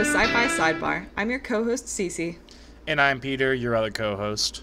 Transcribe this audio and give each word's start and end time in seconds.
To 0.00 0.06
Sci-Fi 0.06 0.46
Sidebar. 0.46 1.08
I'm 1.14 1.28
your 1.28 1.40
co-host 1.40 1.84
Cece. 1.84 2.38
And 2.86 2.98
I'm 2.98 3.20
Peter, 3.20 3.52
your 3.52 3.76
other 3.76 3.90
co-host. 3.90 4.62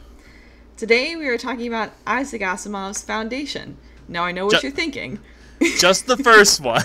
Today 0.77 1.15
we 1.15 1.27
are 1.27 1.38
talking 1.38 1.67
about 1.67 1.91
Isaac 2.07 2.41
Asimov's 2.41 3.03
Foundation. 3.03 3.77
Now 4.07 4.23
I 4.23 4.31
know 4.31 4.47
what 4.47 4.61
Ju- 4.61 4.70
you're 4.70 4.75
thinking. 4.75 5.20
Just 5.77 6.07
the 6.07 6.17
first 6.17 6.59
one. 6.61 6.81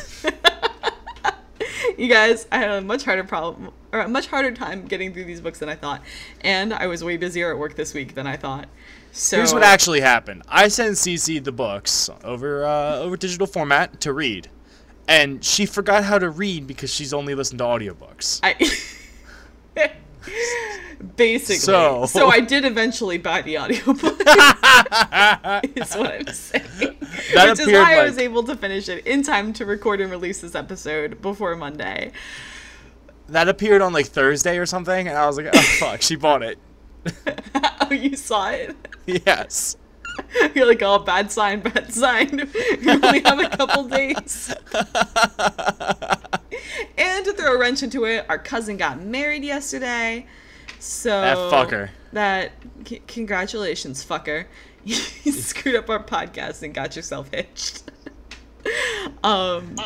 You 1.96 2.08
guys, 2.08 2.46
I 2.52 2.58
had 2.58 2.70
a 2.70 2.80
much 2.82 3.04
harder 3.04 3.24
problem 3.24 3.70
or 3.90 4.00
a 4.00 4.08
much 4.08 4.26
harder 4.26 4.52
time 4.52 4.84
getting 4.84 5.14
through 5.14 5.24
these 5.24 5.40
books 5.40 5.58
than 5.58 5.70
I 5.70 5.74
thought, 5.74 6.02
and 6.42 6.74
I 6.74 6.88
was 6.88 7.02
way 7.02 7.16
busier 7.16 7.50
at 7.52 7.58
work 7.58 7.74
this 7.74 7.94
week 7.94 8.14
than 8.14 8.26
I 8.26 8.36
thought. 8.36 8.68
So 9.12 9.38
Here's 9.38 9.54
what 9.54 9.62
actually 9.62 10.02
happened. 10.02 10.42
I 10.46 10.68
sent 10.68 10.96
CC 10.96 11.42
the 11.42 11.52
books 11.52 12.10
over 12.22 12.66
uh, 12.66 12.96
over 12.96 13.16
digital 13.16 13.46
format 13.46 14.02
to 14.02 14.12
read, 14.12 14.50
and 15.08 15.44
she 15.44 15.66
forgot 15.66 16.04
how 16.04 16.18
to 16.18 16.30
read 16.30 16.66
because 16.66 16.92
she's 16.92 17.12
only 17.12 17.34
listened 17.34 17.58
to 17.58 17.64
audiobooks. 17.64 18.40
I 18.42 18.54
basically. 21.16 21.56
So- 21.56 22.06
So, 22.06 22.28
I 22.28 22.40
did 22.40 22.64
eventually 22.64 23.18
buy 23.18 23.42
the 23.42 23.58
audiobook. 23.58 24.20
is 25.76 25.94
what 25.94 26.12
I'm 26.12 26.26
saying. 26.32 26.96
That 27.34 27.50
Which 27.50 27.60
is 27.60 27.72
why 27.72 27.98
I 28.00 28.04
was 28.04 28.18
able 28.18 28.42
to 28.44 28.56
finish 28.56 28.88
it 28.88 29.06
in 29.06 29.22
time 29.22 29.52
to 29.54 29.66
record 29.66 30.00
and 30.00 30.10
release 30.10 30.40
this 30.40 30.54
episode 30.54 31.20
before 31.20 31.54
Monday. 31.56 32.12
That 33.28 33.48
appeared 33.48 33.82
on 33.82 33.92
like 33.92 34.06
Thursday 34.06 34.58
or 34.58 34.64
something, 34.66 35.08
and 35.08 35.16
I 35.16 35.26
was 35.26 35.36
like, 35.36 35.48
oh 35.54 35.62
fuck, 35.78 36.00
she 36.02 36.16
bought 36.16 36.42
it. 36.42 36.58
oh, 37.82 37.92
you 37.92 38.16
saw 38.16 38.50
it? 38.50 38.74
yes. 39.06 39.76
You're 40.54 40.66
like, 40.66 40.82
oh, 40.82 40.98
bad 40.98 41.30
sign, 41.30 41.60
bad 41.60 41.92
sign. 41.92 42.38
you 42.80 42.90
only 42.90 43.20
have 43.20 43.38
a 43.38 43.48
couple 43.50 43.84
days. 43.84 44.54
and 46.96 47.24
to 47.24 47.32
throw 47.32 47.54
a 47.54 47.58
wrench 47.58 47.82
into 47.82 48.04
it, 48.04 48.26
our 48.28 48.38
cousin 48.38 48.76
got 48.76 49.00
married 49.00 49.44
yesterday. 49.44 50.26
So 50.78 51.20
That 51.20 51.36
fucker. 51.36 51.90
That 52.12 52.52
c- 52.86 53.02
congratulations, 53.06 54.04
fucker. 54.04 54.46
you 54.84 54.94
screwed 54.96 55.76
up 55.76 55.88
our 55.88 56.02
podcast 56.02 56.62
and 56.62 56.74
got 56.74 56.96
yourself 56.96 57.30
hitched. 57.32 57.84
um, 59.24 59.76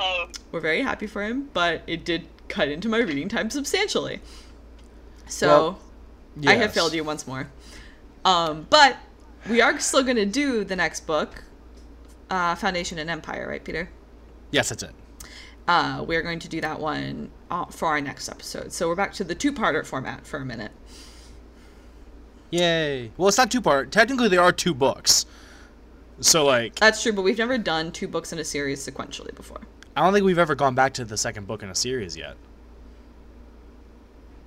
we're 0.52 0.60
very 0.60 0.82
happy 0.82 1.06
for 1.06 1.22
him, 1.22 1.50
but 1.52 1.82
it 1.86 2.04
did 2.04 2.28
cut 2.48 2.68
into 2.68 2.88
my 2.88 2.98
reading 2.98 3.28
time 3.28 3.50
substantially. 3.50 4.20
So 5.28 5.48
Well, 5.48 5.80
I 6.46 6.54
have 6.54 6.72
failed 6.72 6.94
you 6.94 7.04
once 7.04 7.26
more. 7.26 7.48
Um, 8.24 8.66
but 8.70 8.96
we 9.48 9.60
are 9.60 9.78
still 9.80 10.02
going 10.02 10.16
to 10.16 10.26
do 10.26 10.64
the 10.64 10.76
next 10.76 11.06
book, 11.06 11.44
uh, 12.30 12.54
Foundation 12.54 12.98
and 12.98 13.08
Empire, 13.10 13.48
right, 13.48 13.62
Peter? 13.64 13.88
Yes, 14.50 14.68
that's 14.70 14.82
it. 14.82 14.92
Uh, 15.68 16.04
we're 16.06 16.22
going 16.22 16.38
to 16.38 16.48
do 16.48 16.60
that 16.60 16.78
one 16.78 17.30
uh, 17.50 17.64
for 17.66 17.88
our 17.88 18.00
next 18.00 18.28
episode. 18.28 18.72
So 18.72 18.88
we're 18.88 18.94
back 18.94 19.12
to 19.14 19.24
the 19.24 19.34
two-parter 19.34 19.84
format 19.84 20.26
for 20.26 20.38
a 20.38 20.44
minute. 20.44 20.70
Yay. 22.50 23.10
Well, 23.16 23.28
it's 23.28 23.38
not 23.38 23.50
two 23.50 23.60
part. 23.60 23.90
Technically, 23.90 24.28
there 24.28 24.40
are 24.40 24.52
two 24.52 24.72
books. 24.74 25.26
So 26.20 26.44
like, 26.44 26.76
That's 26.76 27.02
true, 27.02 27.12
but 27.12 27.22
we've 27.22 27.36
never 27.38 27.58
done 27.58 27.90
two 27.90 28.06
books 28.08 28.32
in 28.32 28.38
a 28.38 28.44
series 28.44 28.86
sequentially 28.88 29.34
before. 29.34 29.60
I 29.96 30.02
don't 30.04 30.12
think 30.12 30.24
we've 30.24 30.38
ever 30.38 30.54
gone 30.54 30.74
back 30.74 30.92
to 30.94 31.04
the 31.04 31.16
second 31.16 31.46
book 31.46 31.62
in 31.62 31.68
a 31.68 31.74
series 31.74 32.16
yet. 32.16 32.36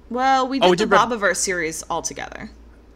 Well, 0.09 0.47
we 0.47 0.59
did, 0.59 0.65
Oh, 0.65 0.69
we 0.71 0.77
the 0.77 0.85
did 0.85 0.91
Rev- 0.91 1.09
Bobiverse 1.09 1.35
series 1.37 1.83
all 1.83 2.01
together. 2.01 2.49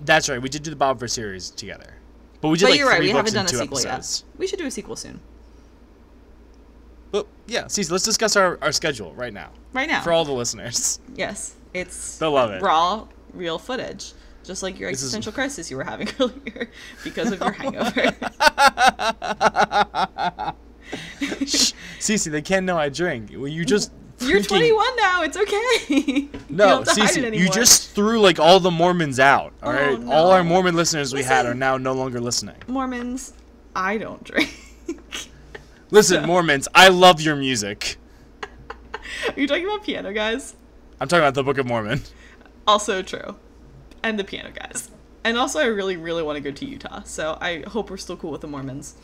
That's 0.05 0.29
right. 0.29 0.41
We 0.41 0.49
did 0.49 0.63
do 0.63 0.69
the 0.69 0.75
Bob 0.75 1.07
series 1.09 1.49
together, 1.49 1.93
but 2.41 2.49
we 2.49 2.57
did 2.57 2.65
But 2.65 2.69
like 2.71 2.79
you're 2.79 2.89
right, 2.89 2.99
we 2.99 3.09
haven't 3.09 3.33
done 3.33 3.45
a 3.45 3.49
sequel 3.49 3.79
episodes. 3.79 4.23
yet. 4.27 4.39
We 4.39 4.47
should 4.47 4.59
do 4.59 4.65
a 4.65 4.71
sequel 4.71 4.95
soon. 4.95 5.19
Well, 7.11 7.27
yeah. 7.47 7.67
See, 7.67 7.83
let's 7.83 8.03
discuss 8.03 8.35
our, 8.35 8.57
our 8.61 8.71
schedule 8.71 9.13
right 9.13 9.33
now 9.33 9.51
Right 9.71 9.87
now. 9.87 10.01
for 10.01 10.11
all 10.11 10.25
the 10.25 10.31
listeners. 10.33 10.99
yes, 11.15 11.55
it's 11.73 12.17
They'll 12.17 12.31
love 12.31 12.51
it. 12.51 12.61
raw, 12.61 13.07
real 13.33 13.59
footage. 13.59 14.13
Just 14.43 14.61
like 14.63 14.77
your 14.79 14.89
This 14.91 14.99
is- 15.03 15.13
existential 15.13 15.31
crisis 15.31 15.71
you 15.71 15.77
were 15.77 15.83
having 15.85 16.09
earlier 16.19 16.69
because 17.03 17.31
of 17.31 17.39
your 17.39 17.51
hangover. 17.51 17.91
Cece, 21.21 22.31
they 22.31 22.41
can't 22.41 22.65
know 22.65 22.77
I 22.77 22.89
drink. 22.89 23.31
Well, 23.33 23.47
you 23.47 23.65
just 23.65 23.91
You're 24.29 24.41
21 24.41 24.95
now. 24.97 25.23
It's 25.23 25.37
okay. 25.37 26.29
No, 26.49 26.67
don't 26.67 26.87
have 26.87 26.95
to 26.95 27.01
hide 27.01 27.17
it 27.17 27.33
Cece, 27.33 27.39
you 27.39 27.49
just 27.49 27.91
threw 27.95 28.19
like 28.21 28.39
all 28.39 28.59
the 28.59 28.69
Mormons 28.69 29.19
out. 29.19 29.53
All 29.63 29.71
Oh, 29.73 29.95
no. 29.95 30.11
all 30.11 30.31
our 30.31 30.43
Mormon 30.43 30.75
listeners 30.75 31.11
we 31.11 31.23
had 31.23 31.47
are 31.47 31.55
now 31.55 31.77
no 31.77 31.93
longer 31.93 32.21
listening. 32.21 32.55
Mormons. 32.67 33.33
I 33.75 33.97
don't 33.97 34.23
drink. 34.23 34.53
Listen, 35.89 36.25
Mormons, 36.27 36.67
I 36.75 36.89
love 36.89 37.21
your 37.21 37.35
music. 37.35 37.97
Are 38.43 39.39
you 39.39 39.47
talking 39.47 39.65
about 39.65 39.83
piano 39.83 40.13
guys? 40.13 40.55
I'm 40.99 41.07
talking 41.07 41.23
about 41.23 41.33
the 41.33 41.43
Book 41.43 41.57
of 41.57 41.65
Mormon. 41.65 42.01
Also 42.67 43.01
true. 43.01 43.35
And 44.03 44.19
the 44.19 44.23
piano 44.23 44.51
guys. 44.51 44.89
And 45.23 45.37
also, 45.37 45.59
I 45.59 45.65
really, 45.65 45.97
really 45.97 46.21
want 46.21 46.35
to 46.35 46.41
go 46.41 46.51
to 46.51 46.65
Utah. 46.65 47.01
So 47.03 47.37
I 47.41 47.63
hope 47.67 47.89
we're 47.89 47.97
still 47.97 48.17
cool 48.17 48.31
with 48.31 48.41
the 48.41 48.47
Mormons. 48.47 48.95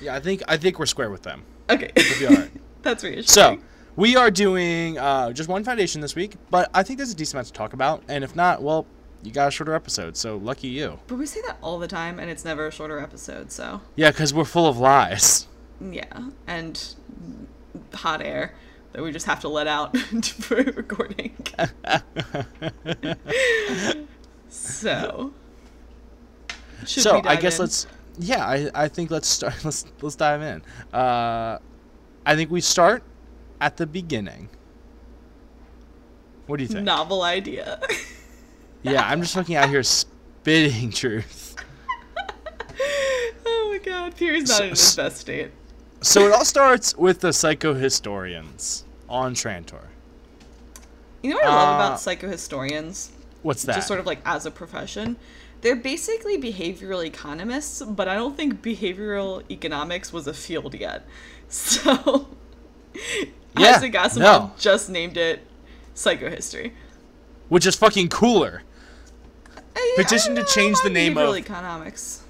Yeah, 0.00 0.14
I 0.14 0.20
think 0.20 0.42
I 0.48 0.56
think 0.56 0.78
we're 0.78 0.86
square 0.86 1.10
with 1.10 1.22
them. 1.22 1.42
Okay. 1.68 1.90
We'll 1.96 2.18
be 2.18 2.26
all 2.26 2.34
right. 2.42 2.50
That's 2.82 3.02
reassuring. 3.04 3.24
So 3.26 3.58
we 3.96 4.16
are 4.16 4.30
doing 4.30 4.98
uh, 4.98 5.32
just 5.32 5.48
one 5.48 5.64
foundation 5.64 6.00
this 6.00 6.14
week, 6.14 6.34
but 6.50 6.70
I 6.74 6.82
think 6.82 6.98
there's 6.98 7.12
a 7.12 7.14
decent 7.14 7.34
amount 7.34 7.46
to 7.48 7.52
talk 7.52 7.72
about. 7.72 8.02
And 8.08 8.24
if 8.24 8.34
not, 8.34 8.62
well, 8.62 8.86
you 9.22 9.30
got 9.32 9.48
a 9.48 9.50
shorter 9.50 9.74
episode, 9.74 10.16
so 10.16 10.36
lucky 10.36 10.68
you. 10.68 10.98
But 11.06 11.16
we 11.16 11.26
say 11.26 11.40
that 11.46 11.56
all 11.62 11.78
the 11.78 11.88
time, 11.88 12.18
and 12.18 12.30
it's 12.30 12.44
never 12.44 12.66
a 12.66 12.70
shorter 12.70 12.98
episode. 13.00 13.50
So 13.52 13.80
Yeah, 13.96 14.10
because 14.10 14.34
we're 14.34 14.44
full 14.44 14.66
of 14.66 14.78
lies. 14.78 15.46
yeah, 15.80 16.28
and 16.46 16.94
hot 17.94 18.20
air 18.20 18.54
that 18.92 19.02
we 19.02 19.10
just 19.12 19.26
have 19.26 19.40
to 19.40 19.48
let 19.48 19.66
out 19.66 19.96
for 20.24 20.56
recording. 20.56 21.36
so. 24.48 25.32
So 26.84 27.22
I 27.24 27.36
guess 27.36 27.58
in? 27.58 27.62
let's. 27.64 27.86
Yeah, 28.18 28.46
I, 28.46 28.70
I 28.74 28.88
think 28.88 29.10
let's 29.10 29.26
start. 29.26 29.54
Let's 29.64 29.86
let's 30.00 30.14
dive 30.14 30.40
in. 30.40 30.62
Uh, 30.92 31.58
I 32.24 32.36
think 32.36 32.48
we 32.50 32.60
start 32.60 33.02
at 33.64 33.78
the 33.78 33.86
beginning. 33.86 34.50
What 36.46 36.58
do 36.58 36.64
you 36.64 36.68
think? 36.68 36.84
novel 36.84 37.22
idea. 37.22 37.80
Yeah, 38.86 39.02
I'm 39.08 39.22
just 39.22 39.34
looking 39.34 39.56
out 39.56 39.70
here 39.70 39.82
spitting 39.82 40.90
truth. 41.02 41.56
oh 43.46 43.68
my 43.72 43.78
god, 43.82 44.14
Pierre's 44.14 44.50
not 44.50 44.58
So- 44.58 44.64
in 44.64 44.70
his 44.70 44.94
best 44.96 45.16
state. 45.16 45.50
So 46.02 46.26
it 46.26 46.32
all 46.34 46.44
starts 46.44 46.94
with 46.94 47.20
the 47.20 47.28
psychohistorians 47.30 48.82
on 49.08 49.34
Trantor. 49.34 49.86
You 51.22 51.30
know 51.30 51.36
what 51.36 51.46
I 51.46 51.48
love 51.48 51.80
Uh, 51.80 51.84
about 51.86 51.98
psychohistorians? 51.98 53.08
What's 53.40 53.62
that? 53.62 53.76
Just 53.76 53.88
sort 53.88 54.00
of 54.00 54.04
like 54.04 54.20
as 54.26 54.44
a 54.44 54.50
profession. 54.50 55.16
They're 55.62 55.76
basically 55.76 56.36
behavioral 56.36 57.02
economists, 57.06 57.80
but 57.80 58.06
I 58.06 58.16
don't 58.16 58.36
think 58.36 58.60
behavioral 58.60 59.50
economics 59.50 60.12
was 60.12 60.26
a 60.26 60.34
field 60.34 60.74
yet. 60.78 61.06
So 61.48 62.28
Yeah, 63.58 63.76
Isaac 63.76 63.92
Asimov 63.92 64.18
no. 64.20 64.52
just 64.58 64.90
named 64.90 65.16
it 65.16 65.46
psychohistory. 65.94 66.72
Which 67.48 67.66
is 67.66 67.76
fucking 67.76 68.08
cooler. 68.08 68.62
I- 69.76 69.94
Petition 69.96 70.36
I 70.36 70.42
to 70.42 70.46
change 70.46 70.76
the 70.82 70.90
name 70.90 71.14
behavioral 71.14 71.30
of- 71.30 71.36
economics. 71.36 72.22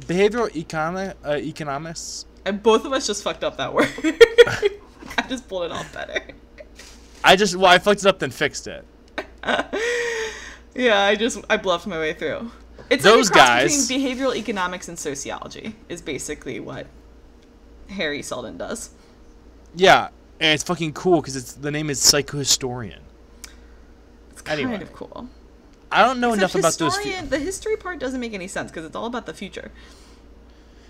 Behavioral 0.00 0.54
economic 0.54 1.16
uh, 1.24 1.36
economics. 1.36 2.26
And 2.44 2.62
both 2.62 2.84
of 2.84 2.92
us 2.92 3.06
just 3.06 3.22
fucked 3.22 3.42
up 3.42 3.56
that 3.56 3.72
word. 3.72 3.90
I 4.04 5.24
just 5.28 5.48
pulled 5.48 5.64
it 5.64 5.70
off 5.72 5.92
better. 5.94 6.20
I 7.24 7.36
just 7.36 7.56
well 7.56 7.66
I 7.72 7.78
fucked 7.78 8.00
it 8.00 8.06
up 8.06 8.18
then 8.18 8.30
fixed 8.30 8.66
it. 8.66 8.84
Yeah, 10.76 11.02
I 11.02 11.14
just 11.14 11.38
I 11.48 11.56
bluffed 11.56 11.86
my 11.86 11.98
way 11.98 12.14
through. 12.14 12.50
It's 12.90 13.04
Those 13.04 13.30
like 13.30 13.36
guys- 13.46 13.86
between 13.88 14.00
behavioral 14.18 14.34
economics 14.34 14.88
and 14.88 14.98
sociology 14.98 15.76
is 15.88 16.02
basically 16.02 16.58
what 16.60 16.86
Hari 17.94 18.22
Seldon 18.22 18.58
does. 18.58 18.90
Yeah, 19.76 20.08
and 20.40 20.52
it's 20.54 20.62
fucking 20.64 20.92
cool 20.92 21.20
because 21.20 21.36
it's 21.36 21.52
the 21.54 21.70
name 21.70 21.90
is 21.90 22.00
psychohistorian. 22.00 23.00
It's 24.30 24.42
kind 24.42 24.60
Anyway. 24.60 24.82
of 24.82 24.92
cool. 24.92 25.28
I 25.90 26.02
don't 26.04 26.18
know 26.18 26.32
Except 26.34 26.54
enough 26.56 26.76
about 26.76 26.92
those. 26.94 27.28
the 27.30 27.38
history 27.38 27.76
part 27.76 28.00
doesn't 28.00 28.18
make 28.20 28.34
any 28.34 28.48
sense 28.48 28.70
because 28.70 28.84
it's 28.84 28.96
all 28.96 29.06
about 29.06 29.26
the 29.26 29.34
future. 29.34 29.70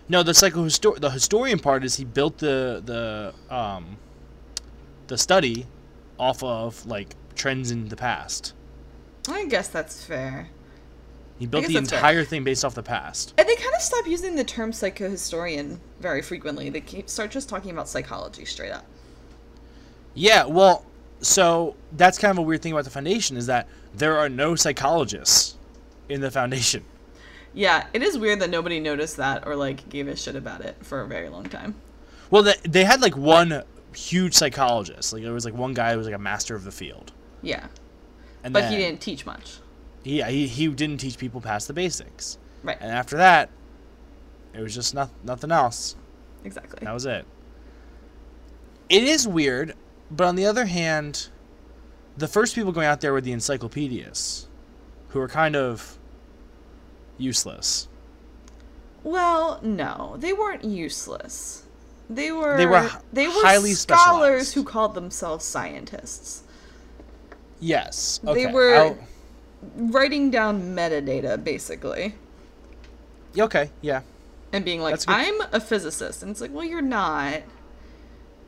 No, 0.08 0.22
the 0.22 0.32
psychohistor 0.32 0.98
the 1.00 1.10
historian 1.10 1.58
part 1.58 1.84
is 1.84 1.96
he 1.96 2.04
built 2.04 2.38
the 2.38 2.82
the 2.84 3.54
um 3.54 3.98
the 5.06 5.18
study 5.18 5.66
off 6.18 6.42
of 6.42 6.86
like 6.86 7.14
trends 7.34 7.70
in 7.70 7.88
the 7.88 7.96
past. 7.96 8.54
I 9.28 9.46
guess 9.46 9.68
that's 9.68 10.04
fair. 10.04 10.48
He 11.38 11.46
built 11.46 11.66
the 11.66 11.74
that's 11.74 11.90
fair. 11.90 11.98
entire 11.98 12.24
thing 12.24 12.44
based 12.44 12.64
off 12.64 12.74
the 12.74 12.82
past. 12.82 13.34
And 13.36 13.48
they 13.48 13.56
kind 13.56 13.74
of 13.74 13.80
stop 13.80 14.06
using 14.06 14.36
the 14.36 14.44
term 14.44 14.70
psychohistorian 14.70 15.78
very 16.00 16.22
frequently. 16.22 16.70
They 16.70 16.80
keep, 16.80 17.08
start 17.08 17.30
just 17.32 17.48
talking 17.48 17.72
about 17.72 17.88
psychology 17.88 18.44
straight 18.44 18.70
up. 18.70 18.86
Yeah, 20.14 20.44
well, 20.44 20.84
so 21.20 21.74
that's 21.92 22.18
kind 22.18 22.30
of 22.30 22.38
a 22.38 22.42
weird 22.42 22.62
thing 22.62 22.72
about 22.72 22.84
the 22.84 22.90
foundation 22.90 23.36
is 23.36 23.46
that 23.46 23.68
there 23.94 24.16
are 24.16 24.28
no 24.28 24.54
psychologists 24.54 25.56
in 26.08 26.20
the 26.20 26.30
foundation. 26.30 26.84
Yeah, 27.52 27.86
it 27.92 28.02
is 28.02 28.18
weird 28.18 28.40
that 28.40 28.50
nobody 28.50 28.80
noticed 28.80 29.16
that 29.16 29.46
or 29.46 29.54
like 29.56 29.88
gave 29.88 30.08
a 30.08 30.16
shit 30.16 30.36
about 30.36 30.60
it 30.60 30.76
for 30.82 31.00
a 31.00 31.06
very 31.06 31.28
long 31.28 31.44
time. 31.44 31.76
Well, 32.30 32.42
they, 32.42 32.54
they 32.64 32.84
had 32.84 33.00
like 33.00 33.16
one 33.16 33.62
huge 33.94 34.34
psychologist. 34.34 35.12
Like 35.12 35.22
there 35.22 35.32
was 35.32 35.44
like 35.44 35.54
one 35.54 35.72
guy 35.72 35.92
who 35.92 35.98
was 35.98 36.06
like 36.06 36.16
a 36.16 36.18
master 36.18 36.56
of 36.56 36.64
the 36.64 36.72
field. 36.72 37.12
Yeah. 37.42 37.66
And 38.42 38.52
But 38.52 38.62
then, 38.62 38.72
he 38.72 38.78
didn't 38.78 39.00
teach 39.00 39.24
much. 39.24 39.58
Yeah, 40.02 40.28
he, 40.28 40.46
he 40.46 40.68
didn't 40.68 40.98
teach 40.98 41.16
people 41.16 41.40
past 41.40 41.68
the 41.68 41.72
basics. 41.72 42.38
Right. 42.62 42.76
And 42.80 42.90
after 42.90 43.16
that, 43.16 43.50
it 44.52 44.60
was 44.60 44.74
just 44.74 44.94
not, 44.94 45.10
nothing 45.22 45.52
else. 45.52 45.96
Exactly. 46.44 46.80
That 46.82 46.92
was 46.92 47.06
it. 47.06 47.24
It 48.88 49.04
is 49.04 49.26
weird, 49.26 49.74
but 50.10 50.26
on 50.26 50.36
the 50.36 50.46
other 50.46 50.66
hand, 50.66 51.28
the 52.16 52.28
first 52.28 52.54
people 52.54 52.72
going 52.72 52.86
out 52.86 53.00
there 53.00 53.12
were 53.12 53.20
the 53.20 53.32
encyclopedias, 53.32 54.46
who 55.08 55.18
were 55.18 55.28
kind 55.28 55.56
of 55.56 55.98
useless. 57.18 57.88
Well, 59.02 59.60
no, 59.62 60.16
they 60.18 60.32
weren't 60.32 60.64
useless. 60.64 61.64
They 62.08 62.30
were 62.32 62.56
They 62.56 62.66
were 62.66 62.90
they 63.12 63.26
were 63.28 63.32
highly 63.36 63.72
scholars 63.72 64.52
who 64.52 64.62
called 64.64 64.94
themselves 64.94 65.44
scientists, 65.44 66.42
Yes. 67.60 68.20
They 68.22 68.46
were- 68.46 68.74
I'll- 68.74 68.98
writing 69.76 70.30
down 70.30 70.74
metadata 70.76 71.42
basically, 71.42 72.14
okay. 73.38 73.70
Yeah. 73.80 74.02
and 74.52 74.64
being 74.64 74.82
like, 74.82 74.96
good. 74.98 75.04
"I'm 75.08 75.40
a 75.52 75.60
physicist," 75.60 76.22
and 76.22 76.30
it's 76.30 76.40
like, 76.42 76.52
"Well, 76.52 76.64
you're 76.64 76.82
not." 76.82 77.40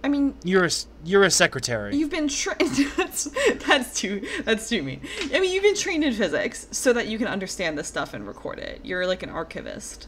I 0.06 0.08
mean, 0.08 0.34
You're 0.44 0.66
a, 0.66 0.70
you're 1.04 1.24
a 1.24 1.30
secretary. 1.32 1.96
you've 1.96 2.10
been 2.12 2.28
trained. 2.28 2.76
that's 2.96 3.24
that's 3.66 3.98
too 4.00 4.24
that's 4.44 4.68
too 4.68 4.80
mean. 4.84 5.00
I 5.34 5.40
mean, 5.40 5.52
you've 5.52 5.64
been 5.64 5.74
trained 5.74 6.04
in 6.04 6.12
physics 6.12 6.68
so 6.70 6.92
that 6.92 7.08
you 7.08 7.18
can 7.18 7.26
understand 7.26 7.76
this 7.76 7.88
stuff 7.88 8.14
and 8.14 8.24
record 8.24 8.60
it. 8.60 8.82
You're 8.84 9.04
like 9.04 9.24
an 9.24 9.30
archivist. 9.30 10.06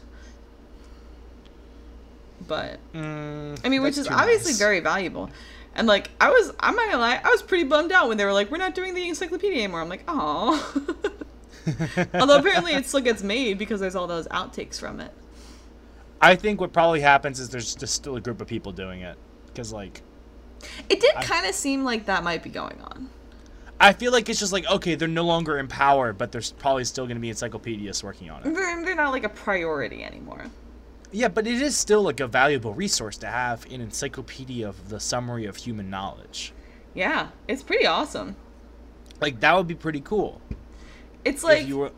But 2.47 2.79
Mm, 2.93 3.59
I 3.65 3.67
mean, 3.67 3.81
which 3.83 3.97
is 3.97 4.07
obviously 4.07 4.53
nice. 4.53 4.57
very 4.59 4.79
valuable. 4.79 5.29
And 5.75 5.85
like, 5.85 6.09
I 6.21 6.29
was, 6.29 6.53
I'm 6.61 6.77
not 6.77 6.85
gonna 6.85 6.97
lie, 7.01 7.19
I 7.21 7.29
was 7.29 7.41
pretty 7.41 7.65
bummed 7.65 7.91
out 7.91 8.07
when 8.07 8.17
they 8.17 8.23
were 8.23 8.31
like, 8.31 8.49
we're 8.49 8.57
not 8.57 8.75
doing 8.75 8.93
the 8.93 9.05
encyclopedia 9.09 9.57
anymore. 9.63 9.81
I'm 9.81 9.89
like, 9.89 10.05
oh. 10.07 10.73
Although 12.13 12.37
apparently 12.39 12.71
it 12.73 12.85
still 12.85 13.01
gets 13.01 13.21
made 13.21 13.57
because 13.57 13.81
there's 13.81 13.95
all 13.95 14.07
those 14.07 14.29
outtakes 14.29 14.79
from 14.79 15.01
it. 15.01 15.11
I 16.21 16.35
think 16.35 16.61
what 16.61 16.71
probably 16.71 17.01
happens 17.01 17.41
is 17.41 17.49
there's 17.49 17.75
just 17.75 17.93
still 17.93 18.15
a 18.15 18.21
group 18.21 18.39
of 18.39 18.47
people 18.47 18.71
doing 18.71 19.01
it, 19.01 19.17
because 19.59 19.73
like 19.73 20.01
It 20.87 21.01
did 21.01 21.13
kind 21.15 21.45
of 21.45 21.53
seem 21.53 21.83
like 21.83 22.05
that 22.05 22.23
might 22.23 22.43
be 22.43 22.49
going 22.49 22.79
on. 22.81 23.09
I 23.81 23.93
feel 23.93 24.11
like 24.11 24.29
it's 24.29 24.39
just 24.39 24.53
like 24.53 24.65
okay, 24.69 24.95
they're 24.95 25.07
no 25.07 25.25
longer 25.25 25.57
in 25.57 25.67
power, 25.67 26.13
but 26.13 26.31
there's 26.31 26.53
probably 26.53 26.85
still 26.85 27.05
going 27.05 27.17
to 27.17 27.21
be 27.21 27.29
encyclopedias 27.29 28.03
working 28.03 28.29
on 28.29 28.41
it. 28.41 28.53
They're, 28.53 28.85
they're 28.85 28.95
not 28.95 29.11
like 29.11 29.25
a 29.25 29.29
priority 29.29 30.03
anymore. 30.03 30.45
Yeah, 31.11 31.27
but 31.27 31.47
it 31.47 31.61
is 31.61 31.75
still 31.75 32.03
like 32.03 32.19
a 32.19 32.27
valuable 32.27 32.73
resource 32.73 33.17
to 33.17 33.27
have 33.27 33.65
an 33.65 33.81
encyclopedia 33.81 34.67
of 34.67 34.89
the 34.89 34.99
summary 34.99 35.45
of 35.45 35.57
human 35.57 35.89
knowledge. 35.89 36.53
Yeah, 36.93 37.29
it's 37.47 37.63
pretty 37.63 37.85
awesome. 37.85 38.35
Like 39.19 39.39
that 39.41 39.55
would 39.55 39.67
be 39.67 39.75
pretty 39.75 40.01
cool. 40.01 40.41
It's 41.25 41.43
like, 41.43 41.63
if 41.63 41.67
you 41.67 41.77
were, 41.79 41.91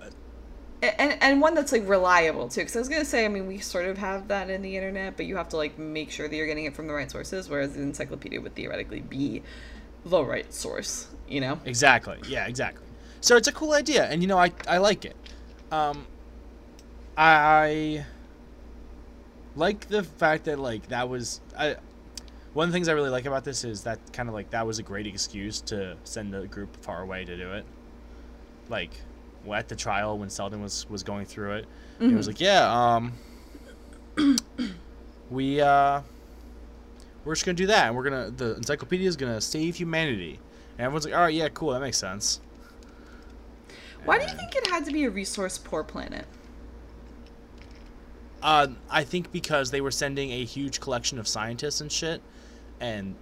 and, 0.81 1.17
and 1.21 1.41
one 1.41 1.53
that's 1.53 1.71
like 1.71 1.87
reliable 1.87 2.47
too. 2.47 2.61
Because 2.61 2.75
I 2.75 2.79
was 2.79 2.89
gonna 2.89 3.05
say, 3.05 3.25
I 3.25 3.27
mean, 3.27 3.47
we 3.47 3.59
sort 3.59 3.85
of 3.85 3.97
have 3.97 4.27
that 4.29 4.49
in 4.49 4.61
the 4.61 4.75
internet, 4.75 5.15
but 5.15 5.25
you 5.25 5.37
have 5.37 5.49
to 5.49 5.57
like 5.57 5.77
make 5.77 6.11
sure 6.11 6.27
that 6.27 6.35
you're 6.35 6.47
getting 6.47 6.65
it 6.65 6.75
from 6.75 6.87
the 6.87 6.93
right 6.93 7.09
sources. 7.09 7.49
Whereas 7.49 7.73
the 7.73 7.81
encyclopedia 7.81 8.41
would 8.41 8.55
theoretically 8.55 9.01
be 9.01 9.43
the 10.05 10.23
right 10.23 10.51
source. 10.53 11.07
You 11.27 11.41
know? 11.41 11.59
exactly. 11.65 12.17
Yeah, 12.27 12.47
exactly. 12.47 12.85
So 13.21 13.37
it's 13.37 13.47
a 13.47 13.51
cool 13.51 13.73
idea, 13.73 14.05
and 14.05 14.21
you 14.21 14.27
know 14.27 14.37
I 14.37 14.51
I 14.67 14.79
like 14.79 15.05
it. 15.05 15.15
Um, 15.71 16.07
I 17.15 18.05
like 19.55 19.87
the 19.87 20.03
fact 20.03 20.45
that 20.45 20.59
like 20.59 20.87
that 20.87 21.07
was 21.09 21.41
I. 21.57 21.75
One 22.53 22.67
of 22.67 22.73
the 22.73 22.75
things 22.75 22.89
I 22.89 22.91
really 22.91 23.09
like 23.09 23.25
about 23.25 23.45
this 23.45 23.63
is 23.63 23.83
that 23.83 23.99
kind 24.11 24.27
of 24.27 24.35
like 24.35 24.49
that 24.49 24.67
was 24.67 24.77
a 24.77 24.83
great 24.83 25.07
excuse 25.07 25.61
to 25.61 25.95
send 26.03 26.35
a 26.35 26.47
group 26.47 26.83
far 26.83 27.01
away 27.01 27.23
to 27.23 27.37
do 27.37 27.53
it. 27.53 27.63
Like, 28.67 28.91
at 29.53 29.67
the 29.67 29.75
trial 29.75 30.17
when 30.17 30.29
Seldon 30.29 30.61
was 30.61 30.89
was 30.89 31.03
going 31.03 31.25
through 31.25 31.53
it, 31.53 31.65
it 31.99 32.13
was 32.13 32.27
like, 32.27 32.39
yeah, 32.39 32.95
um, 32.95 33.13
we 35.29 35.61
uh, 35.61 36.01
we're 37.23 37.35
just 37.35 37.45
gonna 37.45 37.55
do 37.55 37.67
that, 37.67 37.87
and 37.87 37.95
we're 37.95 38.03
gonna 38.03 38.31
the 38.31 38.55
encyclopedia 38.55 39.07
is 39.07 39.15
gonna 39.15 39.41
save 39.41 39.75
humanity, 39.75 40.39
and 40.77 40.85
everyone's 40.85 41.05
like, 41.05 41.13
all 41.13 41.21
right, 41.21 41.33
yeah, 41.33 41.49
cool, 41.49 41.71
that 41.71 41.81
makes 41.81 41.97
sense. 41.97 42.41
Why 44.05 44.17
do 44.17 44.23
you 44.23 44.35
think 44.35 44.55
it 44.55 44.67
had 44.67 44.85
to 44.85 44.91
be 44.91 45.03
a 45.03 45.09
resource 45.09 45.57
poor 45.59 45.83
planet? 45.83 46.25
Uh, 48.41 48.67
I 48.89 49.03
think 49.03 49.31
because 49.31 49.69
they 49.69 49.81
were 49.81 49.91
sending 49.91 50.31
a 50.31 50.43
huge 50.43 50.79
collection 50.79 51.19
of 51.19 51.27
scientists 51.27 51.81
and 51.81 51.91
shit, 51.91 52.21
and 52.79 53.15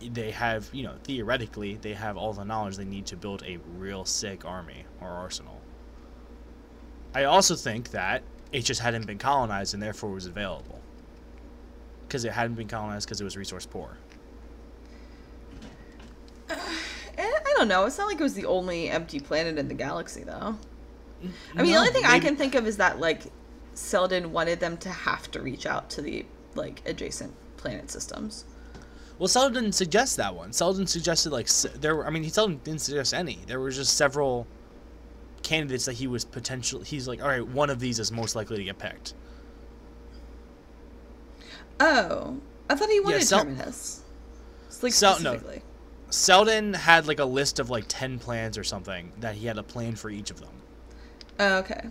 they 0.00 0.30
have, 0.30 0.68
you 0.72 0.82
know, 0.82 0.94
theoretically, 1.04 1.76
they 1.76 1.94
have 1.94 2.16
all 2.16 2.32
the 2.32 2.44
knowledge 2.44 2.76
they 2.76 2.84
need 2.84 3.06
to 3.06 3.16
build 3.16 3.42
a 3.44 3.58
real 3.76 4.04
sick 4.04 4.44
army 4.44 4.84
or 5.00 5.08
arsenal. 5.08 5.60
I 7.14 7.24
also 7.24 7.54
think 7.54 7.90
that 7.90 8.22
it 8.52 8.62
just 8.62 8.80
hadn't 8.80 9.06
been 9.06 9.18
colonized 9.18 9.74
and 9.74 9.82
therefore 9.82 10.10
was 10.10 10.26
available. 10.26 10.80
Because 12.06 12.24
it 12.24 12.32
hadn't 12.32 12.54
been 12.54 12.68
colonized 12.68 13.06
because 13.06 13.20
it 13.20 13.24
was 13.24 13.36
resource 13.36 13.66
poor. 13.66 13.96
Eh, 17.18 17.24
I 17.24 17.52
don't 17.56 17.66
know. 17.66 17.84
It's 17.84 17.98
not 17.98 18.06
like 18.06 18.20
it 18.20 18.22
was 18.22 18.34
the 18.34 18.46
only 18.46 18.88
empty 18.88 19.18
planet 19.18 19.58
in 19.58 19.66
the 19.66 19.74
galaxy, 19.74 20.22
though. 20.22 20.56
I 21.56 21.62
mean, 21.62 21.72
the 21.72 21.76
only 21.76 21.90
thing 21.90 22.04
I 22.04 22.20
can 22.20 22.36
think 22.36 22.54
of 22.54 22.64
is 22.64 22.76
that 22.76 23.00
like 23.00 23.22
Seldon 23.74 24.30
wanted 24.30 24.60
them 24.60 24.76
to 24.78 24.88
have 24.88 25.28
to 25.32 25.42
reach 25.42 25.66
out 25.66 25.90
to 25.90 26.00
the 26.00 26.24
like 26.54 26.80
adjacent 26.86 27.34
planet 27.56 27.90
systems. 27.90 28.44
Well, 29.18 29.28
Seldon 29.28 29.64
didn't 29.64 29.74
suggest 29.74 30.16
that 30.18 30.34
one. 30.34 30.52
Seldon 30.52 30.86
suggested 30.86 31.30
like 31.30 31.48
there. 31.80 31.96
Were, 31.96 32.06
I 32.06 32.10
mean, 32.10 32.22
he 32.22 32.28
Seldon 32.28 32.60
didn't 32.62 32.80
suggest 32.80 33.12
any. 33.12 33.40
There 33.46 33.58
were 33.58 33.70
just 33.70 33.96
several 33.96 34.46
candidates 35.42 35.86
that 35.86 35.94
he 35.94 36.06
was 36.06 36.24
potential. 36.24 36.82
He's 36.82 37.08
like, 37.08 37.20
all 37.22 37.28
right, 37.28 37.46
one 37.46 37.70
of 37.70 37.80
these 37.80 37.98
is 37.98 38.12
most 38.12 38.36
likely 38.36 38.58
to 38.58 38.64
get 38.64 38.78
picked. 38.78 39.14
Oh, 41.80 42.38
I 42.70 42.74
thought 42.74 42.90
he 42.90 43.00
wanted 43.00 43.22
Sel- 43.22 43.40
Terminus. 43.40 44.02
Like 44.82 44.92
Sel- 44.92 45.20
no. 45.20 45.40
Seldon 46.10 46.74
had 46.74 47.06
like 47.06 47.18
a 47.18 47.24
list 47.24 47.58
of 47.58 47.70
like 47.70 47.84
ten 47.88 48.18
plans 48.18 48.56
or 48.56 48.64
something 48.64 49.12
that 49.20 49.34
he 49.34 49.46
had 49.46 49.58
a 49.58 49.62
plan 49.62 49.96
for 49.96 50.10
each 50.10 50.30
of 50.30 50.40
them. 50.40 50.50
Oh, 51.40 51.58
okay. 51.58 51.88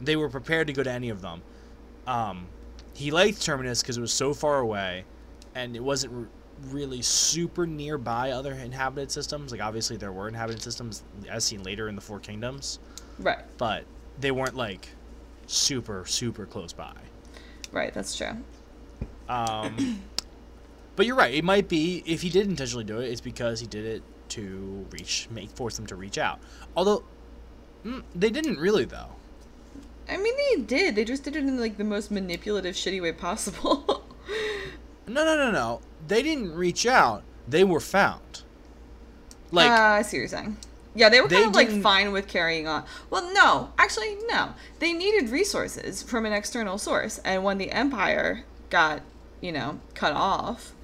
They 0.00 0.16
were 0.16 0.28
prepared 0.28 0.68
to 0.68 0.72
go 0.72 0.82
to 0.82 0.90
any 0.90 1.10
of 1.10 1.20
them. 1.22 1.42
Um, 2.06 2.46
he 2.94 3.10
liked 3.10 3.42
Terminus 3.42 3.82
because 3.82 3.98
it 3.98 4.00
was 4.00 4.12
so 4.12 4.32
far 4.32 4.60
away, 4.60 5.04
and 5.54 5.76
it 5.76 5.82
wasn't 5.82 6.28
really 6.70 7.02
super 7.02 7.66
nearby 7.66 8.30
other 8.30 8.52
inhabited 8.52 9.10
systems. 9.10 9.52
Like 9.52 9.60
obviously 9.60 9.96
there 9.96 10.12
were 10.12 10.28
inhabited 10.28 10.62
systems 10.62 11.02
as 11.28 11.44
seen 11.44 11.62
later 11.62 11.88
in 11.88 11.94
the 11.94 12.00
Four 12.00 12.20
Kingdoms. 12.20 12.78
Right. 13.20 13.38
but 13.56 13.82
they 14.20 14.30
weren't 14.30 14.54
like 14.54 14.88
super 15.46 16.04
super 16.06 16.46
close 16.46 16.72
by. 16.72 16.94
Right. 17.72 17.92
That's 17.92 18.16
true. 18.16 18.36
Um, 19.28 20.02
but 20.96 21.06
you're 21.06 21.16
right. 21.16 21.34
It 21.34 21.44
might 21.44 21.68
be 21.68 22.02
if 22.06 22.22
he 22.22 22.30
did 22.30 22.46
intentionally 22.46 22.84
do 22.84 23.00
it, 23.00 23.10
it's 23.10 23.20
because 23.20 23.60
he 23.60 23.66
did 23.66 23.84
it 23.84 24.02
to 24.30 24.86
reach, 24.90 25.28
make 25.30 25.50
force 25.50 25.76
them 25.76 25.86
to 25.86 25.96
reach 25.96 26.18
out. 26.18 26.38
Although 26.76 27.04
mm, 27.84 28.02
they 28.14 28.30
didn't 28.30 28.58
really 28.58 28.84
though. 28.84 29.10
I 30.08 30.16
mean, 30.16 30.34
they 30.36 30.62
did. 30.62 30.94
They 30.94 31.04
just 31.04 31.22
did 31.22 31.36
it 31.36 31.40
in 31.40 31.60
like 31.60 31.76
the 31.76 31.84
most 31.84 32.10
manipulative, 32.10 32.74
shitty 32.74 33.02
way 33.02 33.12
possible. 33.12 33.84
No, 35.08 35.24
no, 35.24 35.36
no, 35.36 35.50
no. 35.50 35.80
They 36.06 36.22
didn't 36.22 36.54
reach 36.54 36.86
out. 36.86 37.22
They 37.46 37.64
were 37.64 37.80
found. 37.80 38.42
Like 39.50 39.70
uh, 39.70 39.74
I 39.74 40.02
see 40.02 40.18
what 40.18 40.20
you're 40.20 40.28
saying. 40.28 40.56
Yeah, 40.94 41.08
they 41.08 41.20
were 41.20 41.28
They 41.28 41.36
kind 41.36 41.48
of 41.48 41.54
like 41.54 41.70
fine 41.82 42.12
with 42.12 42.26
carrying 42.28 42.66
on. 42.66 42.84
Well, 43.08 43.32
no, 43.32 43.72
actually, 43.78 44.16
no. 44.28 44.54
They 44.78 44.92
needed 44.92 45.30
resources 45.30 46.02
from 46.02 46.26
an 46.26 46.32
external 46.32 46.76
source, 46.76 47.18
and 47.24 47.44
when 47.44 47.58
the 47.58 47.70
Empire 47.70 48.44
got, 48.68 49.02
you 49.40 49.52
know, 49.52 49.80
cut 49.94 50.12
off, 50.12 50.74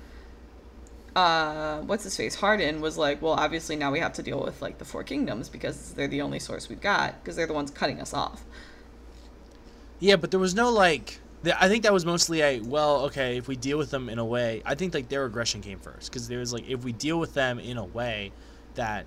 uh, 1.17 1.81
what's 1.81 2.05
his 2.05 2.17
face? 2.17 2.37
Hardin 2.37 2.81
was 2.81 2.97
like, 2.97 3.23
well, 3.23 3.35
obviously 3.35 3.77
now 3.77 3.91
we 3.91 4.01
have 4.01 4.13
to 4.15 4.23
deal 4.23 4.41
with 4.41 4.61
like 4.63 4.79
the 4.79 4.85
Four 4.85 5.05
Kingdoms 5.05 5.49
because 5.49 5.93
they're 5.95 6.09
the 6.09 6.23
only 6.23 6.39
source 6.39 6.69
we've 6.69 6.81
got 6.81 7.23
because 7.23 7.37
they're 7.37 7.47
the 7.47 7.53
ones 7.53 7.71
cutting 7.71 8.01
us 8.01 8.15
off. 8.15 8.45
Yeah, 10.01 10.17
but 10.17 10.31
there 10.31 10.41
was 10.41 10.55
no 10.55 10.71
like. 10.71 11.21
I 11.47 11.69
think 11.69 11.83
that 11.83 11.93
was 11.93 12.07
mostly 12.07 12.41
a 12.43 12.61
well, 12.61 13.03
okay. 13.07 13.37
If 13.37 13.49
we 13.49 13.57
deal 13.57 13.79
with 13.79 13.91
them 13.91 14.09
in 14.09 14.19
a 14.19 14.25
way, 14.25 14.63
I 14.65 14.75
think 14.75 14.95
like 14.95 15.09
their 15.09 15.25
aggression 15.25 15.61
came 15.61 15.79
first 15.79 16.11
because 16.11 16.29
there 16.29 16.39
was 16.39 16.53
like 16.53 16.69
if 16.69 16.85
we 16.85 16.93
deal 16.93 17.19
with 17.19 17.35
them 17.35 17.59
in 17.59 17.77
a 17.77 17.85
way 17.85 18.33
that 18.75 19.07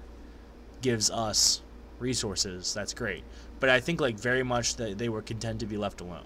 gives 0.82 1.10
us 1.10 1.62
resources, 2.00 2.74
that's 2.74 2.94
great. 2.94 3.24
But 3.60 3.70
I 3.70 3.80
think 3.80 4.02
like 4.02 4.20
very 4.20 4.44
much 4.44 4.76
that 4.76 4.98
they 4.98 5.10
were 5.10 5.22
content 5.22 5.60
to 5.62 5.66
be 5.66 5.78
left 5.78 6.02
alone. 6.02 6.26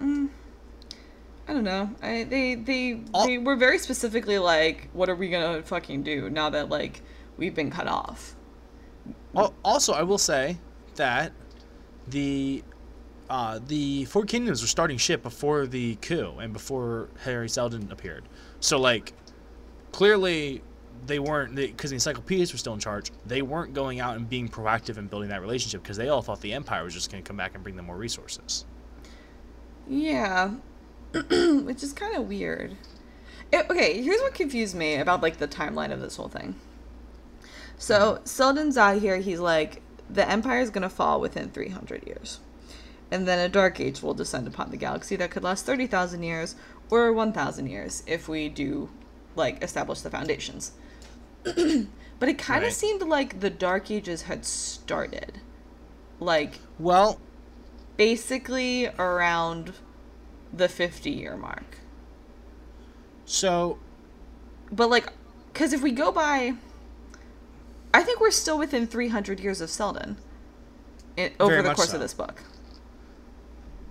Mm. 0.00 0.28
I 1.48 1.52
don't 1.52 1.64
know. 1.64 1.90
I, 2.02 2.24
they 2.24 2.56
they 2.56 3.00
Al- 3.14 3.26
they 3.26 3.38
were 3.38 3.56
very 3.56 3.78
specifically 3.78 4.38
like, 4.38 4.88
what 4.92 5.08
are 5.08 5.14
we 5.14 5.28
gonna 5.28 5.62
fucking 5.62 6.02
do 6.02 6.28
now 6.28 6.50
that 6.50 6.68
like 6.68 7.02
we've 7.36 7.54
been 7.54 7.70
cut 7.70 7.86
off? 7.86 8.34
Al- 9.36 9.54
Also, 9.64 9.92
I 9.92 10.02
will 10.02 10.18
say 10.18 10.58
that 10.96 11.32
the 12.08 12.64
uh, 13.28 13.60
the 13.66 14.04
Four 14.06 14.24
Kingdoms 14.24 14.62
were 14.62 14.68
starting 14.68 14.98
shit 14.98 15.22
before 15.22 15.66
the 15.66 15.96
coup 15.96 16.34
and 16.38 16.52
before 16.52 17.08
Hari 17.24 17.48
Seldon 17.48 17.90
appeared. 17.90 18.24
So 18.60 18.78
like, 18.78 19.12
clearly 19.92 20.62
they 21.06 21.18
weren't 21.18 21.54
because 21.54 21.90
the 21.90 21.96
encyclopedists 21.96 22.52
were 22.52 22.58
still 22.58 22.74
in 22.74 22.80
charge. 22.80 23.10
They 23.26 23.42
weren't 23.42 23.74
going 23.74 24.00
out 24.00 24.16
and 24.16 24.28
being 24.28 24.48
proactive 24.48 24.98
in 24.98 25.06
building 25.06 25.28
that 25.30 25.40
relationship 25.40 25.82
because 25.82 25.96
they 25.96 26.08
all 26.08 26.22
thought 26.22 26.40
the 26.40 26.52
empire 26.52 26.84
was 26.84 26.94
just 26.94 27.10
going 27.10 27.22
to 27.22 27.26
come 27.26 27.36
back 27.36 27.54
and 27.54 27.62
bring 27.62 27.76
them 27.76 27.86
more 27.86 27.96
resources. 27.96 28.64
Yeah, 29.88 30.54
which 31.12 31.82
is 31.82 31.92
kind 31.92 32.16
of 32.16 32.28
weird. 32.28 32.76
It, 33.52 33.70
okay, 33.70 34.02
here's 34.02 34.20
what 34.20 34.34
confused 34.34 34.74
me 34.74 34.96
about 34.96 35.22
like 35.22 35.38
the 35.38 35.48
timeline 35.48 35.92
of 35.92 36.00
this 36.00 36.16
whole 36.16 36.28
thing. 36.28 36.56
So 37.78 38.20
Seldon's 38.24 38.76
out 38.76 39.00
here. 39.00 39.18
He's 39.18 39.38
like, 39.38 39.82
the 40.10 40.28
empire 40.28 40.60
is 40.60 40.70
gonna 40.70 40.88
fall 40.88 41.20
within 41.20 41.50
300 41.50 42.06
years, 42.06 42.40
and 43.10 43.26
then 43.26 43.38
a 43.38 43.48
dark 43.48 43.80
age 43.80 44.02
will 44.02 44.14
descend 44.14 44.46
upon 44.46 44.70
the 44.70 44.76
galaxy 44.76 45.16
that 45.16 45.30
could 45.30 45.42
last 45.44 45.64
30,000 45.66 46.22
years 46.22 46.56
or 46.90 47.12
1,000 47.12 47.66
years 47.66 48.02
if 48.06 48.28
we 48.28 48.48
do 48.48 48.88
like 49.36 49.62
establish 49.62 50.00
the 50.00 50.10
foundations. 50.10 50.72
but 51.44 52.28
it 52.28 52.38
kind 52.38 52.64
of 52.64 52.68
Right. 52.68 52.72
seemed 52.72 53.02
like 53.02 53.40
the 53.40 53.50
dark 53.50 53.90
ages 53.90 54.22
had 54.22 54.44
started, 54.44 55.40
like 56.18 56.58
Well, 56.78 57.20
basically 57.96 58.88
around 58.98 59.72
the 60.52 60.68
50 60.68 61.10
year 61.10 61.36
mark. 61.36 61.78
so 63.24 63.78
But 64.72 64.90
like, 64.90 65.12
because 65.52 65.72
if 65.72 65.82
we 65.82 65.92
go 65.92 66.10
by, 66.12 66.54
I 67.94 68.02
think 68.02 68.20
we're 68.20 68.30
still 68.30 68.58
within 68.58 68.86
300 68.86 69.40
years 69.40 69.60
of 69.60 69.70
Seldon 69.70 70.16
in, 71.16 71.32
over 71.40 71.62
the 71.62 71.74
course 71.74 71.90
so. 71.90 71.94
of 71.96 72.00
this 72.00 72.14
book. 72.14 72.42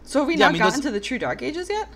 So 0.06 0.20
have 0.20 0.28
we 0.28 0.36
Yeah, 0.36 0.46
I 0.46 0.48
not 0.48 0.54
mean, 0.54 0.60
gotten 0.62 0.80
those- 0.80 0.86
to 0.86 0.92
the 0.92 1.00
true 1.00 1.18
Dark 1.20 1.42
Ages 1.42 1.70
yet? 1.70 1.90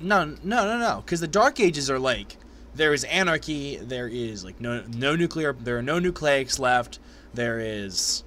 no, 0.00 0.24
no, 0.24 0.34
no, 0.66 0.78
no, 0.78 1.02
because 1.04 1.20
the 1.20 1.28
Dark 1.28 1.60
Ages 1.60 1.90
are 1.90 1.98
like 1.98 2.36
there 2.74 2.94
is 2.94 3.04
anarchy. 3.04 3.76
There 3.76 4.08
is 4.08 4.44
like 4.44 4.60
no 4.60 4.82
no 4.96 5.16
nuclear. 5.16 5.52
There 5.52 5.76
are 5.78 5.82
no 5.82 5.98
nucleics 6.00 6.58
left. 6.58 6.98
There 7.34 7.58
is, 7.60 8.22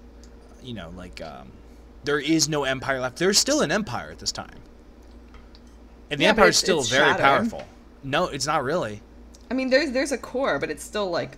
you 0.62 0.74
know, 0.74 0.92
like 0.96 1.22
um, 1.22 1.52
there 2.04 2.20
is 2.20 2.50
no 2.50 2.64
empire 2.66 3.00
left. 3.00 3.18
There's 3.18 3.40
still 3.40 3.62
an 3.62 3.72
empire 3.72 4.12
at 4.12 4.20
this 4.20 4.32
time, 4.34 4.60
and 6.12 6.20
the 6.20 6.24
Yeah, 6.26 6.30
empire 6.32 6.50
is 6.50 6.58
still 6.58 6.82
very 6.84 7.06
shattered. 7.12 7.22
powerful. 7.24 7.64
No, 8.04 8.26
it's 8.28 8.46
not 8.46 8.64
really. 8.64 9.02
I 9.50 9.54
mean, 9.54 9.70
there's 9.70 9.92
there's 9.92 10.12
a 10.12 10.18
core, 10.18 10.60
but 10.60 10.70
it's 10.70 10.84
still 10.84 11.10
like, 11.10 11.38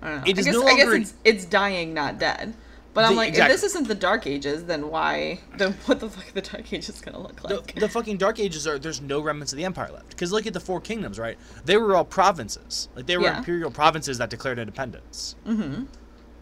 I 0.00 0.08
don't 0.08 0.16
know. 0.18 0.24
It 0.26 0.38
is 0.38 0.46
I 0.46 0.50
guess, 0.52 0.60
no 0.60 0.66
I 0.66 0.76
guess 0.76 0.88
it's, 0.88 1.14
it's 1.24 1.44
dying, 1.44 1.92
not 1.92 2.18
dead. 2.18 2.54
But 2.92 3.04
I'm 3.04 3.12
The- 3.12 3.16
like, 3.18 3.28
exactly. 3.30 3.54
if 3.54 3.60
this 3.60 3.70
isn't 3.72 3.86
the 3.88 3.94
Dark 3.94 4.26
Ages, 4.26 4.64
then 4.64 4.88
why? 4.88 5.38
Then 5.56 5.74
what 5.86 6.00
the 6.00 6.08
fuck 6.10 6.28
are 6.28 6.32
the 6.32 6.40
Dark 6.42 6.72
Ages 6.72 7.00
gonna 7.00 7.20
look 7.20 7.40
The, 7.40 7.56
like? 7.56 7.74
the 7.78 7.88
fucking 7.88 8.16
Dark 8.16 8.40
Ages 8.40 8.66
are 8.66 8.78
there's 8.80 9.00
no 9.00 9.20
remnants 9.20 9.52
of 9.52 9.56
the 9.58 9.64
empire 9.64 9.90
left. 9.92 10.08
Because 10.10 10.32
look 10.32 10.46
at 10.46 10.52
the 10.54 10.60
four 10.60 10.80
kingdoms, 10.80 11.18
right? 11.18 11.38
They 11.64 11.76
were 11.76 11.94
all 11.94 12.04
provinces. 12.04 12.88
Like 12.96 13.06
they 13.06 13.16
were 13.16 13.24
Yeah. 13.24 13.38
imperial 13.38 13.70
provinces 13.70 14.18
that 14.18 14.28
declared 14.30 14.58
independence. 14.58 15.36
mm-hmm. 15.46 15.84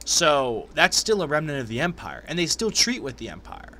So 0.05 0.69
that's 0.75 0.97
still 0.97 1.21
a 1.21 1.27
remnant 1.27 1.61
of 1.61 1.69
the 1.69 1.81
empire, 1.81 2.25
and 2.27 2.39
they 2.39 2.47
still 2.47 2.71
treat 2.71 3.03
with 3.03 3.19
the 3.19 3.29
empire. 3.29 3.79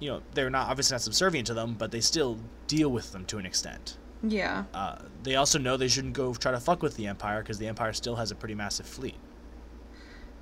You 0.00 0.10
know, 0.10 0.22
they're 0.34 0.50
not 0.50 0.68
obviously 0.68 0.94
not 0.94 1.02
subservient 1.02 1.46
to 1.46 1.54
them, 1.54 1.76
but 1.78 1.92
they 1.92 2.00
still 2.00 2.38
deal 2.66 2.88
with 2.90 3.12
them 3.12 3.24
to 3.26 3.38
an 3.38 3.46
extent. 3.46 3.96
Yeah. 4.24 4.64
Uh, 4.74 4.96
they 5.22 5.36
also 5.36 5.58
know 5.60 5.76
they 5.76 5.86
shouldn't 5.86 6.14
go 6.14 6.34
try 6.34 6.50
to 6.50 6.58
fuck 6.58 6.82
with 6.82 6.96
the 6.96 7.06
empire 7.06 7.42
because 7.42 7.58
the 7.58 7.68
empire 7.68 7.92
still 7.92 8.16
has 8.16 8.32
a 8.32 8.34
pretty 8.34 8.56
massive 8.56 8.86
fleet. 8.86 9.14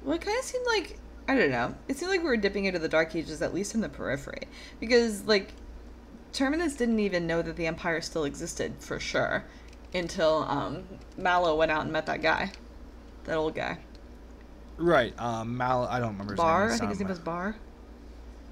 Well, 0.02 0.16
it 0.16 0.22
kind 0.22 0.38
of 0.38 0.44
seemed 0.44 0.66
like 0.66 0.98
I 1.26 1.34
don't 1.34 1.50
know. 1.50 1.74
It 1.88 1.96
seemed 1.96 2.10
like 2.10 2.20
we 2.20 2.26
were 2.26 2.36
dipping 2.36 2.66
into 2.66 2.78
the 2.78 2.88
Dark 2.88 3.14
Ages, 3.16 3.40
at 3.40 3.54
least 3.54 3.74
in 3.74 3.80
the 3.80 3.88
periphery, 3.88 4.42
because 4.78 5.24
like 5.26 5.52
Terminus 6.32 6.74
didn't 6.76 7.00
even 7.00 7.26
know 7.26 7.40
that 7.42 7.56
the 7.56 7.66
Empire 7.66 8.00
still 8.00 8.24
existed 8.24 8.74
for 8.78 9.00
sure 9.00 9.44
until 9.94 10.44
um, 10.48 10.84
Mallow 11.16 11.56
went 11.56 11.70
out 11.70 11.82
and 11.82 11.92
met 11.92 12.06
that 12.06 12.20
guy, 12.20 12.52
that 13.24 13.36
old 13.36 13.54
guy, 13.54 13.78
Right. 14.76 15.18
Um, 15.20 15.56
Mal. 15.56 15.84
I 15.84 15.98
don't 16.00 16.12
remember 16.12 16.32
his 16.32 16.38
Barr. 16.38 16.66
name. 16.66 16.74
I 16.74 16.78
think 16.78 16.90
his 16.90 17.00
name 17.00 17.08
was 17.08 17.18
Barr. 17.18 17.56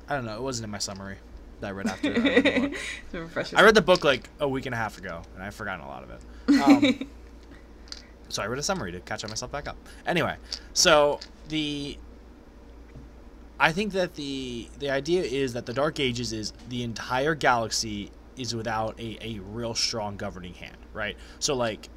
I 0.09 0.15
don't 0.15 0.25
know. 0.25 0.37
It 0.37 0.43
wasn't 0.43 0.65
in 0.65 0.71
my 0.71 0.79
summary 0.79 1.17
that 1.61 1.69
I 1.69 1.71
read 1.71 1.87
after. 1.87 2.09
I 2.09 2.19
read 2.19 2.75
the 3.11 3.21
book. 3.21 3.47
I 3.57 3.63
read 3.63 3.75
the 3.75 3.83
book 3.83 4.05
like 4.05 4.29
a 4.41 4.49
week 4.49 4.67
and 4.67 4.75
a 4.75 4.79
half 4.79 4.99
ago, 4.99 5.23
and 5.35 5.43
I've 5.43 5.55
forgotten 5.55 5.85
a 5.85 5.89
lot 5.89 6.05
of 6.05 6.11
it. 6.11 6.61
Um, 6.63 7.09
so 8.29 8.43
I 8.43 8.47
read 8.47 8.59
a 8.59 8.63
summary 8.63 8.93
to 8.93 9.01
catch 9.01 9.27
myself 9.27 9.51
back 9.51 9.69
up. 9.69 9.77
Anyway, 10.07 10.37
so 10.75 11.19
the 11.49 11.99
I 13.63 13.71
think 13.71 13.93
that 13.93 14.17
the 14.17 14.69
the 14.81 14.91
idea 14.91 15.23
is 15.23 15.53
that 15.53 15.67
the 15.67 15.73
Dark 15.73 16.01
Ages 16.01 16.33
is 16.33 16.53
the 16.69 16.83
entire 16.83 17.37
galaxy 17.37 18.11
is 18.37 18.57
without 18.57 18.99
a, 18.99 19.17
a 19.25 19.39
real 19.39 19.73
strong 19.77 20.17
governing 20.17 20.55
hand, 20.55 20.77
right? 20.93 21.17
So 21.39 21.55
like 21.55 21.89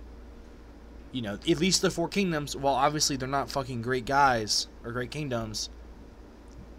you 1.11 1.23
know, 1.23 1.33
at 1.33 1.59
least 1.59 1.81
the 1.81 1.89
four 1.89 2.07
kingdoms, 2.07 2.55
while 2.55 2.75
obviously 2.75 3.15
they're 3.15 3.27
not 3.27 3.49
fucking 3.49 3.81
great 3.81 4.05
guys 4.05 4.67
or 4.83 4.91
great 4.91 5.09
kingdoms, 5.09 5.69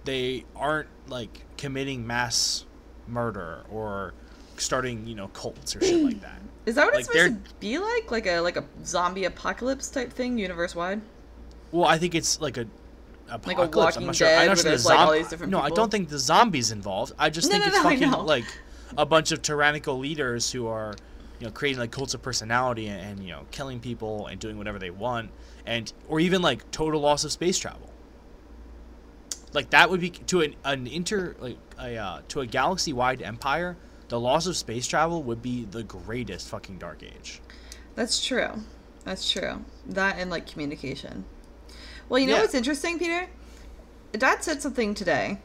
they 0.04 0.44
aren't 0.54 0.88
like 1.08 1.44
committing 1.56 2.06
mass 2.06 2.64
murder 3.08 3.64
or 3.72 4.14
starting, 4.56 5.04
you 5.04 5.16
know, 5.16 5.26
cults 5.28 5.74
or 5.74 5.80
shit 5.80 6.00
like 6.04 6.20
that. 6.20 6.40
Is 6.64 6.76
that 6.76 6.84
what 6.84 6.94
like, 6.94 7.00
it's 7.00 7.12
supposed 7.12 7.44
to 7.44 7.54
be 7.58 7.78
like? 7.78 8.12
Like 8.12 8.26
a 8.26 8.38
like 8.38 8.56
a 8.56 8.64
zombie 8.84 9.24
apocalypse 9.24 9.90
type 9.90 10.12
thing, 10.12 10.38
universe 10.38 10.76
wide? 10.76 11.00
Well, 11.72 11.86
I 11.86 11.98
think 11.98 12.14
it's 12.14 12.40
like 12.40 12.56
a 12.56 12.68
Like 13.28 13.58
a 13.58 13.62
apocalypse. 13.62 13.96
I'm 13.96 14.06
not 14.06 14.16
sure. 14.16 14.28
Dead, 14.28 14.34
I'm 14.34 14.40
where 14.40 14.48
not 14.48 14.56
sure 14.58 14.62
the 14.64 14.68
there's, 14.70 14.86
like, 14.86 14.98
all 14.98 15.12
these 15.12 15.28
different 15.28 15.50
No, 15.50 15.60
I 15.60 15.70
don't 15.70 15.90
think 15.90 16.08
the 16.08 16.18
zombies 16.18 16.70
involved. 16.70 17.12
I 17.18 17.30
just 17.30 17.48
No, 17.48 17.52
think 17.52 17.64
no, 17.64 17.68
it's 17.68 17.84
no, 17.84 18.10
fucking 18.10 18.26
like 18.26 18.44
a 18.96 19.06
bunch 19.06 19.32
of 19.32 19.42
tyrannical 19.42 19.98
leaders 19.98 20.50
who 20.50 20.66
are, 20.68 20.94
you 21.40 21.46
know, 21.46 21.52
creating 21.52 21.80
like 21.80 21.90
cults 21.90 22.14
of 22.14 22.22
personality 22.22 22.86
and, 22.86 23.00
and 23.00 23.26
you 23.26 23.32
know 23.32 23.46
killing 23.50 23.80
people 23.80 24.26
and 24.28 24.38
doing 24.38 24.58
whatever 24.58 24.78
they 24.78 24.90
want, 24.90 25.30
and 25.66 25.92
or 26.08 26.20
even 26.20 26.40
like 26.42 26.70
total 26.70 27.00
loss 27.00 27.24
of 27.24 27.32
space 27.32 27.58
travel. 27.58 27.90
Like 29.52 29.70
that 29.70 29.90
would 29.90 30.00
be 30.00 30.10
to 30.10 30.42
an, 30.42 30.54
an 30.64 30.86
inter 30.86 31.34
like 31.40 31.58
a 31.80 31.96
uh, 31.96 32.20
to 32.28 32.40
a 32.40 32.46
galaxy 32.46 32.92
wide 32.92 33.22
empire. 33.22 33.76
The 34.08 34.20
loss 34.20 34.46
of 34.46 34.56
space 34.56 34.86
travel 34.86 35.24
would 35.24 35.42
be 35.42 35.64
the 35.64 35.82
greatest 35.82 36.48
fucking 36.48 36.78
dark 36.78 37.02
age. 37.02 37.40
That's 37.96 38.24
true. 38.24 38.50
That's 39.04 39.28
true. 39.30 39.64
That 39.86 40.18
and 40.18 40.30
like 40.30 40.46
communication. 40.46 41.24
Well, 42.08 42.18
you 42.18 42.26
know 42.26 42.34
Yeah. 42.36 42.42
what's 42.42 42.54
interesting, 42.54 42.98
Peter? 42.98 43.26
Dad 44.12 44.42
said 44.42 44.62
something 44.62 44.94
today, 44.94 45.38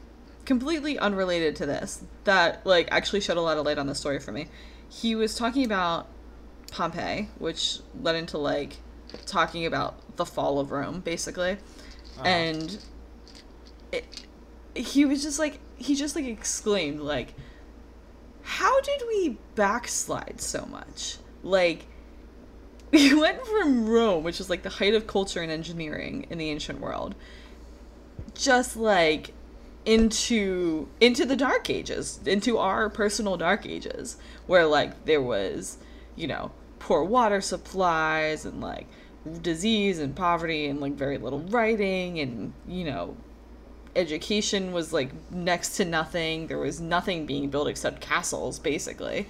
completely 0.45 0.97
unrelated 0.99 1.55
to 1.57 1.65
this, 1.65 2.03
that 2.23 2.65
like 2.65 2.87
actually 2.91 3.21
shed 3.21 3.37
a 3.37 3.41
lot 3.41 3.57
of 3.57 3.65
light 3.65 3.77
on 3.77 3.87
the 3.87 3.95
story 3.95 4.19
for 4.19 4.31
me. 4.31 4.47
He 4.87 5.15
was 5.15 5.35
talking 5.35 5.65
about 5.65 6.07
Pompeii, 6.71 7.29
which 7.39 7.79
led 8.01 8.15
into 8.15 8.37
like 8.37 8.77
talking 9.25 9.65
about 9.65 10.15
the 10.17 10.25
fall 10.25 10.59
of 10.59 10.71
Rome, 10.71 11.01
basically, 11.01 11.51
Uh-huh. 12.17 12.23
and 12.23 12.77
it, 13.91 14.05
he 14.75 15.03
was 15.05 15.21
just 15.23 15.39
like 15.39 15.59
he 15.77 15.95
just 15.95 16.15
like 16.15 16.25
exclaimed 16.25 16.99
like, 17.01 17.33
"How 18.43 18.79
did 18.81 19.01
we 19.07 19.37
backslide 19.55 20.39
so 20.39 20.65
much?" 20.65 21.17
Like 21.43 21.87
we 22.93 23.13
went 23.13 23.45
from 23.45 23.87
Rome, 23.87 24.23
which 24.23 24.37
was 24.37 24.49
like 24.49 24.63
the 24.63 24.69
height 24.69 24.93
of 24.93 25.07
culture 25.07 25.41
and 25.41 25.51
engineering 25.51 26.27
in 26.29 26.37
the 26.37 26.49
ancient 26.49 26.81
world, 26.81 27.15
just 28.35 28.75
like 28.75 29.33
into 29.85 30.89
into 30.99 31.25
the 31.25 31.37
dark 31.37 31.69
ages, 31.69 32.19
into 32.25 32.57
our 32.57 32.89
personal 32.89 33.37
dark 33.37 33.65
ages, 33.65 34.17
where 34.45 34.65
like 34.65 35.05
there 35.05 35.21
was, 35.21 35.77
you 36.17 36.27
know, 36.27 36.51
poor 36.79 37.01
water 37.03 37.39
supplies 37.39 38.43
and 38.43 38.59
like 38.59 38.87
disease 39.41 39.97
and 39.99 40.13
poverty 40.13 40.65
and 40.67 40.81
like 40.81 40.93
very 40.93 41.17
little 41.17 41.39
writing 41.39 42.19
and 42.19 42.51
you 42.67 42.83
know 42.83 43.15
education 43.95 44.71
was 44.73 44.91
like 44.91 45.11
next 45.31 45.77
to 45.77 45.85
nothing. 45.85 46.47
There 46.47 46.57
was 46.57 46.81
nothing 46.81 47.25
being 47.25 47.49
built 47.49 47.69
except 47.69 48.01
castles 48.01 48.59
basically 48.59 49.27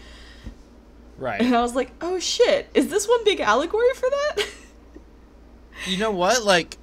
Right. 1.21 1.39
and 1.39 1.55
I 1.55 1.61
was 1.61 1.75
like, 1.75 1.91
oh 2.01 2.17
shit, 2.19 2.67
is 2.73 2.89
this 2.89 3.07
one 3.07 3.23
big 3.23 3.39
allegory 3.39 3.93
for 3.95 4.09
that? 4.09 4.45
You 5.87 5.97
know 5.97 6.11
what? 6.11 6.43
Like, 6.43 6.77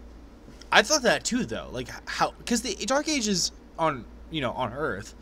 I 0.72 0.82
thought 0.82 1.02
that 1.02 1.24
too, 1.24 1.44
though. 1.44 1.68
Like, 1.70 1.88
how? 2.08 2.32
Because 2.38 2.62
the 2.62 2.74
Dark 2.86 3.08
Ages 3.08 3.52
on, 3.78 4.04
you 4.30 4.40
know, 4.40 4.52
on 4.52 4.72
Earth 4.72 5.14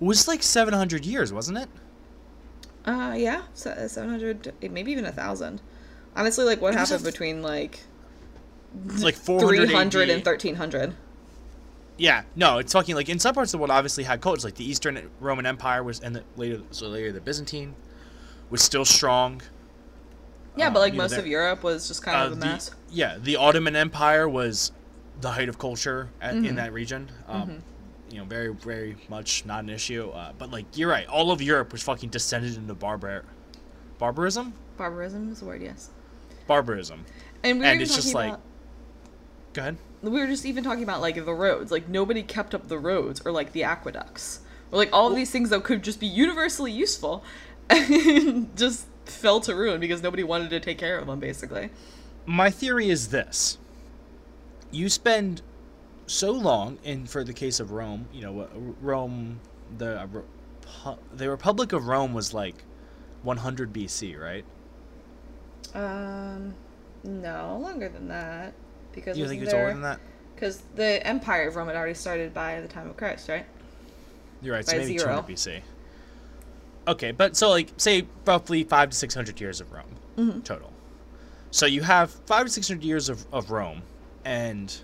was 0.00 0.26
like 0.28 0.42
700 0.42 1.04
years, 1.06 1.32
wasn't 1.32 1.58
it? 1.58 1.68
uh, 2.86 3.14
yeah, 3.16 3.42
se- 3.54 3.88
700, 3.88 4.52
maybe 4.70 4.92
even 4.92 5.06
a 5.06 5.12
thousand. 5.12 5.62
Honestly, 6.16 6.44
like 6.44 6.60
what 6.60 6.74
happened 6.74 7.02
between 7.02 7.42
like 7.42 7.80
It's 8.88 9.02
like 9.02 9.14
400 9.14 9.68
300 9.68 10.02
AD. 10.02 10.10
and 10.10 10.26
1300? 10.26 10.94
Yeah, 11.96 12.24
no, 12.36 12.58
it's 12.58 12.72
fucking 12.72 12.94
like 12.94 13.08
in 13.08 13.18
some 13.18 13.34
parts 13.34 13.54
of 13.54 13.58
the 13.58 13.62
world, 13.62 13.70
obviously 13.70 14.04
had 14.04 14.20
cultures. 14.20 14.44
Like 14.44 14.56
the 14.56 14.68
Eastern 14.68 15.10
Roman 15.20 15.46
Empire 15.46 15.82
was, 15.82 16.00
and 16.00 16.14
the 16.16 16.24
later, 16.36 16.60
so 16.72 16.88
later 16.88 17.10
the 17.12 17.20
Byzantine 17.20 17.74
was 18.50 18.62
still 18.62 18.84
strong. 18.84 19.42
Yeah, 20.56 20.68
Uh, 20.68 20.70
but 20.70 20.80
like 20.80 20.92
you 20.92 20.98
know, 20.98 21.04
most 21.04 21.16
of 21.16 21.26
Europe 21.26 21.62
was 21.62 21.88
just 21.88 22.02
kind 22.02 22.16
Uh, 22.16 22.26
of 22.26 22.32
a 22.32 22.34
the- 22.36 22.46
mess. 22.46 22.70
yeah, 22.90 23.16
the 23.20 23.36
Ottoman 23.36 23.74
Empire 23.74 24.28
was 24.28 24.70
the 25.20 25.32
height 25.32 25.48
of 25.48 25.58
culture 25.58 26.08
at, 26.20 26.34
Mhm. 26.34 26.48
in 26.48 26.54
that 26.56 26.72
region. 26.72 27.10
Um, 27.28 27.48
Mhm. 27.48 27.60
You 28.10 28.18
know, 28.20 28.24
very, 28.26 28.52
very 28.54 28.96
much 29.08 29.44
not 29.44 29.64
an 29.64 29.70
issue. 29.70 30.10
Uh, 30.10 30.32
but 30.38 30.50
like, 30.52 30.66
you're 30.76 30.88
right. 30.90 31.06
All 31.08 31.32
of 31.32 31.42
Europe 31.42 31.72
was 31.72 31.82
fucking 31.82 32.10
descended 32.10 32.56
into 32.56 32.74
barbar, 32.74 33.24
barbarism. 33.98 34.52
Barbarism 34.76 35.32
is 35.32 35.40
the 35.40 35.46
word, 35.46 35.62
yes. 35.62 35.90
barbarism. 36.46 37.06
And 37.42 37.58
we 37.58 37.64
were 37.64 37.70
And 37.72 37.82
it's 37.82 37.94
just 37.94 38.12
talking 38.12 38.14
like- 38.30 38.38
about 38.38 38.40
Go 39.54 39.62
ahead. 39.62 39.76
we 40.02 40.10
were 40.20 40.26
just 40.26 40.44
even 40.44 40.62
talking 40.62 40.82
about 40.84 41.00
like 41.00 41.14
the 41.24 41.34
roads. 41.34 41.72
Like 41.72 41.88
nobody 41.88 42.22
kept 42.22 42.54
up 42.54 42.68
the 42.68 42.78
roads 42.78 43.20
or 43.24 43.32
like 43.32 43.52
the 43.52 43.64
aqueducts. 43.64 44.40
Or 44.70 44.76
like 44.78 44.90
all 44.92 45.08
of 45.08 45.16
these 45.16 45.30
things 45.30 45.50
that 45.50 45.64
could 45.64 45.82
just 45.82 45.98
be 46.00 46.06
universally 46.06 46.70
useful 46.70 47.24
just 48.56 48.86
fell 49.06 49.40
to 49.40 49.54
ruin 49.54 49.80
because 49.80 50.02
nobody 50.02 50.22
wanted 50.22 50.50
to 50.50 50.60
take 50.60 50.78
care 50.78 50.98
of 50.98 51.06
them 51.06 51.20
basically. 51.20 51.70
my 52.26 52.50
theory 52.50 52.88
is 52.90 53.08
this 53.08 53.58
you 54.70 54.88
spend 54.88 55.42
so 56.06 56.30
long 56.30 56.78
and 56.84 57.08
for 57.08 57.24
the 57.24 57.32
case 57.32 57.60
of 57.60 57.70
rome 57.70 58.06
you 58.12 58.22
know 58.22 58.48
rome 58.80 59.40
the 59.78 60.00
uh, 60.84 60.94
the 61.14 61.30
republic 61.30 61.72
of 61.72 61.86
rome 61.86 62.12
was 62.12 62.34
like 62.34 62.56
100 63.22 63.72
bc 63.72 64.18
right 64.20 64.44
Um 65.74 66.54
no, 67.06 67.58
longer 67.60 67.88
than 67.90 68.08
that. 68.08 68.54
Because 68.92 69.18
you 69.18 69.28
think 69.28 69.42
it's 69.42 69.52
older 69.52 69.68
than 69.68 69.82
that 69.82 70.00
Because 70.34 70.62
the 70.74 71.06
Empire 71.06 71.48
of 71.48 71.56
Rome 71.56 71.66
had 71.68 71.76
already 71.76 71.94
started 71.94 72.32
by 72.32 72.60
the 72.62 72.68
time 72.68 72.88
of 72.88 72.96
Christ, 72.96 73.28
right? 73.28 73.44
you're 74.40 74.54
right 74.54 74.64
so 74.66 74.72
By 74.72 74.78
maybe 74.78 74.98
zero. 74.98 75.22
200 75.22 75.26
bc 75.36 75.62
okay 76.86 77.10
but 77.12 77.36
so 77.36 77.50
like 77.50 77.70
say 77.76 78.06
roughly 78.26 78.64
5 78.64 78.90
to 78.90 78.96
600 78.96 79.40
years 79.40 79.60
of 79.60 79.72
rome 79.72 79.84
Mm-hmm. 80.16 80.40
total. 80.42 80.72
So 81.50 81.66
you 81.66 81.82
have 81.82 82.10
5 82.26 82.46
to 82.46 82.50
600 82.52 82.84
years 82.84 83.08
of, 83.08 83.26
of 83.32 83.50
rome 83.50 83.82
and 84.24 84.74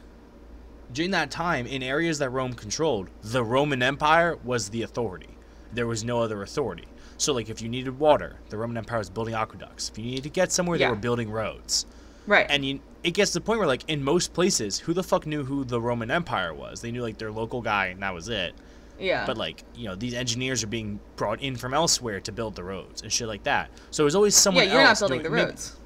during 0.93 1.13
that 1.13 1.31
time 1.31 1.67
in 1.67 1.83
areas 1.85 2.19
that 2.19 2.31
rome 2.31 2.53
controlled 2.53 3.09
the 3.23 3.45
roman 3.45 3.81
empire 3.83 4.37
was 4.45 4.71
the 4.71 4.83
authority. 4.83 5.37
There 5.73 5.87
was 5.87 6.03
no 6.03 6.21
other 6.21 6.43
authority. 6.43 6.87
So 7.17 7.33
like 7.33 7.49
if 7.49 7.63
you 7.63 7.69
needed 7.69 7.99
water 7.99 8.37
the 8.49 8.57
roman 8.57 8.77
empire 8.77 8.99
was 8.99 9.09
building 9.11 9.35
aqueducts. 9.35 9.89
If 9.91 9.99
you 9.99 10.05
needed 10.05 10.25
to 10.25 10.31
get 10.31 10.51
somewhere 10.51 10.77
Yeah. 10.79 10.87
they 10.87 10.91
were 10.91 10.97
building 10.99 11.31
roads. 11.31 11.87
Right. 12.27 12.47
and 12.51 12.65
you, 12.65 12.81
it 13.05 13.13
gets 13.13 13.31
to 13.33 13.39
the 13.39 13.45
point 13.45 13.59
where 13.61 13.69
like 13.69 13.85
in 13.89 14.03
most 14.03 14.33
places 14.35 14.79
who 14.81 14.93
the 14.93 15.03
fuck 15.03 15.27
knew 15.27 15.45
who 15.45 15.65
the 15.65 15.81
roman 15.81 16.11
empire 16.11 16.53
was? 16.53 16.81
They 16.81 16.91
knew 16.91 17.03
like 17.03 17.19
their 17.19 17.31
local 17.33 17.63
guy 17.63 17.87
and 17.87 18.03
that 18.03 18.15
was 18.15 18.29
it 18.29 18.55
yeah. 19.01 19.25
but 19.27 19.37
like 19.37 19.65
you 19.75 19.87
know 19.87 19.95
these 19.95 20.15
engineers 20.15 20.63
are 20.63 20.67
being 20.69 21.01
brought 21.17 21.41
in 21.41 21.57
from 21.57 21.75
elsewhere 21.75 22.21
to 22.21 22.33
build 22.33 22.55
the 22.55 22.63
roads 22.65 23.03
and 23.03 23.13
shit 23.13 23.27
like 23.29 23.43
that 23.45 23.71
so 23.91 24.05
was 24.05 24.15
always 24.15 24.35
yeah, 24.35 24.41
someone 24.41 24.65
you're 24.69 24.75
not 24.83 24.89
else 24.91 25.01
building 25.01 25.23
the 25.23 25.31
roads. 25.31 25.77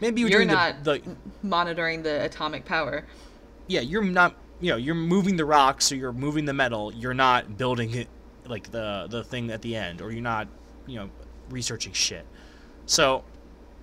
maybe, 0.00 0.10
maybe 0.12 0.20
you're, 0.20 0.30
You're 0.30 0.38
doing 0.40 0.48
not 0.48 0.84
the, 0.84 0.98
the 0.98 1.16
monitoring 1.42 2.02
the 2.02 2.24
atomic 2.24 2.64
power. 2.64 3.06
yeah 3.68 3.80
you're 3.80 4.02
not 4.04 4.34
you 4.60 4.70
know 4.70 4.76
you're 4.76 4.94
moving 4.94 5.36
the 5.36 5.44
rocks 5.44 5.90
or 5.92 5.96
you're 5.96 6.12
moving 6.12 6.44
the 6.44 6.52
metal 6.52 6.92
you're 6.94 7.14
not 7.14 7.56
building 7.58 7.92
it 7.94 8.08
like 8.46 8.70
the 8.70 9.06
the 9.10 9.24
thing 9.24 9.50
at 9.50 9.62
the 9.62 9.74
end 9.76 10.00
or 10.02 10.10
you're 10.12 10.22
not 10.22 10.46
you 10.86 10.96
know 10.96 11.08
researching 11.50 11.92
shit 11.92 12.26
so 12.86 13.24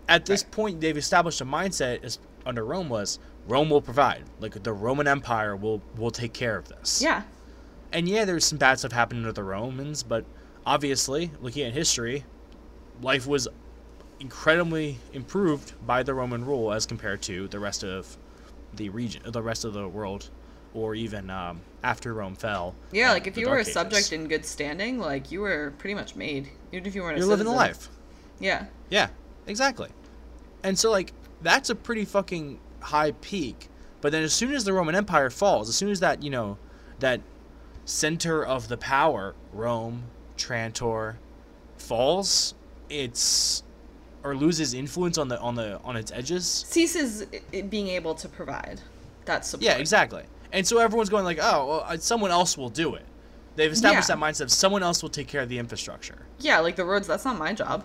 at 0.08 0.26
this 0.26 0.44
point 0.44 0.80
they've 0.82 0.98
established 0.98 1.42
a 1.42 1.46
mindset 1.46 2.04
as 2.04 2.20
under 2.46 2.64
rome 2.66 2.90
was 2.90 3.20
rome 3.48 3.70
will 3.70 3.82
provide 3.82 4.24
like 4.40 4.62
the 4.64 4.74
roman 4.74 5.08
empire 5.08 5.56
will 5.56 5.82
will 5.98 6.12
take 6.12 6.34
care 6.34 6.58
of 6.58 6.68
this 6.68 7.02
Yeah. 7.02 7.24
And 7.94 8.08
yeah 8.08 8.26
there's 8.26 8.46
some 8.46 8.58
bad 8.58 8.80
stuff 8.80 8.92
happening 8.92 9.24
to 9.24 9.32
the 9.32 9.44
romans 9.44 10.04
but 10.04 10.24
obviously 10.66 11.32
looking 11.42 11.66
at 11.66 11.74
history 11.74 12.24
life 13.02 13.26
was 13.28 13.48
incredibly 14.20 14.98
improved 15.14 15.74
by 15.86 16.04
the 16.04 16.14
roman 16.14 16.46
rule 16.46 16.72
as 16.72 16.86
compared 16.86 17.22
to 17.22 17.48
the 17.48 17.60
rest 17.60 17.84
of 17.84 18.18
the 18.76 18.90
region 18.90 19.22
the 19.32 19.42
rest 19.42 19.66
of 19.66 19.74
the 19.74 19.88
world 19.88 20.30
or 20.74 20.96
even 20.96 21.30
um, 21.30 21.60
after 21.84 22.14
rome 22.14 22.34
fell 22.36 22.74
Yeah, 22.94 23.12
like 23.12 23.28
if 23.28 23.36
you 23.36 23.50
were 23.50 23.58
a 23.58 23.60
Ages. 23.62 23.74
subject 23.74 24.14
in 24.14 24.30
good 24.30 24.46
standing, 24.46 25.00
like 25.00 25.30
you 25.30 25.42
were 25.42 25.74
pretty 25.78 25.96
much 25.96 26.16
made. 26.16 26.48
Even 26.72 26.86
if 26.86 26.96
you 26.96 27.02
weren't 27.02 27.18
a 27.18 27.20
you're 27.20 27.28
living 27.28 27.46
the 27.46 27.52
life 27.52 27.90
Yeah. 28.40 28.68
yeah 28.90 29.10
exactly 29.48 29.90
and 30.64 30.80
so 30.80 30.90
like 30.90 31.12
that's 31.42 31.70
a 31.70 31.76
pretty 31.76 32.06
fucking 32.06 32.58
high 32.80 33.12
peak 33.20 33.68
but 34.00 34.14
then 34.14 34.24
as 34.24 34.32
soon 34.34 34.54
as 34.54 34.64
the 34.64 34.72
roman 34.72 34.96
empire 34.96 35.30
falls 35.30 35.68
as 35.68 35.76
soon 35.76 35.90
as 35.90 36.00
that 36.00 36.24
you 36.24 36.30
know 36.30 36.58
that 37.00 37.20
center 37.92 38.44
of 38.46 38.68
the 38.70 38.78
power 38.78 39.36
rome 39.52 40.04
trantor 40.38 41.16
falls 41.78 42.54
it's 42.90 43.64
or 44.24 44.36
loses 44.36 44.74
influence 44.74 45.18
on 45.18 45.28
the 45.28 45.40
on 45.40 45.56
the 45.56 45.78
on 45.84 45.96
its 45.98 46.12
edges 46.12 46.46
Ceases 46.70 47.26
being 47.70 47.88
able 47.90 48.16
to 48.16 48.30
provide 48.30 48.80
that 49.26 49.46
support. 49.46 49.64
yeah 49.66 49.78
exactly 49.78 50.24
and 50.54 50.66
so 50.66 50.78
everyone's 50.78 51.10
going 51.10 51.26
like 51.26 51.40
oh 51.42 51.68
well, 51.68 51.86
uh, 51.86 51.98
someone 51.98 52.32
else 52.32 52.58
will 52.58 52.70
do 52.70 52.96
it 52.96 53.04
they've 53.58 53.72
established 53.72 54.08
Yeah. 54.10 54.16
that 54.16 54.22
mindset 54.24 54.42
of 54.42 54.52
someone 54.52 54.84
else 54.84 55.02
will 55.02 55.10
take 55.10 55.28
care 55.28 55.42
of 55.42 55.50
the 55.50 55.58
infrastructure 55.60 56.26
Yeah, 56.40 56.60
like 56.60 56.76
the 56.78 56.86
roads, 56.86 57.08
that's 57.08 57.26
not 57.26 57.38
my 57.38 57.54
job. 57.54 57.84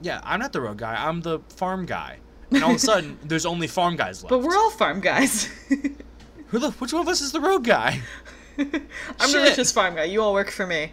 yeah 0.00 0.20
i'm 0.24 0.40
not 0.40 0.52
the 0.52 0.60
road 0.60 0.78
guy 0.78 0.96
i'm 1.06 1.20
the 1.20 1.38
farm 1.50 1.86
guy 1.86 2.18
and 2.50 2.64
all 2.64 2.70
of 2.70 2.76
a 2.76 2.80
sudden 2.80 3.16
there's 3.24 3.46
only 3.46 3.68
farm 3.68 3.94
guys 3.96 4.24
left 4.24 4.30
But 4.30 4.40
we're 4.42 4.56
all 4.56 4.70
farm 4.70 5.00
guys. 5.00 5.44
Who 6.48 6.58
the? 6.58 6.72
Which 6.72 6.92
one 6.92 7.02
of 7.02 7.06
us 7.06 7.20
is 7.20 7.30
the 7.30 7.40
road 7.40 7.62
guy? 7.62 8.00
I'm 8.58 9.32
the 9.32 9.40
richest 9.42 9.74
farm 9.74 9.94
guy. 9.94 10.04
You 10.04 10.22
all 10.22 10.32
work 10.34 10.50
for 10.50 10.66
me. 10.66 10.92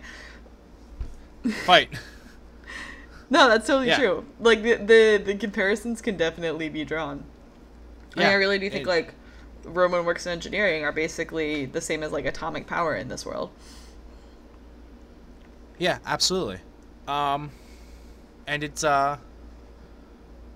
Fight. 1.66 1.90
No, 3.30 3.48
that's 3.50 3.68
totally 3.68 3.88
Yeah. 3.88 3.98
true. 3.98 4.26
Like 4.40 4.64
the, 4.64 4.76
the 4.76 5.22
the 5.26 5.36
comparisons 5.36 6.02
can 6.02 6.16
definitely 6.18 6.70
be 6.70 6.86
drawn. 6.86 7.24
Yeah, 8.16 8.30
I 8.30 8.34
really 8.34 8.58
do 8.60 8.70
think 8.70 8.82
and- 8.82 8.88
like 8.88 9.14
Roman 9.66 10.06
works 10.06 10.26
in 10.26 10.32
engineering 10.32 10.84
are 10.86 10.92
basically 10.94 11.66
the 11.66 11.82
same 11.82 12.04
as 12.04 12.12
like 12.12 12.26
atomic 12.26 12.68
power 12.68 12.96
in 12.96 13.10
this 13.10 13.26
world. 13.26 13.50
Yeah, 15.78 16.00
absolutely. 16.06 16.60
Um, 17.08 17.52
and 18.48 18.64
it's 18.64 18.84
uh, 18.84 19.18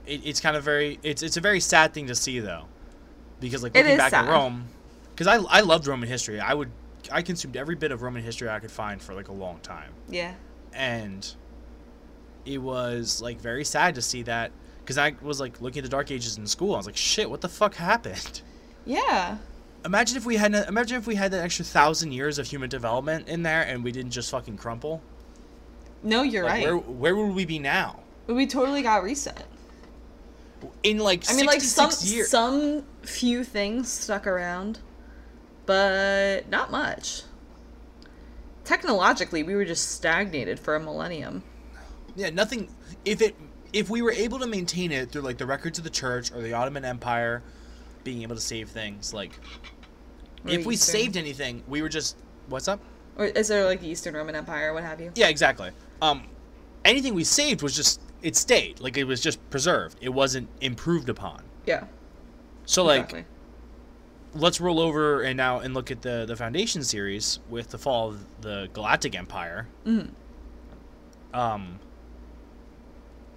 it, 0.05 0.21
it's 0.25 0.39
kind 0.39 0.55
of 0.55 0.63
very 0.63 0.99
it's 1.03 1.21
it's 1.21 1.37
a 1.37 1.41
very 1.41 1.59
sad 1.59 1.93
thing 1.93 2.07
to 2.07 2.15
see 2.15 2.39
though, 2.39 2.65
because 3.39 3.63
like 3.63 3.75
looking 3.75 3.97
back 3.97 4.13
at. 4.13 4.27
Rome, 4.27 4.67
because 5.13 5.27
I 5.27 5.35
I 5.35 5.61
loved 5.61 5.87
Roman 5.87 6.09
history. 6.09 6.39
I 6.39 6.53
would 6.53 6.71
I 7.11 7.21
consumed 7.21 7.55
every 7.55 7.75
bit 7.75 7.91
of 7.91 8.01
Roman 8.01 8.23
history 8.23 8.49
I 8.49 8.59
could 8.59 8.71
find 8.71 9.01
for 9.01 9.13
like 9.13 9.27
a 9.29 9.33
long 9.33 9.59
time, 9.59 9.91
Yeah. 10.09 10.33
and 10.73 11.27
it 12.45 12.57
was 12.57 13.21
like 13.21 13.39
very 13.39 13.63
sad 13.63 13.95
to 13.95 14.01
see 14.01 14.23
that 14.23 14.51
because 14.79 14.97
I 14.97 15.15
was 15.21 15.39
like 15.39 15.61
looking 15.61 15.79
at 15.79 15.83
the 15.83 15.89
Dark 15.89 16.11
Ages 16.11 16.37
in 16.37 16.45
school. 16.47 16.73
I 16.73 16.77
was 16.77 16.85
like, 16.87 16.97
shit, 16.97 17.29
what 17.29 17.41
the 17.41 17.49
fuck 17.49 17.75
happened? 17.75 18.41
Yeah. 18.85 19.37
Imagine 19.85 20.17
if 20.17 20.25
we 20.25 20.35
had 20.37 20.53
imagine 20.55 20.97
if 20.97 21.07
we 21.07 21.15
had 21.15 21.31
that 21.31 21.43
extra 21.43 21.65
thousand 21.65 22.11
years 22.13 22.37
of 22.39 22.47
human 22.47 22.69
development 22.69 23.27
in 23.27 23.43
there 23.43 23.61
and 23.63 23.83
we 23.83 23.91
didn't 23.91 24.11
just 24.11 24.29
fucking 24.31 24.57
crumple. 24.57 25.01
No, 26.03 26.23
you're 26.23 26.43
Like, 26.43 26.53
right. 26.53 26.63
Where 26.65 26.77
where 26.77 27.15
would 27.15 27.35
we 27.35 27.45
be 27.45 27.59
now? 27.59 27.99
we 28.27 28.47
totally 28.47 28.81
got 28.81 29.03
reset. 29.03 29.45
In 30.83 30.99
like 30.99 31.23
I 31.29 31.35
mean, 31.35 31.45
like 31.47 31.61
some 31.61 31.91
years. 32.01 32.29
some 32.29 32.83
few 33.01 33.43
things 33.43 33.91
stuck 33.91 34.25
around, 34.27 34.79
but 35.65 36.49
not 36.49 36.71
much. 36.71 37.23
Technologically, 38.63 39.43
we 39.43 39.55
were 39.55 39.65
just 39.65 39.91
stagnated 39.91 40.59
for 40.59 40.75
a 40.75 40.79
millennium. 40.79 41.43
yeah, 42.15 42.29
nothing. 42.29 42.69
If 43.05 43.21
it 43.21 43.35
if 43.73 43.89
we 43.89 44.01
were 44.01 44.11
able 44.11 44.39
to 44.39 44.47
maintain 44.47 44.91
it 44.91 45.11
through 45.11 45.21
like 45.21 45.37
the 45.37 45.45
records 45.45 45.77
of 45.77 45.83
the 45.83 45.89
church 45.89 46.31
or 46.31 46.41
the 46.41 46.53
Ottoman 46.53 46.85
Empire, 46.85 47.41
being 48.03 48.21
able 48.21 48.35
to 48.35 48.41
save 48.41 48.69
things 48.69 49.13
like. 49.13 49.31
Or 50.45 50.51
if 50.51 50.65
we 50.65 50.73
Eastern- 50.73 50.93
saved 50.93 51.17
anything, 51.17 51.63
we 51.67 51.81
were 51.81 51.89
just 51.89 52.17
what's 52.47 52.67
up? 52.67 52.79
or 53.17 53.25
is 53.25 53.49
there 53.49 53.65
like 53.65 53.81
the 53.81 53.87
Eastern 53.89 54.15
Roman 54.15 54.35
Empire, 54.35 54.73
what 54.73 54.83
have 54.83 55.01
you? 55.01 55.11
Yeah, 55.15 55.27
exactly. 55.27 55.71
Um, 56.01 56.23
anything 56.85 57.13
we 57.13 57.23
saved 57.23 57.61
was 57.61 57.75
just 57.75 58.01
it 58.21 58.35
stayed 58.35 58.79
like 58.79 58.97
it 58.97 59.03
was 59.03 59.21
just 59.21 59.37
preserved. 59.49 59.97
It 60.01 60.09
wasn't 60.09 60.47
improved 60.61 61.09
upon. 61.09 61.43
Yeah. 61.65 61.85
So 62.65 62.83
like 62.83 63.01
exactly. 63.03 63.25
Let's 64.33 64.61
roll 64.61 64.79
over 64.79 65.21
and 65.21 65.35
now 65.37 65.59
and 65.59 65.73
look 65.73 65.91
at 65.91 66.01
the 66.01 66.25
the 66.27 66.35
Foundation 66.35 66.83
series 66.83 67.39
with 67.49 67.69
the 67.69 67.77
fall 67.77 68.09
of 68.09 68.25
the 68.41 68.69
Galactic 68.73 69.15
Empire. 69.15 69.67
Mhm. 69.85 70.09
Um, 71.33 71.79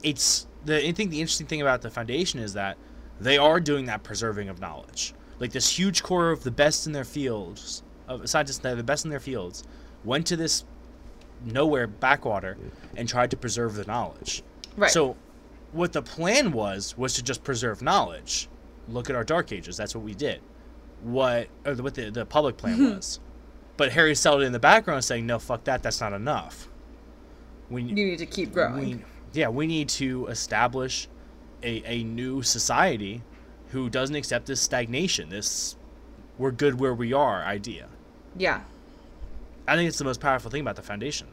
it's 0.03 0.47
the 0.65 0.87
I 0.87 0.93
think 0.93 1.11
the 1.11 1.21
interesting 1.21 1.47
thing 1.47 1.61
about 1.61 1.83
the 1.83 1.91
Foundation 1.91 2.41
is 2.41 2.53
that 2.55 2.77
they 3.21 3.39
are 3.39 3.61
doing 3.61 3.87
that 3.87 4.03
preserving 4.03 4.49
of 4.49 4.61
knowledge. 4.61 5.15
Like 5.39 5.53
this 5.53 5.79
huge 5.79 6.03
core 6.03 6.31
of 6.31 6.43
the 6.45 6.51
best 6.51 6.87
in 6.87 6.93
their 6.93 7.05
fields, 7.05 7.83
of 8.09 8.29
scientists 8.29 8.59
that 8.59 8.73
are 8.73 8.77
the 8.77 8.83
best 8.83 9.05
in 9.05 9.11
their 9.11 9.21
fields, 9.21 9.65
went 10.05 10.27
to 10.29 10.37
this 10.37 10.65
nowhere 11.45 11.87
backwater 11.87 12.57
and 12.97 13.09
tried 13.09 13.31
to 13.31 13.37
preserve 13.37 13.75
the 13.75 13.85
knowledge. 13.85 14.43
Right. 14.77 14.91
So, 14.91 15.17
what 15.73 15.93
the 15.93 16.03
plan 16.03 16.53
was 16.53 16.97
was 16.97 17.15
to 17.15 17.23
just 17.23 17.45
preserve 17.45 17.83
knowledge. 17.83 18.49
Look 18.89 19.09
at 19.11 19.17
our 19.17 19.25
Dark 19.25 19.53
Ages. 19.53 19.77
That's 19.77 19.95
what 19.95 20.05
we 20.05 20.15
did. 20.15 20.41
What 21.05 21.49
or 21.65 21.75
what 21.77 21.95
the 21.95 22.11
the 22.11 22.27
public 22.27 22.57
plan 22.57 22.77
hmm. 22.77 22.95
was. 22.97 23.21
But 23.77 23.93
Hari 23.93 24.15
Seldon 24.15 24.47
in 24.47 24.53
the 24.53 24.59
background 24.59 25.05
saying, 25.05 25.27
"No, 25.27 25.39
fuck 25.39 25.65
that. 25.65 25.83
That's 25.83 26.01
not 26.01 26.13
enough. 26.13 26.69
We 27.71 27.83
you 27.83 27.95
need 27.95 28.19
to 28.19 28.27
keep 28.27 28.53
growing. 28.53 28.99
we, 28.99 29.05
yeah, 29.33 29.49
we 29.49 29.67
need 29.67 29.89
to 29.91 30.27
establish 30.27 31.09
a, 31.63 31.83
a 31.85 32.05
new 32.05 32.43
society 32.43 33.23
who 33.71 33.91
doesn't 33.91 34.15
accept 34.15 34.47
this 34.47 34.61
stagnation, 34.61 35.31
this 35.31 35.77
we're 36.39 36.53
good 36.53 36.79
where 36.79 36.95
we 36.95 37.13
are 37.13 37.43
idea. 37.43 37.89
yeah. 38.37 38.61
I 39.67 39.77
think 39.77 39.89
it's 39.89 39.97
the 39.97 40.05
most 40.05 40.21
powerful 40.21 40.51
thing 40.51 40.61
about 40.61 40.77
the 40.77 40.83
foundation. 40.83 41.27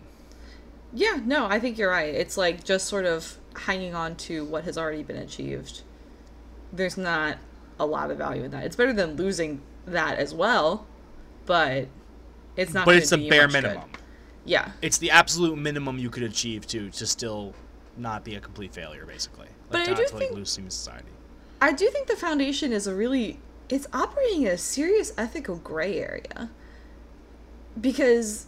Yeah, 0.93 1.19
no, 1.25 1.47
I 1.47 1.59
think 1.59 1.77
you're 1.77 1.89
right. 1.89 2.15
It's 2.15 2.37
like 2.37 2.63
just 2.63 2.87
sort 2.87 3.03
of 3.05 3.37
hanging 3.55 3.93
on 3.93 4.15
to 4.15 4.45
what 4.45 4.63
has 4.63 4.77
already 4.77 5.03
been 5.03 5.17
achieved. 5.17 5.81
there's 6.71 6.97
not 6.97 7.37
a 7.81 7.85
lot 7.85 8.11
of 8.11 8.17
value 8.17 8.43
in 8.43 8.51
that. 8.51 8.63
It's 8.63 8.75
better 8.75 8.93
than 8.93 9.15
losing 9.15 9.61
that 9.87 10.19
as 10.19 10.33
well, 10.33 10.85
but 11.45 11.87
it's 12.55 12.73
not. 12.73 12.85
But 12.85 12.95
it's 12.95 13.09
the 13.09 13.17
do 13.17 13.29
bare 13.29 13.47
much 13.47 13.53
good. 13.55 13.63
minimum. 13.63 13.89
Yeah, 14.43 14.71
It's 14.81 14.97
the 14.97 15.11
absolute 15.11 15.57
minimum 15.57 15.99
you 15.99 16.09
could 16.09 16.23
achieve 16.23 16.65
to 16.67 16.89
to 16.91 17.05
still 17.05 17.53
not 17.97 18.23
be 18.23 18.35
a 18.35 18.39
complete 18.39 18.73
failure, 18.73 19.05
basically. 19.05 19.47
But 19.69 19.81
I 19.81 19.85
not 19.85 19.97
do 19.97 20.05
to, 20.05 20.13
like, 20.15 20.23
think- 20.23 20.35
lose 20.35 20.51
society. 20.51 21.09
I 21.61 21.73
do 21.73 21.89
think 21.89 22.07
the 22.07 22.15
foundation 22.15 22.71
is 22.71 22.87
a 22.87 22.95
really 22.95 23.39
it's 23.69 23.87
operating 23.93 24.43
in 24.43 24.47
a 24.49 24.57
serious 24.57 25.13
ethical 25.17 25.57
gray 25.57 25.99
area 25.99 26.49
because 27.79 28.47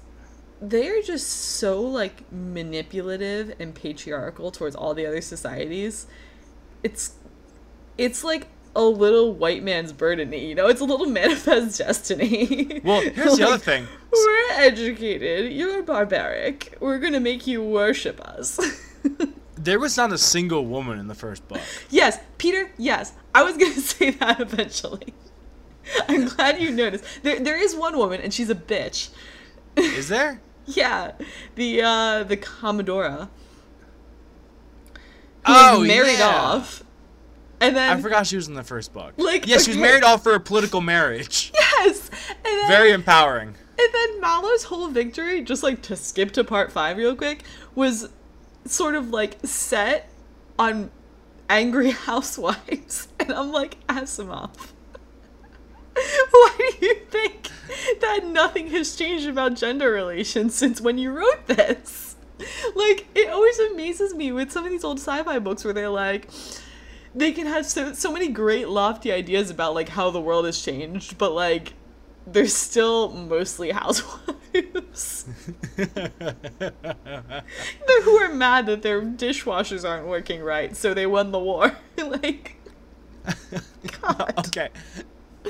they're 0.62 1.02
just 1.02 1.28
so 1.28 1.82
like 1.82 2.24
manipulative 2.32 3.54
and 3.60 3.76
patriarchal 3.76 4.52
towards 4.52 4.76
all 4.76 4.94
the 4.94 5.06
other 5.06 5.22
societies. 5.22 6.08
It's 6.82 7.14
it's 7.98 8.24
like 8.24 8.48
a 8.76 8.84
little 8.84 9.34
white 9.34 9.64
man's 9.64 9.94
burden, 9.94 10.34
you 10.34 10.56
know? 10.56 10.68
It's 10.68 10.82
a 10.82 10.86
little 10.86 11.06
manifest 11.22 11.78
destiny. 11.78 12.82
Well, 12.84 13.02
here's 13.02 13.38
the 13.38 13.44
other 13.48 13.58
thing. 13.58 13.88
We're 14.12 14.52
educated. 14.52 15.52
You're 15.54 15.84
barbaric. 15.84 16.76
We're 16.80 17.00
gonna 17.00 17.20
make 17.20 17.46
you 17.48 17.64
worship 17.64 18.20
us. 18.22 18.60
There 19.56 19.80
was 19.80 19.96
not 19.96 20.12
a 20.12 20.18
single 20.18 20.66
woman 20.66 21.00
in 21.00 21.08
the 21.08 21.16
first 21.16 21.48
book. 21.48 21.62
Yes, 21.90 22.20
Peter, 22.38 22.72
yes. 22.78 23.14
I 23.34 23.44
was 23.44 23.56
going 23.56 23.72
to 23.74 23.80
say 23.80 24.10
that 24.10 24.42
eventually. 24.42 25.14
I'm 26.10 26.26
glad 26.28 26.60
you 26.60 26.70
noticed. 26.72 27.06
There, 27.22 27.40
there 27.40 27.56
is 27.56 27.74
one 27.74 27.98
woman, 27.98 28.20
and 28.20 28.34
she's 28.34 28.50
a 28.50 28.56
bitch. 28.56 29.10
Is 29.78 30.10
there? 30.10 30.42
Yeah, 30.66 31.12
the 31.56 31.82
uh, 31.82 32.24
the 32.24 32.36
Commodora. 32.36 33.30
Who 35.46 35.54
Oh, 35.56 35.80
married 35.86 36.20
yeah. 36.20 36.28
off, 36.28 36.83
and 37.68 37.76
then 37.76 37.98
I 37.98 38.02
forgot 38.02 38.28
she 38.28 38.36
was 38.36 38.48
in 38.48 38.54
the 38.54 38.64
first 38.64 38.94
book. 38.94 39.14
Like, 39.18 39.48
yeah, 39.48 39.58
she 39.58 39.72
was 39.72 39.78
married 39.78 40.04
off 40.04 40.24
for 40.24 40.34
a 40.36 40.40
political 40.40 40.82
marriage. 40.82 41.52
yes, 41.56 42.10
and 42.28 42.38
then 42.44 42.68
Very 42.68 42.92
empowering. 42.92 43.50
and 43.50 43.94
then 43.94 44.22
Mallow's 44.22 44.64
whole 44.64 44.88
victory, 44.90 45.42
just 45.42 45.64
like 45.64 45.82
to 45.84 45.96
skip 45.96 46.32
to 46.32 46.44
part 46.44 46.72
five 46.72 46.98
real 46.98 47.16
quick, 47.16 47.44
was 47.76 48.10
sort 48.66 48.96
of 48.96 49.10
like 49.10 49.38
set 49.44 50.10
on 50.60 50.92
angry 51.50 51.92
housewives, 52.08 53.08
and 53.20 53.32
I'm 53.32 53.52
like 53.52 53.86
Asimov. 53.88 54.50
Why 56.32 56.72
do 56.80 56.86
you 56.86 56.96
think 57.12 57.50
that 58.02 58.26
nothing 58.26 58.68
has 58.72 58.96
changed 58.96 59.28
about 59.28 59.54
gender 59.56 59.92
relations 59.92 60.56
since 60.56 60.82
when 60.82 60.98
you 60.98 61.12
wrote 61.12 61.46
this? 61.48 62.16
Like, 62.76 63.06
it 63.16 63.30
always 63.30 63.60
amazes 63.60 64.14
me 64.16 64.32
with 64.32 64.52
some 64.52 64.66
of 64.66 64.72
these 64.72 64.84
old 64.84 64.98
sci-fi 65.00 65.38
books 65.40 65.64
where 65.64 65.74
they're 65.74 65.90
like, 65.90 66.30
they 67.16 67.32
can 67.32 67.48
have 67.48 67.66
so 67.66 67.94
so 67.94 68.12
many 68.12 68.28
great 68.28 68.70
lofty 68.70 69.12
ideas 69.12 69.50
about 69.50 69.74
like 69.76 69.90
how 69.90 70.10
the 70.10 70.22
world 70.22 70.46
has 70.46 70.62
changed, 70.62 71.18
but 71.18 71.34
like 71.34 71.74
they're 72.26 72.48
still 72.48 73.12
mostly 73.12 73.72
housewives 73.72 75.26
who 78.04 78.18
are 78.18 78.34
mad 78.34 78.66
that 78.68 78.82
their 78.82 79.02
dishwashers 79.02 79.88
aren't 79.88 80.08
working 80.08 80.42
right, 80.42 80.76
so 80.76 80.94
they 80.94 81.06
won 81.06 81.32
the 81.32 81.40
war. 81.40 81.76
like, 81.98 82.56
God. 84.02 84.34
okay. 84.48 84.70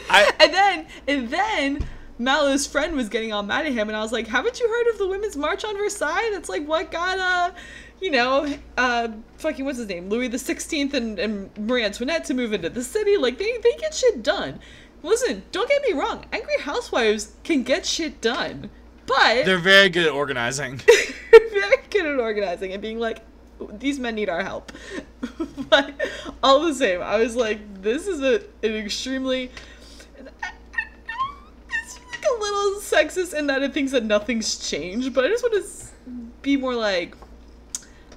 I 0.09 0.31
And 0.39 0.53
then, 0.53 0.87
and 1.07 1.29
then, 1.29 1.87
Mallow's 2.17 2.65
friend 2.67 2.95
was 2.95 3.09
getting 3.09 3.33
all 3.33 3.43
mad 3.43 3.65
at 3.65 3.73
him, 3.73 3.89
and 3.89 3.97
I 3.97 4.01
was 4.01 4.11
like, 4.11 4.27
"Haven't 4.27 4.59
you 4.59 4.67
heard 4.67 4.87
of 4.93 4.97
the 4.97 5.07
Women's 5.07 5.35
March 5.35 5.63
on 5.63 5.77
Versailles? 5.77 6.29
That's 6.31 6.49
like 6.49 6.65
what 6.65 6.91
got 6.91 7.19
uh, 7.19 7.51
you 8.03 8.11
know, 8.11 8.53
uh, 8.77 9.07
fucking 9.37 9.63
what's 9.63 9.77
his 9.77 9.87
name, 9.87 10.09
Louis 10.09 10.27
the 10.27 10.37
Sixteenth 10.37 10.93
and 10.93 11.17
and 11.17 11.49
Marie 11.57 11.85
Antoinette 11.85 12.25
to 12.25 12.33
move 12.33 12.51
into 12.51 12.69
the 12.69 12.83
city. 12.83 13.15
Like 13.15 13.37
they 13.37 13.57
they 13.63 13.71
get 13.79 13.93
shit 13.93 14.21
done. 14.21 14.59
Listen, 15.03 15.43
don't 15.53 15.69
get 15.69 15.81
me 15.83 15.93
wrong. 15.93 16.25
Angry 16.33 16.59
housewives 16.59 17.31
can 17.45 17.63
get 17.63 17.85
shit 17.85 18.19
done, 18.19 18.69
but 19.05 19.45
they're 19.45 19.57
very 19.57 19.87
good 19.87 20.07
at 20.07 20.11
organizing. 20.11 20.77
very 21.31 21.77
good 21.89 22.05
at 22.05 22.19
organizing 22.19 22.73
and 22.73 22.81
being 22.81 22.99
like, 22.99 23.19
these 23.79 23.99
men 23.99 24.15
need 24.15 24.27
our 24.27 24.43
help. 24.43 24.73
but 25.69 25.93
all 26.43 26.59
the 26.59 26.73
same, 26.73 27.01
I 27.01 27.15
was 27.19 27.37
like, 27.37 27.81
this 27.81 28.05
is 28.05 28.21
a 28.21 28.41
an 28.65 28.75
extremely. 28.75 29.49
It's 30.17 31.99
like 32.11 32.25
a 32.29 32.41
little 32.41 32.81
sexist 32.81 33.33
in 33.33 33.47
that 33.47 33.63
it 33.63 33.73
thinks 33.73 33.93
that 33.93 34.03
nothing's 34.03 34.69
changed, 34.69 35.13
but 35.13 35.23
I 35.23 35.29
just 35.29 35.41
want 35.41 35.55
to 35.55 35.71
be 36.41 36.57
more 36.57 36.75
like, 36.75 37.15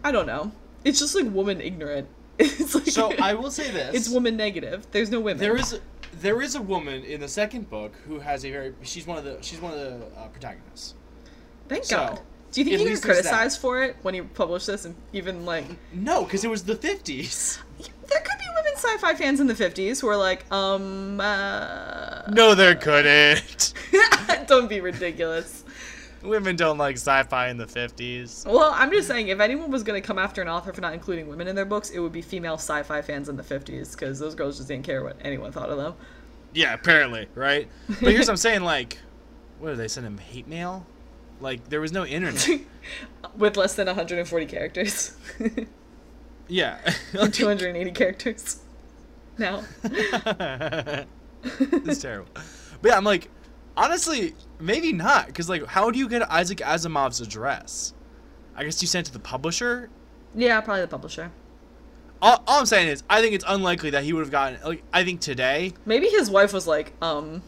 I 0.07 0.13
don't 0.13 0.27
know. 0.27 0.53
It's 0.85 1.01
just 1.01 1.17
like 1.17 1.27
woman 1.33 1.61
ignorant. 1.61 2.07
It's 2.39 2.77
like 2.77 2.87
So 2.87 3.13
I 3.21 3.35
will 3.35 3.51
say 3.51 3.71
this. 3.79 3.93
It's 3.93 4.09
woman 4.09 4.37
negative. 4.37 4.87
There's 4.93 5.11
no 5.11 5.19
women. 5.19 5.41
There 5.41 5.57
is 5.57 5.81
there 6.21 6.41
is 6.43 6.55
a 6.55 6.63
woman 6.63 7.03
in 7.03 7.21
the 7.21 7.29
second 7.29 7.69
book 7.69 7.93
who 8.07 8.21
has 8.21 8.45
a 8.45 8.51
very 8.53 8.73
she's 8.83 9.05
one 9.05 9.19
of 9.19 9.25
the 9.25 9.37
she's 9.41 9.61
one 9.61 9.73
of 9.73 9.81
the 9.81 10.07
uh, 10.17 10.29
protagonists. 10.29 10.95
Thank 11.69 11.85
so, 11.85 11.97
God. 11.97 12.21
Do 12.53 12.61
you 12.61 12.65
think 12.65 12.75
at 12.75 12.81
you 12.81 12.85
were 12.85 12.91
least 12.91 13.03
there's 13.03 13.17
that. 13.17 13.31
criticized 13.31 13.61
for 13.61 13.83
it 13.83 13.97
when 14.03 14.15
you 14.15 14.23
published 14.23 14.69
this 14.69 14.85
and 14.85 14.95
even 15.13 15.45
like 15.45 15.65
No, 15.93 16.23
because 16.23 16.45
it 16.45 16.51
was 16.51 16.63
the 16.63 16.77
fifties. 16.77 17.59
There 17.79 18.21
could 18.21 18.39
be 18.39 18.45
women 18.55 18.75
sci-fi 18.77 19.15
fans 19.15 19.41
in 19.41 19.49
the 19.49 19.55
50s 19.55 20.01
who 20.01 20.09
are 20.09 20.17
like, 20.17 20.51
um, 20.53 21.21
uh... 21.21 22.23
No, 22.31 22.55
there 22.55 22.77
couldn't. 22.77 23.75
don't 24.47 24.69
be 24.69 24.81
ridiculous. 24.81 25.65
Women 26.23 26.57
don't 26.57 26.79
like 26.79 26.97
sci-fi 26.97 27.49
in 27.49 27.57
the 27.57 27.67
fifties. 27.67 28.45
Well, 28.47 28.73
I'm 28.75 28.91
just 28.91 29.09
saying, 29.09 29.29
if 29.29 29.41
anyone 29.41 29.71
was 29.71 29.83
going 29.83 30.01
to 30.01 30.07
come 30.07 30.19
after 30.19 30.43
an 30.43 30.49
author 30.49 30.73
for 30.73 30.81
not 30.81 30.95
including 30.95 31.29
women 31.29 31.49
in 31.49 31.55
their 31.55 31.65
books, 31.65 31.91
it 31.91 31.99
would 31.99 32.13
be 32.13 32.23
female 32.23 32.55
sci-fi 32.55 33.03
fans 33.03 33.29
in 33.29 33.37
the 33.37 33.43
50s, 33.43 33.93
because 33.93 34.19
those 34.19 34.35
girls 34.35 34.57
just 34.57 34.69
didn't 34.69 34.85
care 34.85 35.05
what 35.05 35.17
anyone 35.21 35.53
thought 35.53 35.71
of 35.71 35.77
them. 35.77 35.95
Yeah, 36.53 36.75
apparently, 36.75 37.29
right? 37.35 37.69
But 37.87 38.13
here's 38.13 38.27
what 38.27 38.31
I'm 38.31 38.37
saying, 38.39 38.63
like, 38.63 38.99
what 39.59 39.71
did 39.71 39.79
they 39.79 39.89
send 39.89 40.07
him 40.07 40.19
hate 40.19 40.49
mail? 40.49 40.87
Like, 41.41 41.69
there 41.69 41.81
was 41.81 41.93
no 41.93 42.07
internet. 42.07 42.49
With 43.37 43.57
less 43.57 43.75
than 43.75 43.87
140 43.87 44.47
characters. 44.47 45.17
yeah. 46.49 46.79
280 47.31 47.91
characters. 47.93 48.61
Now. 49.39 49.65
it's 49.85 51.07
terrible. 52.01 52.31
But 52.81 52.89
yeah, 52.89 52.97
I'm 52.97 53.05
like, 53.05 53.29
honestly, 53.77 54.35
maybe 54.59 54.93
not, 54.93 55.27
because 55.27 55.49
like, 55.49 55.65
how 55.67 55.91
do 55.91 55.99
you 55.99 56.09
get 56.09 56.29
Isaac 56.31 56.59
Asimov's 56.59 57.21
address? 57.21 57.95
I 58.57 58.65
guess 58.65 58.81
you 58.81 58.89
sent 58.89 59.07
it 59.07 59.11
to 59.11 59.13
the 59.13 59.19
publisher. 59.23 59.91
Yeah, 60.35 60.61
probably 60.61 60.83
the 60.83 60.89
publisher. 60.89 61.31
All, 62.23 62.43
all 62.47 62.61
I'm 62.61 62.67
saying 62.67 62.89
is, 62.89 63.03
I 63.11 63.21
think 63.21 63.35
it's 63.35 63.45
unlikely 63.47 63.91
that 63.91 64.05
he 64.05 64.13
would 64.15 64.21
have 64.21 64.31
gotten. 64.31 64.59
Like, 64.65 64.83
I 64.93 65.05
think 65.05 65.21
today, 65.21 65.75
Maybe 65.85 66.09
his 66.09 66.31
wife 66.31 66.53
was 66.55 66.67
like, 66.67 66.95
um, 67.03 67.43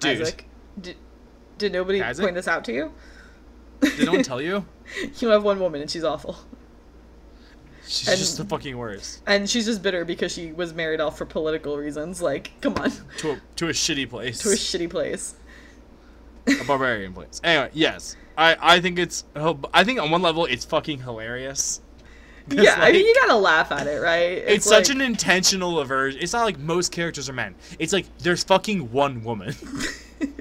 dude, 0.00 0.20
Isaac, 0.20 0.46
did, 0.80 0.96
did 1.56 1.72
nobody 1.72 2.02
Isaac? 2.02 2.22
point 2.24 2.34
this 2.34 2.46
out 2.48 2.64
to 2.66 2.72
you? 2.74 2.92
did 3.80 4.04
no 4.04 4.12
one 4.12 4.22
tell 4.22 4.40
you? 4.42 4.64
You 5.20 5.28
have 5.28 5.44
one 5.44 5.60
woman 5.60 5.80
and 5.80 5.88
she's 5.88 6.02
awful. 6.02 6.36
She's 7.86 8.08
And- 8.08 8.18
just 8.18 8.36
the 8.38 8.44
fucking 8.44 8.76
worst. 8.76 9.22
And 9.26 9.48
she's 9.48 9.66
just 9.66 9.82
bitter 9.82 10.04
because 10.04 10.32
she 10.32 10.52
was 10.52 10.74
married 10.74 11.00
off 11.00 11.16
for 11.16 11.24
political 11.26 11.76
reasons. 11.76 12.20
Like, 12.20 12.50
come 12.60 12.74
on, 12.74 12.90
To 13.18 13.32
a 13.32 13.40
to 13.56 13.66
a 13.68 13.72
shitty 13.72 14.10
place. 14.10 14.40
to 14.40 14.48
a 14.50 14.54
shitty 14.54 14.90
place. 14.90 15.34
A 16.46 16.64
barbarian 16.64 17.12
place. 17.12 17.40
Anyway, 17.44 17.70
yes, 17.72 18.16
I 18.36 18.56
I 18.60 18.80
think 18.80 18.98
it's. 18.98 19.24
I 19.74 19.84
think 19.84 20.00
on 20.00 20.10
one 20.10 20.22
level 20.22 20.46
it's 20.46 20.64
fucking 20.64 21.00
hilarious. 21.00 21.80
Yeah, 22.52 22.74
I 22.78 22.90
mean, 22.90 23.06
you 23.06 23.14
gotta 23.14 23.36
laugh 23.36 23.70
at 23.70 23.86
it, 23.86 24.00
right? 24.00 24.38
It's, 24.38 24.64
such 24.66 24.88
like- 24.88 24.96
an 24.96 25.02
intentional 25.02 25.78
aversion. 25.78 26.20
It's 26.20 26.32
not 26.32 26.44
like 26.44 26.58
most 26.58 26.90
characters 26.90 27.28
are 27.28 27.32
men. 27.32 27.54
It's 27.78 27.92
like 27.92 28.06
there's 28.18 28.42
fucking 28.42 28.90
one 28.90 29.22
woman. 29.22 29.54
And 30.20 30.32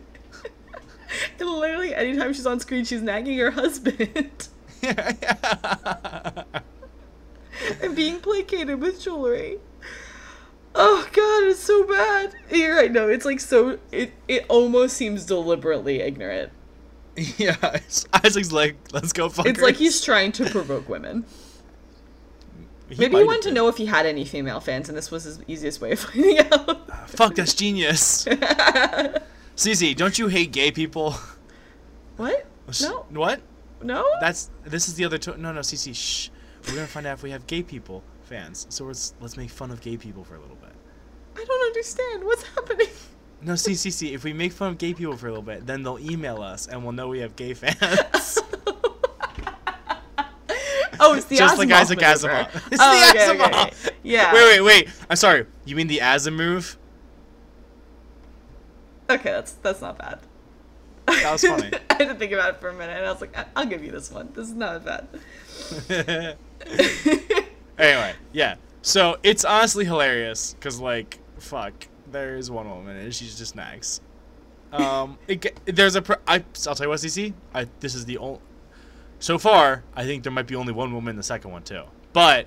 literally, 1.39 1.93
anytime 1.93 2.33
she's 2.33 2.47
on 2.47 2.59
screen, 2.59 2.83
she's 2.83 3.03
nagging 3.03 3.38
her 3.38 3.51
husband 3.51 4.29
and 7.83 7.95
being 7.95 8.19
placated 8.19 8.79
with 8.81 9.01
jewelry. 9.01 9.59
Oh 10.75 11.08
god, 11.12 11.43
it's 11.49 11.60
so 11.60 11.84
bad. 11.86 12.34
You're 12.51 12.75
right. 12.75 12.91
No, 12.91 13.10
it's 13.10 13.25
like 13.25 13.39
so. 13.39 13.79
It 13.91 14.13
it 14.27 14.45
almost 14.49 14.95
seems 14.95 15.25
deliberately 15.25 15.99
ignorant. 16.01 16.51
yeah, 17.38 17.79
Isaac's 18.23 18.51
like, 18.51 18.77
let's 18.93 19.12
go 19.12 19.27
fuck 19.29 19.45
It's 19.45 19.62
like 19.62 19.75
he's 19.75 20.01
trying 20.01 20.32
to 20.34 20.45
provoke 20.49 20.88
women. 20.88 21.25
Maybe 22.97 23.17
he 23.17 23.23
wanted 23.23 23.41
to 23.43 23.51
know 23.51 23.67
if 23.67 23.77
he 23.77 23.86
had 23.86 24.05
any 24.05 24.25
female 24.25 24.60
fans, 24.60 24.89
and 24.89 24.97
this 24.97 25.12
was 25.12 25.23
his 25.25 25.39
easiest 25.47 25.82
way 25.82 25.91
of 25.91 25.99
finding 25.99 26.39
out. 26.51 26.82
Ah, 26.91 27.03
fuck, 27.08 27.36
that's 27.36 27.53
genius. 27.53 28.25
Cece, 29.55 29.95
don't 29.95 30.17
you 30.17 30.27
hate 30.27 30.51
gay 30.51 30.71
people? 30.71 31.15
what? 32.17 32.45
No, 32.82 33.05
What? 33.12 33.41
no. 33.84 34.05
That's 34.21 34.49
this 34.63 34.88
is 34.88 34.95
the 34.95 35.05
other. 35.05 35.17
To- 35.19 35.38
no, 35.38 35.51
no, 35.51 35.60
Cece, 35.62 35.93
shh. 35.95 36.29
We're 36.67 36.75
gonna 36.75 36.88
find 36.88 37.05
out 37.05 37.13
if 37.17 37.23
we 37.23 37.32
have 37.32 37.45
gay 37.47 37.63
people 37.63 38.03
fans. 38.30 38.65
So 38.70 38.86
let's 38.86 39.13
let's 39.20 39.36
make 39.36 39.50
fun 39.50 39.72
of 39.72 39.82
gay 39.82 39.98
people 39.98 40.24
for 40.24 40.36
a 40.36 40.39
little 40.39 40.56
bit. 40.56 40.72
I 41.36 41.44
don't 41.44 41.65
understand 41.68 42.24
what's 42.24 42.44
happening. 42.44 42.88
No, 43.42 43.56
see, 43.56 43.76
see, 43.84 43.92
see. 43.92 44.13
If 44.13 44.24
we 44.24 44.32
make 44.34 44.52
fun 44.54 44.70
of 44.70 44.78
gay 44.78 44.94
people 44.94 45.18
for 45.18 45.28
a 45.28 45.32
little 45.32 45.44
bit, 45.44 45.65
then 45.65 45.84
they'll 45.84 46.00
email 46.00 46.42
us, 46.42 46.68
and 46.68 46.84
we'll 46.84 46.92
know 46.94 47.08
we 47.10 47.20
have 47.20 47.36
gay 47.36 47.54
fans. 47.54 48.39
Oh, 51.02 51.13
it's 51.13 51.28
the 51.28 51.38
Just 51.38 51.56
Asimov 51.56 51.58
like 51.60 51.72
Isaac 51.72 52.02
maneuver. 52.02 52.28
Asimov. 52.28 52.68
It's 52.74 52.82
Oh, 52.82 52.92
the 52.92 53.10
okay, 53.20 53.30
okay, 53.30 53.39
Asimov. 53.54 53.68
okay. 53.68 53.96
Yeah. 54.04 54.34
Wait, 54.34 54.44
wait, 54.60 54.62
wait. 54.62 54.89
I'm 55.10 55.15
sorry. 55.15 55.46
You 55.63 55.78
mean 55.78 55.88
the 55.88 56.00
Asimov? 56.00 56.76
Okay, 59.10 59.32
that's 59.32 59.54
that's 59.54 59.80
not 59.80 59.98
bad. 59.98 60.20
That 61.06 61.32
was 61.32 61.42
funny. 61.42 61.72
I 61.89 61.94
had 61.94 62.10
to 62.10 62.15
think 62.15 62.34
about 62.34 62.56
it 62.56 62.60
for 62.60 62.68
a 62.68 62.74
minute, 62.74 62.98
and 62.98 63.06
I 63.06 63.12
was 63.13 63.22
like, 63.22 63.36
I- 63.38 63.46
I'll 63.56 63.65
give 63.65 63.82
you 63.82 63.92
this 63.92 64.12
one. 64.12 64.30
This 64.34 64.48
is 64.50 64.54
not 64.56 64.84
bad. 64.84 65.08
Anyway, 67.80 68.13
yeah. 68.34 68.56
So 68.82 69.18
it's 69.24 69.44
honestly 69.46 69.86
hilarious 69.86 70.54
because, 70.54 70.80
like, 70.80 71.20
fuck, 71.38 71.74
there's 72.12 72.50
one 72.52 72.70
woman 72.70 72.96
and 72.98 73.13
she's 73.13 73.38
just 73.38 73.56
nice. 73.56 74.02
Um, 74.72 75.18
it, 75.28 75.60
there's 75.65 75.96
a. 75.96 76.04
I, 76.28 76.36
I'll 76.68 76.76
tell 76.76 76.86
you 76.86 76.89
what, 76.89 77.00
CC. 77.00 77.34
I 77.54 77.68
this 77.80 77.96
is 77.96 78.06
the 78.06 78.18
only. 78.20 78.39
So 79.20 79.38
far, 79.38 79.84
I 79.96 80.06
think 80.06 80.24
there 80.24 80.32
might 80.32 80.48
be 80.48 80.56
only 80.56 80.72
one 80.74 80.94
woman 80.94 81.10
in 81.12 81.15
the 81.18 81.24
second 81.24 81.52
one 81.52 81.63
too, 81.63 81.84
but 82.13 82.46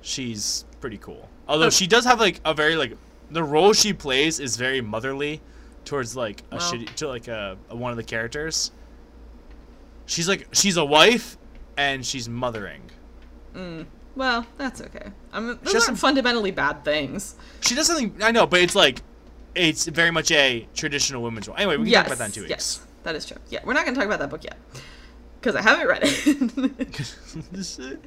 she's 0.00 0.64
pretty 0.80 0.98
cool. 0.98 1.28
Although 1.46 1.66
Oh. 1.66 1.70
she 1.70 1.86
does 1.86 2.04
have 2.04 2.18
like 2.18 2.40
a 2.44 2.54
very 2.54 2.76
like 2.76 2.96
the 3.30 3.44
role 3.44 3.72
she 3.72 3.92
plays 3.92 4.40
is 4.40 4.56
very 4.56 4.80
motherly 4.80 5.40
towards 5.84 6.16
like 6.16 6.42
a 6.50 6.56
Well. 6.56 6.72
shitty 6.72 6.94
to 6.96 7.08
like 7.08 7.28
a, 7.28 7.56
a 7.70 7.76
one 7.76 7.90
of 7.90 7.96
the 7.96 8.02
characters. 8.04 8.72
She's 10.06 10.28
like 10.28 10.48
she's 10.52 10.76
a 10.76 10.84
wife 10.84 11.36
and 11.76 12.04
she's 12.04 12.28
mothering. 12.28 12.90
Mm. 13.54 13.86
Well, 14.18 14.44
that's 14.56 14.80
okay. 14.80 15.12
I 15.32 15.38
mean, 15.38 15.60
those 15.62 15.86
aren't 15.86 15.96
fundamentally 15.96 16.50
bad 16.50 16.84
things. 16.84 17.36
She 17.60 17.76
does 17.76 17.86
something 17.86 18.16
I 18.20 18.32
know, 18.32 18.48
but 18.48 18.60
it's 18.60 18.74
like 18.74 19.00
it's 19.54 19.86
very 19.86 20.10
much 20.10 20.32
a 20.32 20.66
traditional 20.74 21.22
women's 21.22 21.46
role. 21.46 21.56
Anyway, 21.56 21.76
we 21.76 21.84
can 21.84 21.92
yes, 21.92 22.02
talk 22.02 22.06
about 22.08 22.18
that 22.18 22.24
in 22.24 22.32
two 22.32 22.40
weeks. 22.40 22.50
yes, 22.50 22.86
that 23.04 23.14
is 23.14 23.24
true. 23.24 23.36
Yeah, 23.48 23.60
we're 23.64 23.74
not 23.74 23.84
gonna 23.84 23.94
talk 23.94 24.06
about 24.06 24.18
that 24.18 24.28
book 24.28 24.42
yet 24.42 24.56
because 25.40 25.54
I 25.54 25.62
haven't 25.62 25.86
read 25.86 26.00
it. 26.02 26.18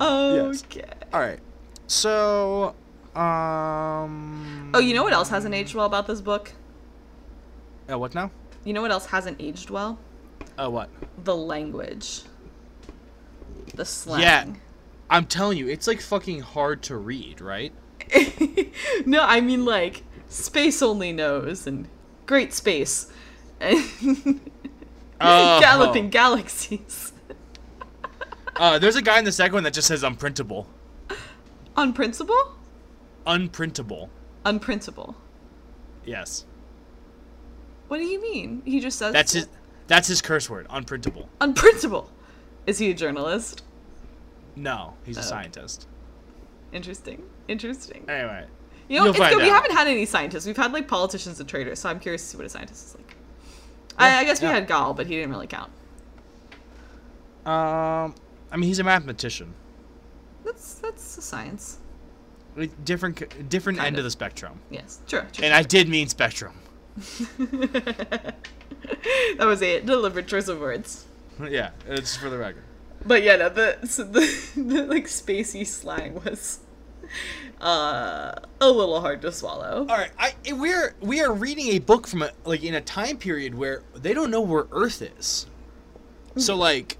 okay. 0.00 0.84
All 1.12 1.20
right. 1.20 1.38
So, 1.86 2.74
um. 3.14 4.72
Oh, 4.74 4.80
you 4.80 4.92
know 4.92 5.04
what 5.04 5.12
else 5.12 5.28
hasn't 5.28 5.54
aged 5.54 5.76
well 5.76 5.86
about 5.86 6.08
this 6.08 6.20
book? 6.20 6.50
Uh, 7.88 7.96
what 7.96 8.12
now? 8.12 8.32
You 8.64 8.72
know 8.72 8.82
what 8.82 8.90
else 8.90 9.06
hasn't 9.06 9.40
aged 9.40 9.70
well? 9.70 10.00
Uh, 10.58 10.68
what? 10.68 10.90
The 11.22 11.36
language. 11.36 12.22
The 13.76 13.84
slang. 13.84 14.20
Yeah. 14.20 14.46
I'm 15.14 15.26
telling 15.26 15.58
you, 15.58 15.68
it's 15.68 15.86
like 15.86 16.00
fucking 16.00 16.40
hard 16.40 16.82
to 16.84 16.96
read, 16.96 17.40
right? 17.40 17.72
no, 19.06 19.22
I 19.22 19.40
mean 19.40 19.64
like 19.64 20.02
space 20.28 20.82
only 20.82 21.12
knows 21.12 21.66
and 21.66 21.88
great 22.26 22.52
space 22.52 23.10
and 23.60 24.40
Oh. 25.20 25.60
galloping 25.60 26.10
galaxies. 26.10 27.12
Uh, 28.56 28.78
there's 28.78 28.94
a 28.94 29.02
guy 29.02 29.18
in 29.18 29.24
the 29.24 29.32
second 29.32 29.54
one 29.54 29.64
that 29.64 29.74
just 29.74 29.88
says 29.88 30.04
unprintable. 30.04 30.66
Unprintable? 31.76 32.52
Unprintable. 33.26 34.10
Unprintable. 34.46 35.16
Yes. 36.04 36.44
What 37.88 37.96
do 37.98 38.04
you 38.04 38.22
mean? 38.22 38.62
He 38.64 38.78
just 38.78 38.96
says 38.96 39.12
That's 39.12 39.32
his. 39.32 39.48
That's 39.88 40.06
his 40.06 40.22
curse 40.22 40.48
word. 40.48 40.68
Unprintable. 40.68 41.26
unprintable. 41.40 42.10
Is 42.64 42.78
he 42.78 42.92
a 42.92 42.94
journalist? 42.94 43.64
No, 44.56 44.94
he's 45.04 45.16
a 45.16 45.20
Oh. 45.20 45.24
scientist. 45.24 45.86
Interesting. 46.72 47.22
Interesting. 47.48 48.04
Anyway. 48.08 48.46
You 48.88 49.00
know, 49.00 49.06
it's 49.08 49.18
good. 49.18 49.36
We 49.38 49.48
haven't 49.48 49.72
had 49.72 49.86
any 49.88 50.04
scientists. 50.04 50.46
We've 50.46 50.56
had 50.56 50.72
like 50.72 50.86
politicians 50.88 51.40
and 51.40 51.48
traders, 51.48 51.78
so 51.78 51.88
I'm 51.88 51.98
curious 52.00 52.22
to 52.22 52.28
see 52.28 52.36
what 52.36 52.46
a 52.46 52.50
scientist 52.50 52.86
is 52.88 52.94
like. 52.96 53.16
Yeah, 53.98 54.16
I, 54.16 54.18
I 54.20 54.24
guess 54.24 54.40
we 54.42 54.48
yeah. 54.48 54.54
had 54.54 54.68
Gaal, 54.68 54.94
but 54.94 55.06
he 55.06 55.14
didn't 55.16 55.30
really 55.30 55.46
count. 55.46 55.70
Um, 57.46 58.14
I 58.50 58.56
mean, 58.56 58.62
he's 58.68 58.78
a 58.78 58.84
mathematician. 58.84 59.54
That's 60.44 60.74
that's 60.74 61.16
a 61.18 61.22
science. 61.22 61.78
Different, 62.84 63.48
different 63.48 63.78
Kind 63.78 63.86
end 63.88 63.96
of. 63.96 64.00
of 64.00 64.04
the 64.04 64.10
spectrum. 64.10 64.60
Yes, 64.70 65.00
true. 65.08 65.22
true, 65.32 65.44
And 65.44 65.52
I 65.52 65.62
did 65.62 65.88
mean 65.88 66.08
spectrum. 66.08 66.52
that 67.38 68.34
was 69.40 69.60
a 69.62 69.80
deliberate 69.80 70.28
choice 70.28 70.46
of 70.48 70.60
words. 70.60 71.06
yeah, 71.48 71.70
it's 71.88 72.16
for 72.16 72.30
the 72.30 72.38
record. 72.38 72.62
But 73.06 73.22
yeah, 73.22 73.36
no, 73.36 73.48
the 73.48 73.78
so 73.86 74.04
the, 74.04 74.20
the 74.56 74.86
like 74.86 75.04
spacey 75.06 75.66
slang 75.66 76.14
was 76.24 76.60
uh 77.60 78.34
a 78.60 78.68
little 78.70 79.00
hard 79.00 79.22
to 79.22 79.30
swallow. 79.32 79.86
All 79.88 79.96
right, 79.96 80.10
I 80.18 80.34
we're 80.52 80.94
we 81.00 81.20
are 81.20 81.32
reading 81.32 81.68
a 81.68 81.78
book 81.78 82.06
from 82.06 82.22
a 82.22 82.30
like 82.44 82.62
in 82.64 82.74
a 82.74 82.80
time 82.80 83.16
period 83.18 83.54
where 83.54 83.82
they 83.94 84.14
don't 84.14 84.30
know 84.30 84.40
where 84.40 84.66
Earth 84.72 85.02
is. 85.02 85.46
So 86.36 86.56
like, 86.56 86.98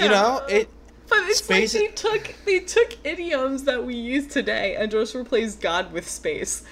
you 0.00 0.08
know, 0.08 0.42
it 0.48 0.68
But 1.08 1.24
it's 1.28 1.44
Space- 1.44 1.74
like 1.74 1.82
they 1.82 1.94
took 1.94 2.34
they 2.46 2.60
took 2.60 2.96
idioms 3.04 3.64
that 3.64 3.84
we 3.84 3.94
use 3.94 4.26
today 4.28 4.76
and 4.76 4.90
just 4.90 5.14
replaced 5.14 5.60
God 5.60 5.92
with 5.92 6.08
space. 6.08 6.62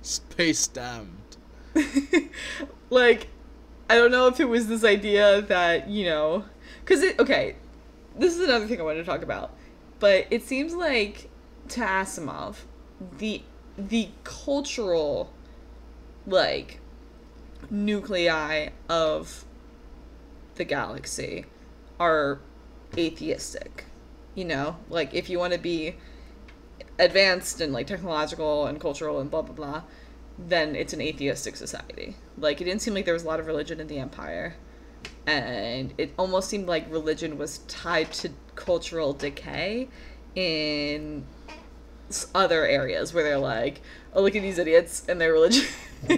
space 0.00 0.60
stamped. 0.60 1.36
like 2.90 3.26
I 3.90 3.96
don't 3.96 4.10
know 4.10 4.28
if 4.28 4.40
it 4.40 4.46
was 4.46 4.68
this 4.68 4.84
idea 4.84 5.42
that, 5.42 5.88
you 5.88 6.06
know, 6.06 6.44
cuz 6.84 7.02
it 7.02 7.18
okay, 7.18 7.56
this 8.16 8.34
is 8.34 8.40
another 8.40 8.66
thing 8.66 8.80
I 8.80 8.84
wanted 8.84 9.00
to 9.00 9.04
talk 9.04 9.22
about. 9.22 9.54
But 9.98 10.26
it 10.30 10.42
seems 10.42 10.74
like 10.74 11.30
to 11.68 11.80
Asimov, 11.80 12.56
the 13.18 13.42
the 13.76 14.08
cultural 14.24 15.32
like 16.26 16.80
nuclei 17.70 18.68
of 18.88 19.44
the 20.56 20.64
galaxy 20.64 21.46
are 21.98 22.40
atheistic. 22.96 23.84
You 24.34 24.44
know, 24.44 24.76
like 24.88 25.14
if 25.14 25.28
you 25.28 25.38
want 25.38 25.52
to 25.52 25.58
be 25.58 25.96
advanced 26.98 27.60
and 27.60 27.72
like 27.72 27.86
technological 27.86 28.66
and 28.66 28.80
cultural 28.80 29.20
and 29.20 29.30
blah 29.30 29.42
blah 29.42 29.54
blah, 29.54 29.82
then 30.38 30.74
it's 30.74 30.92
an 30.92 31.00
atheistic 31.00 31.56
society. 31.56 32.16
Like 32.38 32.60
it 32.60 32.64
didn't 32.64 32.82
seem 32.82 32.94
like 32.94 33.04
there 33.04 33.14
was 33.14 33.24
a 33.24 33.28
lot 33.28 33.40
of 33.40 33.46
religion 33.46 33.80
in 33.80 33.86
the 33.86 33.98
empire. 33.98 34.54
And 35.26 35.94
it 35.98 36.12
almost 36.18 36.48
seemed 36.48 36.66
like 36.66 36.90
religion 36.90 37.38
was 37.38 37.58
tied 37.68 38.12
to 38.14 38.30
cultural 38.54 39.12
decay 39.12 39.88
in 40.34 41.24
other 42.34 42.66
areas 42.66 43.14
where 43.14 43.24
they're 43.24 43.38
like, 43.38 43.80
oh, 44.14 44.22
look 44.22 44.34
at 44.36 44.42
these 44.42 44.58
idiots 44.58 45.04
and 45.08 45.20
their 45.20 45.32
religion. 45.32 45.66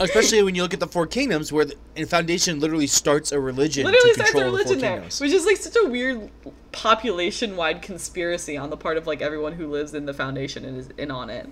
Especially 0.00 0.42
when 0.42 0.54
you 0.54 0.62
look 0.62 0.72
at 0.72 0.80
the 0.80 0.86
Four 0.86 1.06
Kingdoms, 1.06 1.52
where 1.52 1.66
the 1.66 1.74
and 1.94 2.08
Foundation 2.08 2.58
literally 2.58 2.86
starts 2.86 3.32
a 3.32 3.40
religion 3.40 3.84
literally 3.84 4.08
to 4.10 4.14
starts 4.14 4.30
a 4.30 4.32
control 4.32 4.52
the 4.52 4.58
religion 4.58 4.80
there, 4.80 4.92
Kingdoms. 4.92 5.20
which 5.20 5.30
is 5.30 5.44
like 5.44 5.58
such 5.58 5.76
a 5.76 5.86
weird 5.86 6.30
population-wide 6.72 7.82
conspiracy 7.82 8.56
on 8.56 8.70
the 8.70 8.78
part 8.78 8.96
of 8.96 9.06
like 9.06 9.20
everyone 9.20 9.52
who 9.52 9.66
lives 9.66 9.92
in 9.92 10.06
the 10.06 10.14
foundation 10.14 10.64
and 10.64 10.78
is 10.78 10.88
in 10.96 11.10
on 11.10 11.28
it. 11.28 11.50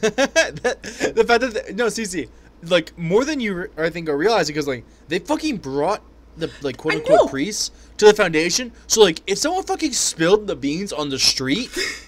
That- 0.00 0.82
the 1.14 1.24
fact 1.24 1.42
that 1.42 1.76
no, 1.76 1.86
CC, 1.86 2.28
like 2.62 2.96
more 2.98 3.24
than 3.24 3.40
you 3.40 3.68
I 3.76 3.90
think 3.90 4.08
are 4.08 4.16
realizing 4.16 4.54
because 4.54 4.68
like 4.68 4.84
they 5.08 5.18
fucking 5.18 5.58
brought 5.58 6.02
the 6.36 6.50
like 6.62 6.76
quote 6.76 6.94
unquote 6.94 7.30
priests 7.30 7.70
to 7.98 8.06
the 8.06 8.14
Foundation. 8.14 8.72
So 8.86 9.02
like 9.02 9.22
if 9.26 9.38
someone 9.38 9.64
fucking 9.64 9.92
spilled 9.92 10.46
the 10.46 10.56
beans 10.56 10.92
on 10.92 11.08
the 11.08 11.18
street. 11.18 11.70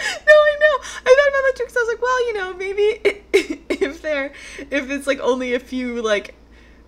No, 0.00 0.32
I 0.32 0.56
know. 0.60 0.84
I 1.06 1.16
thought 1.16 1.28
about 1.28 1.42
that 1.42 1.54
too 1.56 1.64
because 1.64 1.76
I 1.76 1.80
was 1.80 1.88
like, 1.88 2.02
well, 2.02 2.26
you 2.28 2.34
know, 2.34 2.54
maybe 2.54 3.64
if 3.84 4.00
they're 4.00 4.32
if 4.70 4.90
it's 4.90 5.08
like 5.08 5.18
only 5.18 5.54
a 5.54 5.58
few 5.58 6.00
like 6.00 6.36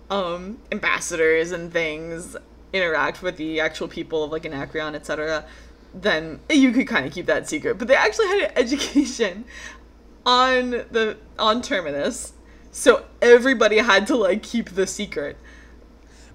um 0.09 0.59
ambassadors 0.71 1.51
and 1.51 1.73
things 1.73 2.37
interact 2.71 3.21
with 3.21 3.35
the 3.35 3.59
actual 3.59 3.89
people 3.89 4.23
of 4.23 4.31
like 4.31 4.45
Anacreon, 4.45 4.95
etc., 4.95 5.45
then 5.93 6.39
you 6.49 6.71
could 6.71 6.87
kind 6.87 7.05
of 7.05 7.11
keep 7.11 7.25
that 7.25 7.49
secret. 7.49 7.77
But 7.77 7.87
they 7.89 7.95
actually 7.95 8.27
had 8.27 8.43
an 8.43 8.51
education 8.55 9.45
on 10.25 10.71
the 10.71 11.17
on 11.39 11.61
Terminus, 11.61 12.33
so 12.71 13.05
everybody 13.21 13.77
had 13.77 14.07
to 14.07 14.15
like 14.15 14.43
keep 14.43 14.71
the 14.71 14.87
secret. 14.87 15.37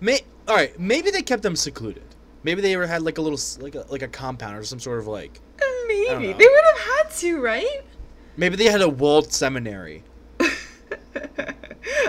May 0.01 0.20
all 0.49 0.57
right, 0.57 0.79
maybe 0.79 1.11
they 1.11 1.22
kept 1.22 1.42
them 1.42 1.57
secluded. 1.57 2.05
Maybe 2.42 2.62
they 2.62 2.75
ever 2.75 2.87
had 2.87 3.03
like 3.03 3.18
a 3.18 3.22
little 3.22 3.40
like 3.62 3.75
a 3.75 3.85
like 3.90 4.03
a 4.03 4.09
compound 4.09 4.57
or 4.57 4.64
some 4.64 4.79
sort 4.79 4.99
of 4.99 5.07
like. 5.07 5.40
Uh, 5.61 5.64
maybe 5.88 6.27
they 6.33 6.46
would 6.46 6.64
have 6.75 6.79
had 6.79 7.11
to, 7.16 7.40
right? 7.40 7.83
Maybe 8.37 8.57
they 8.57 8.66
had 8.66 8.83
a 8.83 8.88
walled 8.88 9.33
seminary. 9.33 10.05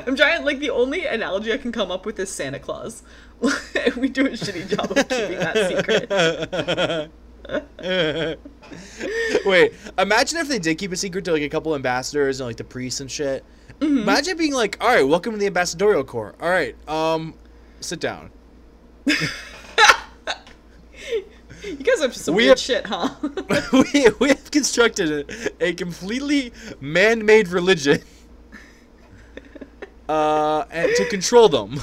I'm 0.05 0.15
trying 0.15 0.43
like 0.43 0.59
the 0.59 0.69
only 0.69 1.05
analogy 1.05 1.53
I 1.53 1.57
can 1.57 1.71
come 1.71 1.91
up 1.91 2.05
with 2.05 2.19
is 2.19 2.29
Santa 2.29 2.59
Claus. 2.59 3.03
we 3.41 4.09
do 4.09 4.25
a 4.25 4.31
shitty 4.31 4.67
job 4.69 4.91
of 4.91 5.07
keeping 5.07 5.39
that 5.39 5.69
secret. 5.69 7.11
Wait, 9.45 9.73
imagine 9.97 10.39
if 10.39 10.47
they 10.47 10.59
did 10.59 10.77
keep 10.77 10.91
a 10.91 10.95
secret 10.95 11.23
to 11.25 11.31
like 11.31 11.41
a 11.41 11.49
couple 11.49 11.73
ambassadors 11.75 12.39
and 12.39 12.47
like 12.47 12.57
the 12.57 12.63
priests 12.63 12.99
and 12.99 13.09
shit. 13.09 13.43
Mm-hmm. 13.79 13.99
Imagine 13.99 14.37
being 14.37 14.53
like, 14.53 14.77
"All 14.81 14.87
right, 14.89 15.03
welcome 15.07 15.31
to 15.33 15.37
the 15.37 15.45
ambassadorial 15.47 16.03
corps. 16.03 16.35
All 16.41 16.49
right, 16.49 16.75
um, 16.89 17.33
sit 17.79 17.99
down." 17.99 18.31
You 21.63 21.75
guys 21.77 22.01
are 22.01 22.11
some 22.13 22.35
We 22.35 22.43
weird 22.43 22.49
have- 22.51 22.59
shit, 22.59 22.85
huh? 22.85 23.09
we, 23.73 24.07
we 24.19 24.29
have 24.29 24.51
constructed 24.51 25.29
a, 25.59 25.65
a 25.69 25.73
completely 25.73 26.53
man-made 26.79 27.49
religion 27.49 28.01
uh, 30.07 30.63
and 30.71 30.91
to 30.95 31.05
control 31.09 31.49
them. 31.49 31.79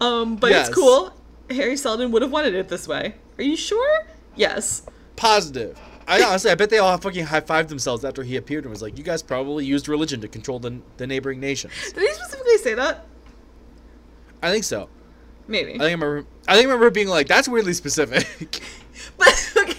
um, 0.00 0.36
but 0.36 0.50
Yes. 0.50 0.68
it's 0.68 0.74
cool. 0.76 1.12
Hari 1.50 1.76
Seldon 1.76 2.10
would 2.12 2.22
have 2.22 2.32
wanted 2.32 2.54
it 2.54 2.68
this 2.68 2.88
way. 2.88 3.14
Are 3.38 3.44
you 3.44 3.56
sure? 3.56 4.06
Yes. 4.34 4.82
Positive. 5.16 5.78
I 6.08 6.22
honestly, 6.22 6.50
I 6.50 6.54
bet 6.54 6.70
they 6.70 6.78
all 6.78 6.96
fucking 6.98 7.26
high 7.26 7.40
fived 7.40 7.68
themselves 7.68 8.04
after 8.04 8.22
he 8.22 8.36
appeared 8.36 8.64
and 8.64 8.70
was 8.70 8.82
like, 8.82 8.96
"You 8.96 9.02
guys 9.02 9.22
probably 9.22 9.64
used 9.64 9.88
religion 9.88 10.20
to 10.20 10.28
control 10.28 10.58
the, 10.58 10.80
the 10.98 11.06
neighboring 11.06 11.40
nations." 11.40 11.72
Did 11.92 12.02
he 12.02 12.12
specifically 12.14 12.58
say 12.58 12.74
that? 12.74 13.06
I 14.42 14.52
think 14.52 14.64
so. 14.64 14.88
Maybe. 15.48 15.74
I 15.74 15.78
think 15.78 15.82
I 15.82 15.84
remember. 15.92 16.24
I 16.46 16.54
think 16.54 16.68
I 16.68 16.70
remember 16.70 16.90
being 16.90 17.08
like, 17.08 17.26
"That's 17.26 17.48
weirdly 17.48 17.72
specific." 17.72 18.60
But 19.18 19.52
okay, 19.58 19.78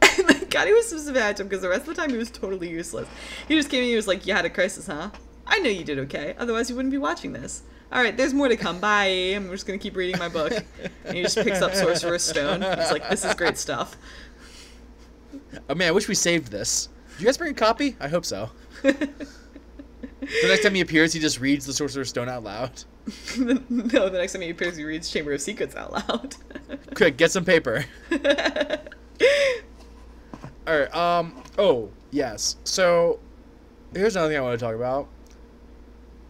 and 0.00 0.50
God 0.50 0.66
he 0.66 0.72
was 0.72 0.88
specific 0.88 1.20
at 1.20 1.38
him 1.38 1.46
because 1.46 1.60
the 1.60 1.68
rest 1.68 1.82
of 1.82 1.88
the 1.88 1.94
time 1.94 2.10
he 2.10 2.16
was 2.16 2.30
totally 2.30 2.70
useless. 2.70 3.06
He 3.48 3.54
just 3.54 3.68
came 3.68 3.78
in 3.78 3.84
and 3.84 3.90
he 3.90 3.96
was 3.96 4.06
like, 4.06 4.26
"You 4.26 4.32
had 4.32 4.46
a 4.46 4.50
crisis, 4.50 4.86
huh? 4.86 5.10
I 5.46 5.58
know 5.58 5.68
you 5.68 5.84
did 5.84 5.98
okay. 6.00 6.34
Otherwise, 6.38 6.70
you 6.70 6.76
wouldn't 6.76 6.92
be 6.92 6.98
watching 6.98 7.32
this. 7.32 7.62
All 7.92 8.02
right, 8.02 8.16
there's 8.16 8.34
more 8.34 8.48
to 8.48 8.56
come. 8.56 8.80
Bye. 8.80 9.34
I'm 9.36 9.48
just 9.50 9.66
gonna 9.66 9.78
keep 9.78 9.96
reading 9.96 10.18
my 10.18 10.28
book." 10.28 10.52
And 11.04 11.16
he 11.16 11.22
just 11.22 11.36
picks 11.36 11.62
up 11.62 11.74
Sorcerer's 11.74 12.24
Stone. 12.24 12.62
He's 12.62 12.90
like, 12.90 13.08
"This 13.08 13.24
is 13.24 13.34
great 13.34 13.56
stuff." 13.58 13.96
oh 15.68 15.74
man, 15.74 15.88
I 15.88 15.92
wish 15.92 16.08
we 16.08 16.14
saved 16.14 16.50
this. 16.50 16.88
Did 17.12 17.20
you 17.20 17.26
guys 17.26 17.38
bring 17.38 17.52
a 17.52 17.54
copy? 17.54 17.96
I 18.00 18.08
hope 18.08 18.24
so. 18.24 18.50
The 20.42 20.48
next 20.48 20.62
time 20.62 20.74
he 20.74 20.80
appears, 20.80 21.12
he 21.12 21.20
just 21.20 21.40
reads 21.40 21.66
the 21.66 21.72
Sorcerer's 21.72 22.08
Stone 22.08 22.28
out 22.28 22.42
loud. 22.42 22.72
no, 23.38 24.08
the 24.08 24.18
next 24.18 24.32
time 24.32 24.42
he 24.42 24.50
appears, 24.50 24.76
he 24.76 24.82
reads 24.82 25.08
Chamber 25.08 25.32
of 25.32 25.40
Secrets 25.40 25.76
out 25.76 25.92
loud. 25.92 26.34
Quick, 26.94 27.16
get 27.16 27.30
some 27.30 27.44
paper. 27.44 27.84
All 30.66 30.78
right. 30.78 30.94
Um. 30.94 31.42
Oh 31.58 31.90
yes. 32.10 32.56
So 32.64 33.20
here's 33.94 34.16
another 34.16 34.30
thing 34.30 34.38
I 34.38 34.40
want 34.40 34.58
to 34.58 34.64
talk 34.64 34.74
about. 34.74 35.08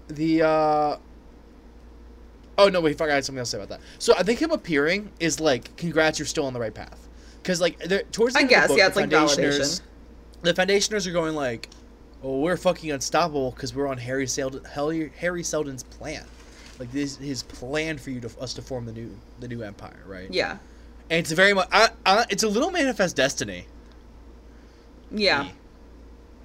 The. 0.09 0.42
uh... 0.42 0.97
Oh 2.59 2.69
no! 2.69 2.81
Wait, 2.81 2.97
fuck! 2.97 3.11
I 3.11 3.14
had 3.14 3.25
something 3.25 3.38
else 3.40 3.51
to 3.51 3.57
say 3.59 3.62
about 3.62 3.81
that. 3.81 3.87
So 3.99 4.14
I 4.16 4.23
think 4.23 4.40
him 4.40 4.51
appearing 4.51 5.11
is 5.21 5.40
like, 5.40 5.77
congrats, 5.77 6.19
you're 6.19 6.27
still 6.27 6.47
on 6.47 6.53
the 6.53 6.61
right 6.61 6.75
path. 6.75 7.09
Because 7.42 7.61
like, 7.61 7.79
towards 8.12 8.35
the 8.35 8.40
I 8.40 8.42
end 8.42 8.53
of 8.53 8.62
the 8.62 8.69
book, 8.69 8.79
yeah, 8.79 8.88
the 8.88 8.88
it's 8.88 8.97
like 8.97 9.11
Foundationers- 9.11 9.59
validation. 9.59 9.81
The 10.42 10.55
Foundationers 10.55 11.07
are 11.07 11.12
going 11.12 11.35
like, 11.35 11.69
"Oh, 12.23 12.40
we're 12.40 12.57
fucking 12.57 12.90
unstoppable 12.90 13.51
because 13.53 13.75
we're 13.75 13.87
on 13.87 13.99
Hari 13.99 14.27
Seldon, 14.27 14.64
Hari 14.64 15.42
Seldon's 15.42 15.83
plan. 15.83 16.25
Like 16.79 16.92
this, 16.92 17.16
his 17.16 17.42
plan 17.42 17.99
for 17.99 18.11
you 18.11 18.21
to 18.21 18.31
us 18.40 18.53
to 18.55 18.62
form 18.62 18.85
the 18.85 18.92
new 18.92 19.16
the 19.40 19.49
new 19.49 19.62
empire, 19.62 20.03
right? 20.07 20.33
yeah. 20.33 20.59
And 21.09 21.21
it's 21.21 21.31
very 21.31 21.55
much, 21.55 21.69
I, 21.71 21.90
I, 22.05 22.25
it's 22.31 22.42
a 22.42 22.49
little 22.49 22.73
manifest 22.73 23.14
destiny. 23.14 23.66
Yeah. 25.12 25.49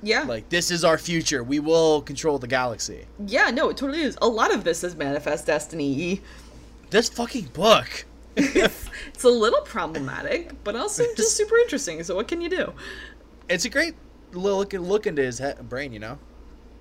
Yeah. 0.03 0.23
Like 0.23 0.49
this 0.49 0.71
is 0.71 0.83
our 0.83 0.97
future. 0.97 1.43
We 1.43 1.59
will 1.59 2.01
control 2.01 2.37
the 2.39 2.47
galaxy. 2.47 3.05
yeah, 3.25 3.51
no, 3.51 3.69
it 3.69 3.77
totally 3.77 4.01
is. 4.01 4.17
A 4.21 4.27
lot 4.27 4.53
of 4.53 4.63
this 4.63 4.83
is 4.83 4.95
Manifest 4.95 5.45
Destiny. 5.45 6.21
This 6.89 7.09
fucking 7.09 7.45
book. 7.53 8.05
It's 8.37 9.23
a 9.23 9.29
little 9.29 9.61
problematic, 9.61 10.63
but 10.63 10.75
also 10.75 11.03
just 11.15 11.35
super 11.37 11.57
interesting. 11.57 12.01
So 12.03 12.15
what 12.15 12.27
can 12.27 12.41
you 12.41 12.49
do? 12.49 12.73
It's 13.49 13.65
a 13.65 13.69
great 13.69 13.93
look, 14.31 14.73
look 14.73 15.05
into 15.05 15.21
his 15.21 15.37
head, 15.39 15.67
brain, 15.69 15.91
you 15.93 15.99
know. 15.99 16.17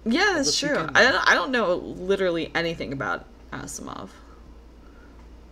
Yeah, 0.07 0.33
that's 0.37 0.57
true. 0.59 0.75
can- 0.75 0.97
I 0.97 1.03
don't, 1.11 1.29
I 1.31 1.35
don't 1.35 1.51
know 1.51 1.75
literally 1.75 2.51
anything 2.55 2.93
about 2.93 3.27
Asimov. 3.53 4.09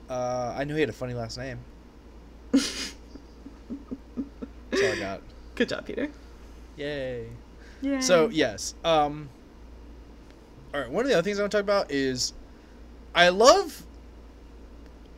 Uh, 0.08 0.54
I 0.56 0.64
knew 0.64 0.74
he 0.74 0.80
had 0.80 0.88
a 0.88 0.92
funny 0.94 1.12
last 1.14 1.36
name. 1.36 1.58
That's 2.52 2.94
all 4.82 4.92
I 4.92 4.98
got. 4.98 5.20
Good 5.54 5.68
job, 5.68 5.84
Peter. 5.86 6.08
Yay. 6.76 7.26
Yeah. 7.80 8.00
So 8.00 8.28
yes. 8.28 8.74
Um. 8.84 9.28
All 10.74 10.80
right. 10.80 10.90
One 10.90 11.04
of 11.04 11.08
the 11.08 11.14
other 11.14 11.22
things 11.22 11.38
I 11.38 11.42
want 11.42 11.52
to 11.52 11.58
talk 11.58 11.64
about 11.64 11.90
is, 11.90 12.34
I 13.14 13.30
love, 13.30 13.84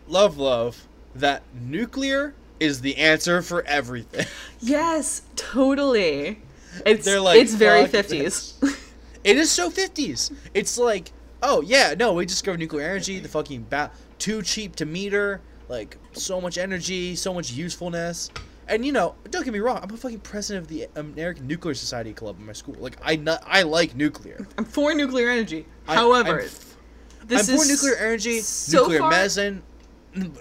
love, 0.07 0.37
love 0.37 0.87
that 1.15 1.43
nuclear 1.53 2.35
is 2.61 2.83
the 2.83 2.97
answer 2.99 3.43
for 3.43 3.63
everything. 3.67 4.27
yes, 4.61 5.23
totally. 5.35 6.41
It's 6.87 7.05
They're 7.05 7.21
like, 7.21 7.41
it's 7.41 7.55
very 7.55 7.87
fifties. 7.87 8.55
It 9.23 9.37
is 9.37 9.51
so 9.51 9.71
50s. 9.71 10.33
It's 10.55 10.79
like, 10.79 11.13
oh 11.43 11.61
yeah, 11.61 11.95
no, 11.99 12.15
we 12.15 12.25
discovered 12.25 12.59
nuclear 12.59 12.87
energy. 12.87 13.19
The 13.19 13.29
fucking 13.29 13.63
bat 13.65 13.95
too 14.19 14.43
cheap 14.43 14.77
to 14.77 14.87
meter. 14.87 15.41
Like 15.69 15.99
so 16.13 16.41
much 16.41 16.59
energy, 16.59 17.15
so 17.17 17.35
much 17.35 17.53
usefulness. 17.53 18.31
And 18.71 18.87
you 18.87 18.93
know, 18.93 19.17
don't 19.31 19.45
get 19.45 19.53
me 19.53 19.59
wrong. 19.59 19.81
I'm 19.83 19.91
a 19.93 19.97
fucking 19.97 20.21
president 20.21 20.63
of 20.65 20.69
the 20.69 20.87
American 20.95 21.47
Nuclear 21.49 21.75
Society 21.75 22.13
Club 22.13 22.39
in 22.39 22.47
my 22.47 22.53
school. 22.53 22.77
Like 22.79 22.97
I, 23.03 23.17
nu- 23.17 23.35
I 23.45 23.63
like 23.63 23.97
nuclear. 23.97 24.47
I'm 24.57 24.65
for 24.65 24.95
nuclear 24.95 25.29
energy. 25.29 25.67
I- 25.89 25.97
However, 25.97 26.41
I'm 26.41 27.27
this 27.27 27.49
I'm 27.51 27.57
for 27.57 27.63
is 27.65 27.69
nuclear 27.69 27.97
energy, 27.97 28.41
so 28.41 28.83
nuclear 28.83 29.01
far, 29.01 29.11
medicine, 29.11 29.63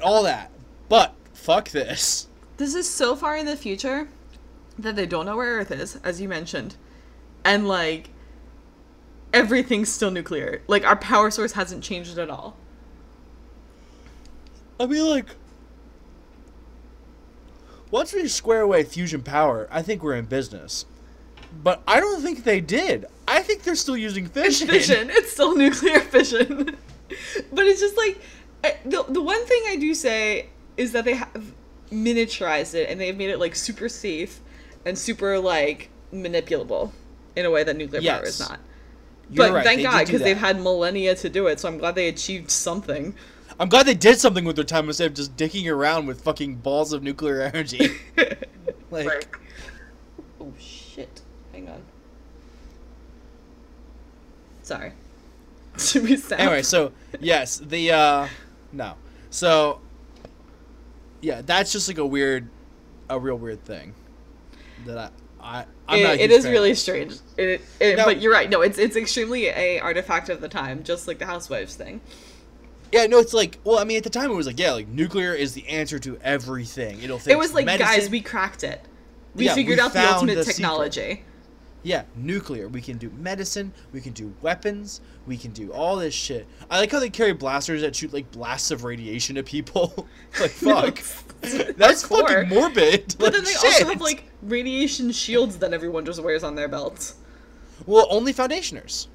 all 0.04 0.24
that. 0.24 0.52
But 0.88 1.16
fuck 1.34 1.70
this. 1.70 2.28
This 2.58 2.76
is 2.76 2.88
so 2.90 3.16
far 3.16 3.36
in 3.36 3.48
the 3.48 3.58
future 3.58 4.08
that 4.78 4.96
they 4.96 5.06
don't 5.08 5.26
know 5.26 5.36
where 5.36 5.58
Earth 5.58 5.72
is, 5.72 5.96
as 6.04 6.22
you 6.22 6.30
mentioned, 6.30 6.76
and 7.44 7.68
like 7.68 8.10
everything's 9.34 9.90
still 9.92 10.12
nuclear. 10.12 10.62
Like 10.68 10.86
our 10.86 10.96
power 10.96 11.32
source 11.32 11.54
hasn't 11.54 11.84
changed 11.84 12.18
at 12.20 12.30
all. 12.30 12.56
I 14.80 14.86
mean, 14.86 15.06
like, 15.08 15.36
once 17.92 18.14
we 18.14 18.28
square 18.28 18.62
away 18.62 18.84
fusion 18.84 19.22
power, 19.24 19.68
I 19.72 19.82
think 19.82 20.04
we're 20.04 20.16
in 20.16 20.26
business. 20.26 20.86
But 21.64 21.82
I 21.88 22.00
don't 22.00 22.22
think 22.22 22.44
they 22.44 22.62
did. 22.62 23.06
I 23.28 23.42
think 23.42 23.64
they're 23.64 23.76
still 23.76 23.98
using 23.98 24.26
It's 24.26 24.34
fission. 24.34 24.68
fission. 24.68 25.10
It's 25.12 25.32
still 25.32 25.56
nuclear 25.64 26.00
fission. 26.00 26.76
but 27.52 27.66
it's 27.66 27.80
just 27.80 27.98
like 27.98 28.20
I- 28.64 28.78
the 28.86 29.04
the 29.10 29.22
one 29.22 29.44
thing 29.46 29.64
I 29.68 29.76
do 29.78 29.94
say 29.96 30.50
is 30.78 30.92
that 30.92 31.06
they 31.06 31.16
have 31.16 31.54
miniaturized 31.92 32.76
it 32.76 32.90
and 32.90 33.00
they've 33.02 33.18
made 33.18 33.30
it 33.32 33.40
like 33.40 33.56
super 33.56 33.90
safe 33.90 34.40
and 34.86 34.98
super 34.98 35.40
like 35.40 35.90
manipulable 36.14 36.92
in 37.36 37.46
a 37.46 37.52
way 37.52 37.64
that 37.64 37.76
nuclear 37.76 38.02
power 38.02 38.24
is 38.26 38.40
not. 38.40 38.60
You're 39.32 39.48
but 39.48 39.54
right, 39.54 39.64
thank 39.64 39.78
they 39.80 39.84
God 39.84 40.06
because 40.06 40.22
they've 40.22 40.38
had 40.38 40.60
millennia 40.62 41.16
to 41.16 41.30
do 41.30 41.48
it, 41.48 41.60
so 41.60 41.68
I'm 41.68 41.78
glad 41.78 41.96
they 41.96 42.08
achieved 42.10 42.50
something. 42.52 43.16
I'm 43.60 43.68
glad 43.70 43.86
they 43.86 43.94
did 43.94 44.20
something 44.20 44.46
with 44.46 44.56
their 44.56 44.64
time 44.66 44.88
instead 44.88 45.08
of 45.08 45.14
just 45.16 45.36
dicking 45.36 45.70
around 45.72 46.06
with 46.06 46.22
fucking 46.22 46.56
balls 46.56 46.94
of 46.94 47.04
nuclear 47.04 47.42
energy. 47.54 47.92
like, 48.92 49.38
oh 50.40 50.54
shit! 50.60 51.22
Hang 51.52 51.68
on. 51.70 51.82
Sorry. 54.64 54.94
Should 55.78 56.04
we 56.04 56.18
stop? 56.18 56.40
anyway, 56.40 56.62
so 56.62 56.92
yes, 57.20 57.58
the 57.58 57.92
uh 57.92 58.28
no. 58.72 58.94
So 59.30 59.80
yeah, 61.22 61.42
that's 61.46 61.72
just 61.72 61.88
like 61.88 61.98
a 61.98 62.06
weird 62.06 62.50
a 63.10 63.20
real 63.20 63.38
weird 63.38 63.64
thing 63.66 63.94
that 64.86 64.98
I 64.98 65.10
I 65.42 65.66
I'm 65.88 66.00
It- 66.00 66.04
not 66.04 66.12
a 66.12 66.14
it 66.16 66.20
huge 66.22 66.32
is 66.32 66.44
fan 66.46 66.52
really 66.54 66.76
strange. 66.76 67.16
It, 67.38 67.62
it, 67.80 67.98
No. 67.98 68.06
but 68.06 68.22
you're 68.22 68.32
right. 68.32 68.50
No, 68.50 68.62
it's 68.62 68.78
it's 68.78 68.96
extremely 68.96 69.48
a 69.48 69.80
artifact 69.80 70.30
of 70.30 70.42
the 70.42 70.50
time, 70.50 70.84
just 70.84 71.08
like 71.08 71.18
the 71.20 71.26
housewives 71.26 71.76
thing. 71.76 72.02
Yeah, 72.92 73.06
no, 73.06 73.20
it's 73.20 73.34
like 73.34 73.60
well, 73.64 73.78
I 73.80 73.84
mean, 73.84 73.98
at 73.98 74.04
the 74.04 74.10
time 74.10 74.32
it 74.32 74.36
was 74.36 74.48
like 74.48 74.60
yeah, 74.60 74.72
like 74.74 74.88
nuclear 74.88 75.34
is 75.34 75.54
the 75.54 75.68
answer 75.68 76.00
to 76.00 76.18
everything. 76.24 77.02
It'll 77.04 77.18
fix 77.20 77.28
it 77.34 77.38
was 77.38 77.54
like, 77.54 77.66
medicine. 77.66 78.00
guys, 78.00 78.10
we 78.10 78.22
cracked 78.22 78.64
it. 78.64 78.82
We 79.36 79.46
Yeah, 79.46 79.54
figured 79.56 79.78
we 79.78 79.82
out 79.82 79.94
the 79.94 80.12
ultimate 80.12 80.36
the 80.36 80.44
secret. 80.44 80.56
technology. 80.56 81.24
yeah, 81.84 82.04
nuclear. 82.16 82.68
We 82.68 82.82
can 82.82 82.98
do 82.98 83.10
medicine. 83.18 83.72
We 83.94 84.02
can 84.02 84.14
do 84.14 84.34
weapons. 84.42 85.02
We 85.28 85.38
can 85.38 85.52
do 85.52 85.72
all 85.72 85.96
this 85.98 86.14
shit. 86.16 86.48
I 86.70 86.80
like 86.80 86.92
how 86.92 87.00
they 87.00 87.10
carry 87.12 87.34
blasters 87.34 87.82
that 87.82 87.96
shoot 87.96 88.12
like 88.12 88.32
blasts 88.32 88.72
of 88.72 88.84
radiation 88.84 89.38
at 89.38 89.46
people. 89.46 90.08
like 90.40 90.50
fuck, 90.52 90.96
that's 91.78 92.04
hardcore. 92.08 92.28
fucking 92.28 92.50
morbid. 92.50 93.16
But 93.20 93.34
then 93.34 93.44
Like, 93.44 93.54
they 93.62 93.68
also 93.68 93.86
have 93.90 94.02
like 94.02 94.24
radiation 94.42 95.12
shields 95.12 95.58
that 95.60 95.74
everyone 95.74 96.06
just 96.06 96.22
wears 96.24 96.44
on 96.44 96.56
their 96.56 96.68
belts. 96.68 97.16
well, 97.86 98.08
only 98.10 98.34
foundationers. 98.34 99.08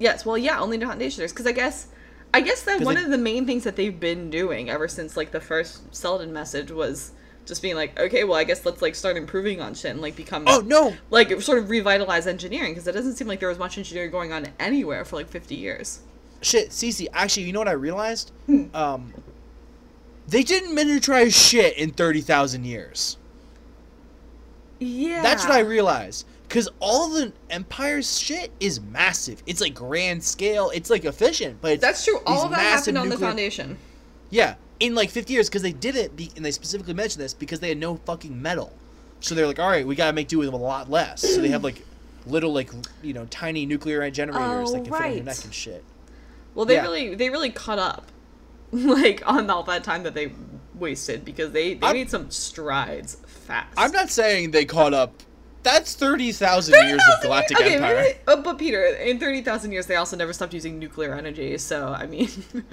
Yes, 0.00 0.26
well, 0.26 0.36
yeah, 0.36 0.58
only 0.58 0.78
foundationers. 0.78 1.28
Because 1.28 1.46
I 1.46 1.52
guess, 1.52 1.86
I 2.34 2.40
guess 2.40 2.62
that 2.62 2.80
one 2.80 2.94
they- 2.94 3.02
of 3.04 3.10
the 3.10 3.18
main 3.18 3.46
things 3.46 3.64
that 3.64 3.76
they've 3.76 3.98
been 3.98 4.30
doing 4.30 4.70
ever 4.70 4.88
since 4.88 5.16
like 5.16 5.32
the 5.32 5.40
first 5.40 5.94
Seldon 5.94 6.32
message 6.32 6.70
was 6.70 7.12
just 7.44 7.60
being 7.60 7.74
like, 7.74 7.98
okay, 7.98 8.24
well, 8.24 8.36
I 8.38 8.44
guess 8.44 8.64
let's 8.64 8.80
like 8.80 8.94
start 8.94 9.16
improving 9.16 9.60
on 9.60 9.74
shit 9.74 9.90
and 9.90 10.00
like 10.00 10.16
become 10.16 10.44
Oh 10.46 10.60
no, 10.60 10.94
like 11.10 11.40
sort 11.42 11.58
of 11.58 11.68
revitalize 11.70 12.26
engineering 12.26 12.72
because 12.72 12.86
it 12.86 12.92
doesn't 12.92 13.14
seem 13.16 13.26
like 13.28 13.40
there 13.40 13.48
was 13.48 13.58
much 13.58 13.76
engineering 13.78 14.10
going 14.10 14.32
on 14.32 14.46
anywhere 14.60 15.04
for 15.04 15.16
like 15.16 15.28
50 15.28 15.54
years. 15.54 16.00
shit, 16.40 16.70
Cece. 16.70 17.06
Actually, 17.12 17.44
you 17.44 17.52
know 17.52 17.58
what 17.58 17.68
I 17.68 17.72
realized? 17.72 18.30
Hmm. 18.46 18.64
Um, 18.74 19.12
they 20.28 20.42
didn't 20.42 20.74
miniaturize 20.76 21.34
shit 21.34 21.76
in 21.76 21.90
thirty 21.90 22.20
thousand 22.20 22.64
years. 22.64 23.16
Yeah. 24.78 25.22
That's 25.22 25.44
what 25.44 25.52
I 25.52 25.60
realized. 25.60 26.26
Cause 26.52 26.68
all 26.80 27.08
the 27.08 27.32
Empire's 27.48 28.18
shit 28.18 28.50
is 28.60 28.78
massive. 28.78 29.42
It's 29.46 29.62
like 29.62 29.72
grand 29.74 30.22
scale. 30.22 30.70
It's 30.74 30.90
like 30.90 31.06
efficient, 31.06 31.62
but 31.62 31.80
That's 31.80 32.04
true. 32.04 32.18
All 32.26 32.44
of 32.44 32.50
that 32.50 32.58
happened 32.60 32.98
on 32.98 33.08
the 33.08 33.16
foundation. 33.16 33.78
Yeah, 34.28 34.56
in 34.78 34.94
like 34.94 35.08
50 35.08 35.32
years, 35.32 35.48
because 35.48 35.62
they 35.62 35.72
did 35.72 35.96
it, 35.96 36.14
be- 36.14 36.30
and 36.36 36.44
they 36.44 36.50
specifically 36.50 36.92
mentioned 36.92 37.24
this 37.24 37.32
because 37.32 37.60
they 37.60 37.70
had 37.70 37.78
no 37.78 37.96
fucking 37.96 38.40
metal. 38.40 38.70
So 39.20 39.34
they're 39.34 39.46
like, 39.46 39.58
all 39.58 39.68
right, 39.68 39.86
we 39.86 39.94
gotta 39.94 40.12
make 40.12 40.28
do 40.28 40.36
with 40.38 40.48
a 40.52 40.56
lot 40.56 40.90
less. 40.90 41.22
So 41.22 41.40
they 41.40 41.48
have 41.48 41.64
like 41.64 41.82
little 42.26 42.52
like 42.52 42.70
you 43.02 43.14
know 43.14 43.24
tiny 43.30 43.64
nuclear 43.64 44.08
generators 44.10 44.70
Oh, 44.70 44.72
that 44.74 44.84
can 44.84 44.92
fit 44.92 45.02
on 45.02 45.14
your 45.14 45.24
neck 45.24 45.36
and 45.38 45.48
oh, 45.48 45.52
shit. 45.52 45.84
Well, 46.54 46.66
they 46.66 46.74
Yeah. 46.74 46.82
really 46.82 47.14
they 47.14 47.30
really 47.30 47.50
caught 47.50 47.78
up, 47.78 48.12
like 48.72 49.22
on 49.24 49.48
all 49.48 49.62
that 49.62 49.84
time 49.84 50.02
that 50.02 50.12
they 50.14 50.32
wasted 50.74 51.24
because 51.24 51.52
they 51.52 51.74
they 51.74 51.86
I'm- 51.86 51.96
made 51.96 52.10
some 52.10 52.30
strides 52.30 53.16
fast. 53.26 53.72
I'm 53.78 53.92
not 53.92 54.10
saying 54.10 54.50
they 54.50 54.66
caught 54.66 54.92
up. 54.92 55.14
That's 55.62 55.94
thirty 55.94 56.32
thousand 56.32 56.74
years 56.74 57.00
of 57.14 57.20
30,000 57.20 57.22
galactic 57.22 57.60
okay, 57.60 57.74
empire. 57.76 57.94
really- 57.94 58.42
but 58.42 58.58
Peter, 58.58 58.84
in 58.84 59.18
thirty 59.20 59.42
thousand 59.42 59.72
years, 59.72 59.86
they 59.86 59.96
also 59.96 60.16
never 60.16 60.32
stopped 60.32 60.54
using 60.54 60.78
nuclear 60.78 61.14
energy. 61.14 61.56
So 61.58 61.88
I 61.88 62.06
mean, 62.06 62.28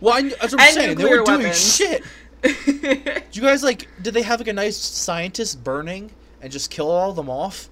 Well, 0.00 0.14
I, 0.14 0.22
that's 0.22 0.52
what 0.52 0.60
I'm 0.60 0.66
And 0.68 0.74
saying. 0.74 0.98
They 0.98 1.04
were 1.04 1.24
doing 1.24 1.52
shit. 1.52 2.02
Did 2.42 3.24
you 3.32 3.42
guys 3.42 3.62
like? 3.64 3.88
Did 4.00 4.14
they 4.14 4.22
have 4.22 4.40
like 4.40 4.48
a 4.48 4.52
nice 4.52 4.76
scientist 4.76 5.62
burning 5.64 6.10
and 6.40 6.52
just 6.52 6.70
kill 6.70 6.90
all 6.90 7.10
of 7.10 7.16
them 7.16 7.28
off? 7.28 7.68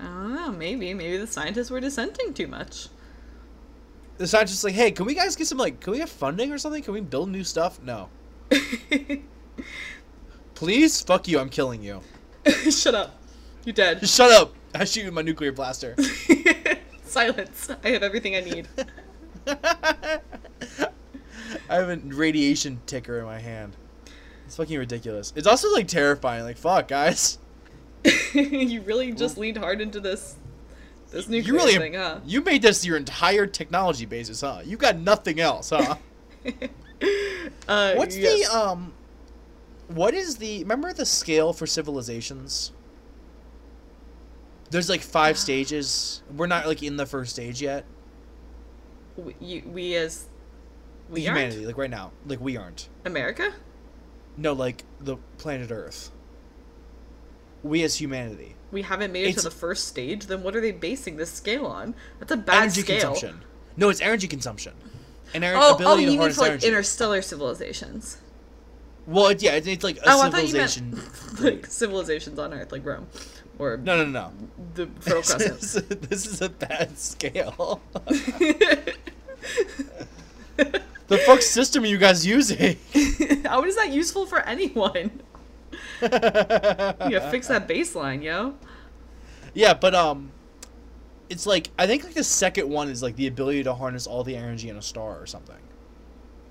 I 0.00 0.04
don't 0.04 0.34
know. 0.34 0.52
Maybe 0.52 0.94
maybe 0.94 1.18
the 1.18 1.26
scientists 1.26 1.70
were 1.70 1.80
dissenting 1.80 2.32
too 2.34 2.46
much. 2.46 2.88
The 4.18 4.26
scientists 4.26 4.64
like, 4.64 4.72
hey, 4.74 4.90
can 4.90 5.04
we 5.04 5.14
guys 5.14 5.36
get 5.36 5.46
some 5.46 5.58
like, 5.58 5.80
can 5.80 5.92
we 5.92 5.98
have 5.98 6.08
funding 6.10 6.50
or 6.50 6.56
something? 6.58 6.82
Can 6.82 6.94
we 6.94 7.02
build 7.02 7.28
new 7.28 7.44
stuff? 7.44 7.78
No, 7.82 8.08
please. 10.54 11.02
Fuck 11.02 11.28
you. 11.28 11.38
I'm 11.38 11.50
killing 11.50 11.82
you. 11.82 12.00
Shut 12.70 12.94
up. 12.94 13.15
You're 13.66 13.74
dead. 13.74 13.98
Just 13.98 14.16
shut 14.16 14.30
up. 14.30 14.54
I 14.74 14.84
shoot 14.84 15.00
you 15.00 15.06
with 15.06 15.14
my 15.14 15.22
nuclear 15.22 15.50
blaster. 15.50 15.96
Silence. 17.04 17.68
I 17.82 17.88
have 17.90 18.04
everything 18.04 18.36
I 18.36 18.40
need. 18.40 18.68
I 19.48 20.20
have 21.68 21.88
a 21.88 21.96
radiation 21.96 22.80
ticker 22.86 23.18
in 23.18 23.24
my 23.24 23.40
hand. 23.40 23.76
It's 24.46 24.54
fucking 24.54 24.78
ridiculous. 24.78 25.32
It's 25.34 25.48
also 25.48 25.72
like 25.72 25.88
terrifying. 25.88 26.44
Like, 26.44 26.58
fuck, 26.58 26.86
guys. 26.86 27.38
you 28.34 28.82
really 28.82 29.10
just 29.10 29.36
leaned 29.36 29.58
hard 29.58 29.80
into 29.80 29.98
this 29.98 30.36
this 31.10 31.28
nuclear 31.28 31.52
You 31.52 31.58
really 31.58 31.76
thing, 31.76 31.94
huh? 31.94 32.20
you 32.24 32.42
made 32.42 32.62
this 32.62 32.86
your 32.86 32.96
entire 32.96 33.48
technology 33.48 34.06
basis, 34.06 34.42
huh? 34.42 34.60
You 34.64 34.76
got 34.76 34.96
nothing 34.96 35.40
else, 35.40 35.70
huh? 35.70 35.96
Uh, 37.66 37.94
What's 37.94 38.16
yes. 38.16 38.48
the 38.48 38.56
um? 38.56 38.92
What 39.88 40.14
is 40.14 40.36
the? 40.36 40.60
Remember 40.60 40.92
the 40.92 41.04
scale 41.04 41.52
for 41.52 41.66
civilizations? 41.66 42.70
There's 44.70 44.88
like 44.88 45.00
five 45.00 45.38
stages. 45.38 46.22
We're 46.34 46.46
not 46.46 46.66
like 46.66 46.82
in 46.82 46.96
the 46.96 47.06
first 47.06 47.32
stage 47.32 47.62
yet. 47.62 47.84
we, 49.16 49.34
you, 49.40 49.62
we 49.66 49.94
as 49.96 50.26
we 51.08 51.26
aren't? 51.26 51.38
Humanity, 51.38 51.66
like 51.66 51.78
right 51.78 51.90
now, 51.90 52.12
like 52.26 52.40
we 52.40 52.56
aren't. 52.56 52.88
America? 53.04 53.52
No, 54.36 54.52
like 54.52 54.84
the 55.00 55.16
planet 55.38 55.70
Earth. 55.70 56.10
We 57.62 57.82
as 57.82 57.96
humanity. 57.96 58.54
We 58.70 58.82
haven't 58.82 59.12
made 59.12 59.24
it 59.26 59.28
It's- 59.30 59.42
to 59.44 59.48
the 59.48 59.54
first 59.54 59.88
stage. 59.88 60.26
Then 60.26 60.42
what 60.42 60.54
are 60.56 60.60
they 60.60 60.72
basing 60.72 61.16
this 61.16 61.30
scale 61.32 61.66
on? 61.66 61.94
That's 62.18 62.32
a 62.32 62.36
bad 62.36 62.64
energy 62.64 62.82
scale. 62.82 63.12
consumption. 63.12 63.42
No, 63.76 63.88
it's 63.88 64.00
energy 64.00 64.28
consumption. 64.28 64.74
And 65.34 65.44
our 65.44 65.54
Oh, 65.54 65.60
oh, 65.70 65.74
ability 65.76 66.02
you 66.04 66.10
to 66.12 66.18
mean 66.18 66.32
for 66.32 66.40
like 66.42 66.50
energy. 66.52 66.66
interstellar 66.68 67.22
civilizations? 67.22 68.18
Well, 69.06 69.32
yeah, 69.32 69.52
it's, 69.52 69.66
it's 69.66 69.84
like 69.84 69.96
a 69.98 70.02
Oh, 70.06 70.24
you 70.26 70.30
meant 70.32 70.48
civilization. 70.48 71.00
like 71.40 71.66
civilizations 71.66 72.38
on 72.38 72.52
Earth, 72.54 72.72
like 72.72 72.84
Rome, 72.84 73.06
or 73.58 73.76
No, 73.76 73.96
no, 73.96 74.04
no. 74.10 74.32
the 74.74 74.86
Fertile 75.00 75.20
This 75.22 75.32
Crescent. 75.34 75.62
is, 75.62 75.98
this 76.08 76.26
is 76.26 76.42
a 76.42 76.48
bad 76.48 76.98
scale. 76.98 77.80
the 80.56 81.18
fuck 81.24 81.42
system 81.42 81.84
are 81.84 81.86
you 81.86 81.98
guys 81.98 82.26
using? 82.26 82.76
How 83.44 83.62
is 83.64 83.76
that 83.76 83.90
useful 83.92 84.26
for 84.26 84.40
anyone? 84.40 85.20
You 86.02 86.08
gotta 86.08 87.28
fix 87.30 87.48
that 87.48 87.68
baseline, 87.68 88.22
yo. 88.22 88.54
Yeah, 89.54 89.74
but 89.74 89.94
um, 89.94 90.30
it's 91.30 91.46
like 91.46 91.70
I 91.78 91.86
think 91.86 92.04
like 92.04 92.14
the 92.14 92.24
second 92.24 92.68
one 92.68 92.88
is 92.88 93.02
like 93.02 93.16
the 93.16 93.26
ability 93.26 93.62
to 93.64 93.74
harness 93.74 94.06
all 94.06 94.22
the 94.24 94.36
energy 94.36 94.68
in 94.68 94.76
a 94.76 94.82
star 94.82 95.18
or 95.20 95.26
something. 95.26 95.56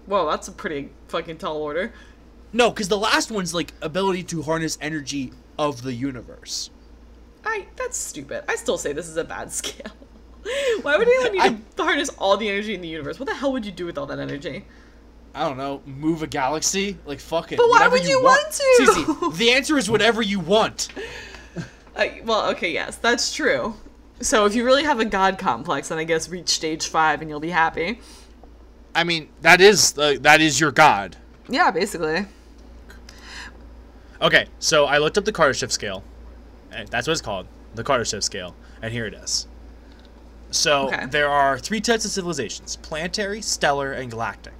Whoa, 0.05 0.29
that's 0.29 0.47
a 0.47 0.51
pretty 0.51 0.89
fucking 1.07 1.37
tall 1.37 1.57
order. 1.57 1.91
No, 2.55 2.69
because 2.69 2.87
the 2.87 2.97
last 2.97 3.31
one's 3.31 3.53
like 3.53 3.73
ability 3.81 4.23
to 4.23 4.41
harness 4.41 4.77
energy 4.79 5.33
of 5.59 5.81
the 5.81 5.93
universe. 5.93 6.69
I 7.43 7.65
that's 7.75 7.97
stupid. 7.97 8.45
I 8.47 8.55
still 8.55 8.77
say 8.77 8.93
this 8.93 9.09
is 9.09 9.17
a 9.17 9.25
bad 9.25 9.51
scale. 9.59 9.91
Why 10.81 10.97
would 10.97 11.05
anyone 11.05 11.33
need 11.33 11.75
to 11.75 11.83
harness 11.83 12.09
all 12.17 12.37
the 12.37 12.47
energy 12.47 12.73
in 12.73 12.79
the 12.79 12.87
universe? 12.87 13.19
What 13.19 13.27
the 13.27 13.35
hell 13.35 13.51
would 13.51 13.65
you 13.65 13.73
do 13.73 13.85
with 13.85 13.97
all 13.97 14.05
that 14.05 14.19
energy? 14.19 14.63
I 15.33 15.45
don't 15.45 15.57
know, 15.57 15.81
move 15.85 16.23
a 16.23 16.27
galaxy, 16.27 16.97
like 17.05 17.19
fuck 17.19 17.51
it. 17.51 17.57
But 17.57 17.65
why 17.65 17.71
whatever 17.71 17.97
would 17.97 18.07
you 18.07 18.23
want 18.23 18.53
to? 18.53 18.63
Cece, 18.79 19.37
the 19.37 19.51
answer 19.51 19.77
is 19.77 19.89
whatever 19.89 20.21
you 20.21 20.39
want. 20.39 20.87
I, 21.97 22.21
well, 22.23 22.51
okay, 22.51 22.71
yes, 22.71 22.95
that's 22.95 23.33
true. 23.33 23.75
So 24.21 24.45
if 24.45 24.55
you 24.55 24.63
really 24.63 24.85
have 24.85 25.01
a 25.01 25.05
god 25.05 25.37
complex, 25.37 25.89
then 25.89 25.97
I 25.97 26.05
guess 26.05 26.29
reach 26.29 26.47
stage 26.47 26.87
five 26.87 27.19
and 27.19 27.29
you'll 27.29 27.41
be 27.41 27.49
happy. 27.49 27.99
I 28.93 29.03
mean, 29.03 29.27
that 29.41 29.59
is 29.59 29.97
uh, 29.97 30.15
that 30.21 30.39
is 30.39 30.57
your 30.57 30.71
god. 30.71 31.17
Yeah, 31.49 31.69
basically. 31.69 32.27
Okay, 34.21 34.47
so 34.59 34.85
I 34.85 34.97
looked 34.97 35.17
up 35.17 35.25
the 35.25 35.33
Kardashev 35.33 35.71
scale. 35.71 36.03
and 36.71 36.87
That's 36.89 37.07
what 37.07 37.13
it's 37.13 37.21
called, 37.21 37.47
the 37.75 37.83
Kardashev 37.83 38.23
scale, 38.23 38.55
and 38.81 38.91
here 38.93 39.05
it 39.05 39.13
is. 39.13 39.47
So 40.51 40.87
Okay. 40.87 41.05
there 41.07 41.29
are 41.29 41.59
three 41.59 41.81
types 41.81 42.05
of 42.05 42.11
civilizations: 42.11 42.77
planetary, 42.77 43.41
stellar, 43.41 43.91
and 43.91 44.09
galactic. 44.09 44.53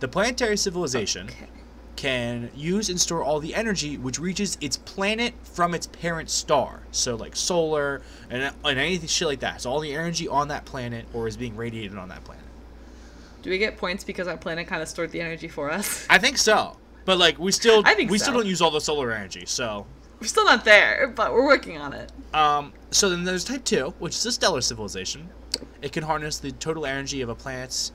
The 0.00 0.08
planetary 0.08 0.56
civilization 0.56 1.28
Okay. 1.28 1.48
can 1.96 2.50
use 2.54 2.88
and 2.88 3.00
store 3.00 3.22
all 3.24 3.40
the 3.40 3.54
energy 3.54 3.96
which 3.96 4.18
reaches 4.18 4.56
its 4.60 4.76
planet 4.76 5.34
from 5.42 5.74
its 5.74 5.86
parent 5.86 6.30
star. 6.30 6.80
So 6.92 7.16
like 7.16 7.34
solar 7.34 8.02
and, 8.30 8.42
and 8.64 8.78
anything 8.78 9.08
shit 9.08 9.26
like 9.26 9.40
that. 9.40 9.62
So 9.62 9.70
all 9.70 9.80
the 9.80 9.94
energy 9.94 10.28
on 10.28 10.48
that 10.48 10.64
planet 10.64 11.06
or 11.14 11.26
is 11.26 11.36
being 11.36 11.56
radiated 11.56 11.96
on 11.98 12.08
that 12.10 12.22
planet. 12.24 12.44
Do 13.42 13.50
we 13.50 13.58
get 13.58 13.76
points 13.78 14.04
because 14.04 14.28
our 14.28 14.36
planet 14.36 14.66
kind 14.68 14.82
of 14.82 14.88
stored 14.88 15.10
the 15.12 15.20
energy 15.20 15.48
for 15.48 15.70
us? 15.70 16.06
I 16.10 16.18
think 16.18 16.36
so. 16.38 16.76
But 17.08 17.16
like 17.16 17.38
we 17.38 17.52
still 17.52 17.80
I 17.86 17.94
think 17.94 18.10
we 18.10 18.18
still 18.18 18.34
don't 18.34 18.44
use 18.44 18.60
all 18.60 18.70
the 18.70 18.82
solar 18.82 19.10
energy. 19.12 19.44
So 19.46 19.86
We're 20.20 20.26
still 20.26 20.44
not 20.44 20.66
there, 20.66 21.10
but 21.16 21.32
we're 21.32 21.46
working 21.46 21.78
on 21.78 21.94
it. 21.94 22.12
Um, 22.34 22.74
so 22.90 23.08
then 23.08 23.24
there's 23.24 23.44
type 23.44 23.64
2, 23.64 23.94
which 23.98 24.14
is 24.14 24.26
a 24.26 24.30
stellar 24.32 24.60
civilization. 24.60 25.30
It 25.80 25.92
can 25.92 26.02
harness 26.04 26.36
the 26.36 26.52
total 26.52 26.84
energy 26.84 27.22
of 27.22 27.30
a 27.30 27.34
planet's 27.34 27.92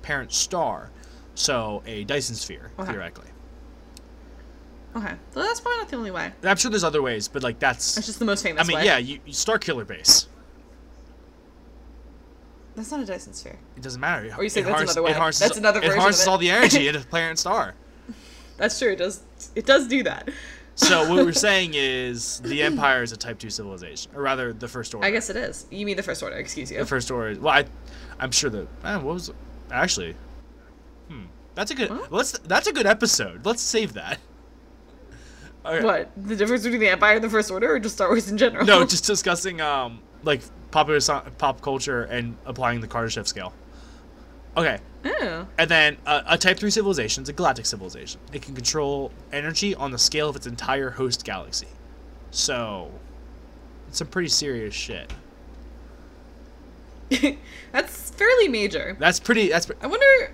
parent 0.00 0.32
star. 0.32 0.88
So 1.34 1.82
a 1.84 2.04
Dyson 2.04 2.34
sphere, 2.34 2.70
Okay. 2.78 2.92
theoretically. 2.92 3.28
Okay, 4.96 5.12
so 5.34 5.42
that's 5.42 5.60
probably 5.60 5.80
not 5.80 5.88
the 5.90 5.96
only 5.96 6.10
way. 6.10 6.32
I'm 6.44 6.56
sure 6.56 6.70
there's 6.70 6.82
other 6.82 7.02
ways, 7.02 7.28
but 7.28 7.42
like 7.42 7.58
that's. 7.58 7.94
That's 7.94 8.06
just 8.06 8.20
the 8.20 8.24
most 8.24 8.42
famous 8.42 8.64
I 8.64 8.66
mean, 8.66 8.76
way. 8.78 8.86
yeah, 8.86 8.96
you, 8.96 9.20
you 9.26 9.34
Starkiller 9.34 9.86
base. 9.86 10.28
That's 12.74 12.90
not 12.90 13.00
a 13.00 13.04
Dyson 13.04 13.34
sphere. 13.34 13.58
It 13.76 13.82
doesn't 13.82 14.00
matter. 14.00 14.32
Or 14.38 14.42
you 14.42 14.48
say 14.48 14.60
it 14.60 14.64
that's 14.64 14.72
harness- 14.76 14.92
another 14.92 15.02
way. 15.04 15.10
It 15.10 15.16
harnesses, 15.18 15.40
That's 15.46 15.58
another 15.58 15.80
It 15.80 15.82
version 15.82 15.98
of 15.98 16.02
harnesses 16.04 16.26
it. 16.26 16.30
all 16.30 16.38
the 16.38 16.50
energy 16.50 16.88
in 16.88 16.96
a 16.96 17.00
parent 17.00 17.38
star. 17.38 17.74
That's 18.56 18.78
true. 18.78 18.92
It 18.92 18.96
does. 18.96 19.22
It 19.54 19.66
does 19.66 19.88
do 19.88 20.02
that. 20.04 20.28
So 20.76 21.08
what 21.08 21.24
we're 21.24 21.32
saying 21.50 21.72
is 21.74 22.40
the 22.40 22.62
Empire 22.62 23.02
is 23.02 23.12
a 23.12 23.16
Type 23.16 23.38
2 23.38 23.50
civilization, 23.50 24.12
or 24.14 24.22
rather, 24.22 24.52
the 24.52 24.68
First 24.68 24.94
Order. 24.94 25.06
I 25.06 25.10
guess 25.10 25.30
it 25.30 25.36
is. 25.36 25.66
You 25.70 25.86
mean 25.86 25.96
the 25.96 26.02
first 26.02 26.22
order? 26.22 26.36
Excuse 26.36 26.70
you. 26.70 26.78
The 26.78 26.86
First 26.86 27.10
Order. 27.10 27.40
Well, 27.40 27.54
I, 27.54 27.64
I'm 28.18 28.30
sure 28.30 28.50
the. 28.50 28.66
Uh, 28.82 28.98
what 29.00 29.14
was 29.14 29.32
actually? 29.70 30.16
Hmm. 31.08 31.24
That's 31.54 31.70
a 31.70 31.74
good. 31.74 31.90
Huh? 31.90 32.06
Let's. 32.10 32.32
That's 32.38 32.66
a 32.66 32.72
good 32.72 32.86
episode. 32.86 33.44
Let's 33.46 33.62
save 33.62 33.94
that. 33.94 34.18
Okay. 35.66 35.82
What 35.82 36.10
the 36.14 36.36
difference 36.36 36.62
between 36.62 36.80
the 36.80 36.88
Empire 36.90 37.14
and 37.14 37.24
the 37.24 37.30
First 37.30 37.50
Order, 37.50 37.72
or 37.74 37.78
just 37.78 37.94
Star 37.94 38.08
Wars 38.08 38.30
in 38.30 38.36
general? 38.36 38.66
No, 38.66 38.84
just 38.86 39.06
discussing 39.06 39.62
um 39.62 40.00
like 40.22 40.42
popular 40.70 41.00
so- 41.00 41.22
pop 41.38 41.62
culture 41.62 42.02
and 42.02 42.36
applying 42.44 42.82
the 42.82 42.86
Kardashev 42.86 43.26
scale. 43.26 43.54
Okay, 44.58 44.78
Oh. 45.04 45.46
and 45.58 45.70
then 45.70 45.98
uh, 46.06 46.22
a 46.26 46.38
Type 46.38 46.58
Three 46.58 46.70
civilization 46.70 47.22
is 47.24 47.28
a 47.28 47.32
galactic 47.32 47.66
civilization. 47.66 48.20
It 48.32 48.42
can 48.42 48.54
control 48.54 49.12
energy 49.32 49.74
on 49.74 49.90
the 49.90 49.98
scale 49.98 50.28
of 50.30 50.36
its 50.36 50.46
entire 50.46 50.90
host 50.90 51.24
galaxy. 51.24 51.68
So, 52.30 52.90
it's 53.88 53.98
some 53.98 54.06
pretty 54.08 54.28
serious 54.30 54.74
shit. 54.74 55.12
that's 57.72 58.10
fairly 58.10 58.48
major. 58.48 58.96
That's 58.98 59.20
pretty. 59.20 59.48
That's 59.50 59.66
pre- 59.66 59.76
I 59.82 59.86
wonder. 59.86 60.32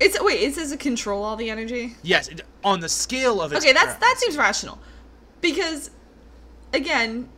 It's 0.00 0.20
wait. 0.22 0.40
It 0.40 0.54
says 0.54 0.72
it 0.72 0.80
control 0.80 1.24
all 1.24 1.36
the 1.36 1.50
energy. 1.50 1.96
yes. 2.02 2.28
It, 2.28 2.42
on 2.64 2.80
the 2.80 2.88
scale 2.88 3.40
of 3.40 3.52
its. 3.52 3.64
Okay, 3.64 3.72
that's 3.72 3.94
that 3.98 4.14
seems 4.18 4.36
rational, 4.36 4.78
because, 5.40 5.90
again, 6.72 7.28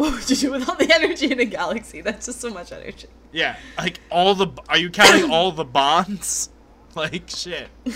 what 0.00 0.14
would 0.14 0.30
you 0.30 0.36
do 0.36 0.50
with 0.52 0.68
all 0.68 0.76
the 0.76 0.92
energy 0.92 1.30
in 1.30 1.40
a 1.40 1.44
galaxy? 1.44 2.00
That's 2.00 2.26
just 2.26 2.40
so 2.40 2.50
much 2.50 2.72
energy. 2.72 3.08
Yeah, 3.32 3.56
like 3.76 4.00
all 4.10 4.34
the. 4.34 4.48
Are 4.68 4.78
you 4.78 4.90
counting 4.90 5.30
all 5.30 5.52
the 5.52 5.64
bonds? 5.64 6.50
Like 6.96 7.30
shit. 7.30 7.68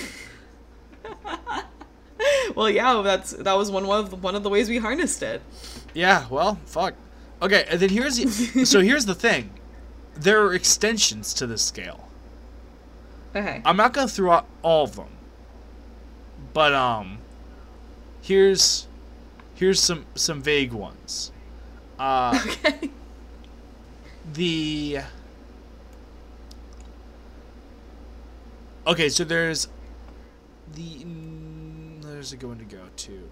Well, 2.55 2.71
yeah, 2.71 3.03
that's 3.03 3.33
that 3.33 3.55
was 3.55 3.71
one 3.71 3.85
of 3.85 4.11
the, 4.11 4.17
one 4.17 4.35
of 4.35 4.43
the 4.43 4.49
ways 4.49 4.69
we 4.69 4.79
harnessed 4.79 5.23
it. 5.23 5.43
Yeah, 5.93 6.27
well, 6.31 6.59
fuck. 6.67 6.95
Okay, 7.43 7.67
and 7.69 7.81
then 7.81 7.89
here's 7.89 8.17
the, 8.17 8.65
so 8.65 8.81
here's 8.81 9.07
the 9.07 9.15
thing. 9.15 9.51
There 10.15 10.45
are 10.45 10.55
extensions 10.55 11.35
to 11.35 11.47
this 11.47 11.63
scale. 11.63 12.09
Okay. 13.35 13.61
I'm 13.65 13.77
not 13.77 13.93
gonna 13.93 14.09
throw 14.09 14.31
out 14.31 14.47
all 14.63 14.85
of 14.85 14.97
them, 14.97 15.09
but 16.53 16.73
um, 16.73 17.19
here's 18.23 18.87
here's 19.55 19.81
some 19.81 20.07
some 20.15 20.41
vague 20.41 20.73
ones. 20.73 21.33
Uh, 22.05 22.39
Okay. 22.65 22.91
the 24.35 24.99
okay, 28.87 29.09
so 29.09 29.25
there's 29.25 29.69
the 30.75 31.07
there's 32.03 32.27
is 32.27 32.33
it 32.35 32.41
going 32.41 32.59
to 32.59 32.65
go 32.65 32.83
to? 32.95 33.31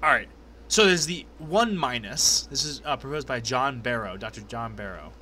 All 0.00 0.10
right. 0.10 0.28
So 0.68 0.86
there's 0.86 1.06
the 1.06 1.26
one 1.38 1.76
minus. 1.76 2.42
This 2.42 2.64
is 2.64 2.82
uh, 2.84 2.96
proposed 2.96 3.26
by 3.26 3.40
John 3.40 3.80
Barrow, 3.80 4.16
Dr. 4.16 4.42
John 4.42 4.76
Barrow, 4.76 5.12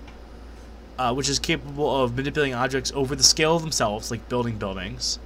uh, 0.98 1.14
which 1.14 1.30
is 1.30 1.38
capable 1.38 2.04
of 2.04 2.14
manipulating 2.14 2.54
objects 2.54 2.92
over 2.94 3.16
the 3.16 3.22
scale 3.22 3.56
of 3.56 3.62
themselves, 3.62 4.10
like 4.10 4.28
building 4.28 4.58
buildings. 4.58 5.18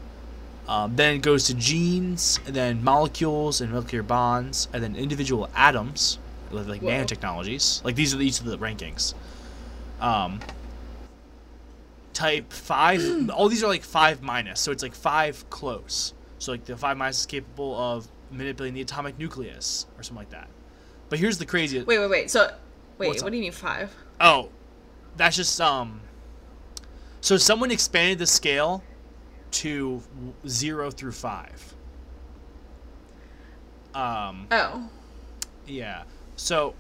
Um, 0.69 0.95
then 0.95 1.17
it 1.17 1.23
goes 1.23 1.49
to 1.49 1.55
genes, 1.55 2.39
and 2.47 2.55
then 2.55 2.83
molecules 2.85 3.61
and 3.61 3.73
molecular 3.73 4.05
bonds, 4.05 4.69
and 4.73 4.83
then 4.83 4.95
individual 4.97 5.51
atoms, 5.55 6.19
like 6.51 6.83
Whoa. 6.83 6.91
nanotechnologies. 6.91 7.85
Like 7.85 7.95
these 7.97 8.15
are 8.15 8.19
these 8.19 8.41
are 8.41 8.45
the 8.45 8.59
rankings. 8.59 9.15
Um, 10.01 10.41
type 12.13 12.53
five. 12.53 13.31
all 13.35 13.49
these 13.49 13.63
are 13.63 13.69
like 13.69 13.83
five 13.83 14.23
minus, 14.23 14.61
so 14.61 14.73
it's 14.73 14.83
like 14.83 14.95
five 14.95 15.49
close. 15.51 16.15
So 16.39 16.53
like 16.53 16.65
the 16.65 16.77
five 16.77 16.97
minus 16.97 17.21
is 17.21 17.27
capable 17.27 17.77
of 17.77 18.07
manipulating 18.31 18.75
the 18.75 18.83
atomic 18.83 19.19
nucleus 19.19 19.87
or 19.97 20.03
something 20.03 20.21
like 20.21 20.31
that. 20.31 20.49
But 21.09 21.19
here's 21.19 21.39
the 21.39 21.47
craziest. 21.47 21.87
Wait, 21.87 21.99
wait, 21.99 22.11
wait. 22.11 22.31
So, 22.31 22.53
wait, 22.99 23.23
what 23.23 23.31
do 23.31 23.37
you 23.37 23.43
mean 23.43 23.53
five? 23.53 23.95
Oh, 24.21 24.49
that's 25.17 25.37
just 25.37 25.61
um. 25.61 26.01
So 27.21 27.37
someone 27.37 27.71
expanded 27.71 28.19
the 28.19 28.27
scale 28.27 28.83
to 29.53 30.03
zero 30.47 30.91
through 30.91 31.13
five. 31.13 31.75
Um. 33.95 34.49
Oh, 34.51 34.89
Yeah. 35.67 36.03
So. 36.37 36.75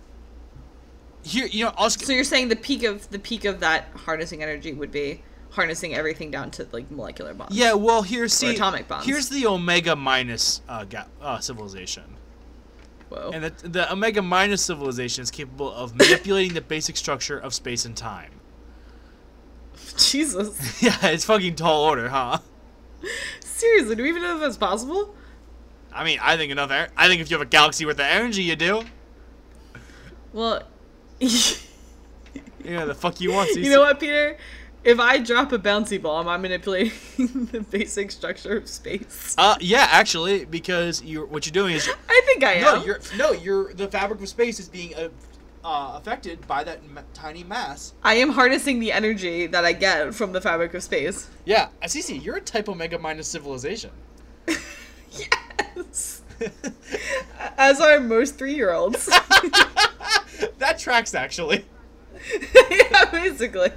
Here, 1.23 1.47
you 1.47 1.65
know, 1.65 1.73
I'll 1.79 1.89
so 1.89 2.13
you're 2.13 2.23
saying 2.23 2.49
the 2.49 2.57
peak 2.57 2.83
of 2.83 3.09
the 3.09 3.19
peak 3.19 3.47
of 3.47 3.61
that 3.61 3.89
harnessing 3.97 4.43
energy 4.43 4.75
would 4.75 4.93
be 4.93 5.23
harnessing 5.51 5.95
everything 5.95 6.31
down 6.31 6.51
to 6.51 6.69
like 6.71 6.91
molecular 6.91 7.33
bonds. 7.33 7.57
yeah. 7.57 7.73
Well, 7.73 8.03
here, 8.03 8.29
see, 8.29 8.55
atomic 8.55 8.89
bonds. 8.89 9.07
here's 9.07 9.31
the 9.31 9.47
omega 9.47 9.97
minus 9.97 10.61
uh, 10.69 10.85
ga- 10.85 11.07
uh, 11.23 11.39
civilization. 11.39 12.05
Whoa. 13.09 13.31
And 13.33 13.45
the, 13.45 13.69
the 13.69 13.93
Omega 13.93 14.23
minus 14.23 14.65
civilization 14.65 15.23
is 15.23 15.31
capable 15.31 15.73
of 15.73 15.95
manipulating 15.95 16.55
the 16.55 16.61
basic 16.61 16.97
structure 16.97 17.39
of 17.39 17.55
space 17.55 17.85
and 17.85 17.97
time. 17.97 18.33
Jesus. 19.97 20.83
yeah, 20.83 20.97
it's 21.05 21.25
fucking 21.25 21.55
tall 21.55 21.85
order, 21.85 22.09
huh? 22.09 22.39
Seriously, 23.41 23.95
do 23.95 24.03
we 24.03 24.09
even 24.09 24.23
know 24.23 24.35
if 24.35 24.41
that's 24.41 24.57
possible? 24.57 25.15
I 25.93 26.03
mean, 26.03 26.19
I 26.21 26.37
think 26.37 26.51
enough. 26.51 26.71
I 26.97 27.09
think 27.09 27.21
if 27.21 27.31
you 27.31 27.37
have 27.39 27.47
a 27.47 27.49
galaxy 27.49 27.87
worth 27.87 27.97
of 27.97 28.01
energy, 28.01 28.43
you 28.43 28.57
do. 28.57 28.83
Well, 30.35 30.63
Yeah, 32.65 32.85
the 32.87 32.95
fuck 32.95 33.21
you 33.21 33.33
want? 33.33 33.55
you 33.57 33.71
know 33.71 33.81
what, 33.81 34.01
Peter? 34.01 34.37
If 34.83 34.99
I 35.01 35.19
drop 35.19 35.53
a 35.53 35.59
bouncy 35.59 36.01
ball, 36.03 36.21
am 36.21 36.29
I 36.29 36.37
manipulating 36.37 36.93
the 37.53 37.61
basic 37.71 38.11
structure 38.11 38.57
of 38.59 38.69
space? 38.69 39.35
Uh, 39.39 39.55
yeah, 39.61 39.87
actually, 39.91 40.45
because 40.45 41.03
you're 41.03 41.25
what 41.25 41.47
you're 41.47 41.53
doing 41.53 41.75
is 41.75 41.89
I 42.09 42.23
think 42.27 42.45
I 42.45 42.55
am. 42.55 42.63
no, 42.81 42.85
you're 42.85 43.01
no, 43.17 43.33
you're 43.33 43.73
the 43.73 43.89
fabric 43.89 44.21
of 44.21 44.29
space 44.29 44.59
is 44.61 44.69
being 44.69 44.95
uh, 44.95 45.09
uh, 45.65 45.93
affected 45.97 46.47
by 46.47 46.65
that 46.65 46.87
ma- 46.91 47.01
tiny 47.15 47.45
mass. 47.45 47.95
I 48.03 48.15
am 48.17 48.31
harnessing 48.31 48.81
the 48.81 48.93
energy 48.93 49.47
that 49.47 49.65
I 49.65 49.73
get 49.73 50.15
from 50.15 50.33
the 50.33 50.41
fabric 50.41 50.75
of 50.75 50.83
space. 50.83 51.29
Yeah, 51.47 51.69
Assisi, 51.81 52.19
you're 52.19 52.37
a 52.37 52.41
type 52.43 52.69
Omega 52.69 52.99
minus 52.99 53.29
civilization. 53.29 53.91
Yes. 55.11 56.23
As 57.57 57.81
are 57.81 58.01
most 58.01 58.37
three-year-olds. 58.37 59.09
that 60.59 60.79
tracks 60.79 61.15
actually. 61.15 61.65
yeah, 62.71 63.05
basically. 63.11 63.73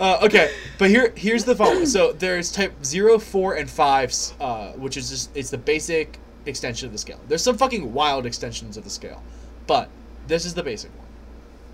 Uh, 0.00 0.18
okay, 0.22 0.52
but 0.78 0.90
here 0.90 1.12
here's 1.16 1.44
the 1.44 1.54
following. 1.54 1.86
So 1.86 2.12
there's 2.12 2.50
type 2.50 2.84
0, 2.84 3.18
4, 3.18 3.54
and 3.54 3.70
5, 3.70 4.14
uh, 4.40 4.72
which 4.72 4.96
is 4.96 5.10
just 5.10 5.36
it's 5.36 5.50
the 5.50 5.58
basic 5.58 6.18
extension 6.46 6.86
of 6.86 6.92
the 6.92 6.98
scale. 6.98 7.20
There's 7.28 7.42
some 7.42 7.56
fucking 7.56 7.92
wild 7.92 8.26
extensions 8.26 8.76
of 8.76 8.84
the 8.84 8.90
scale, 8.90 9.22
but 9.66 9.88
this 10.26 10.44
is 10.44 10.54
the 10.54 10.62
basic 10.62 10.90
one. 10.96 11.06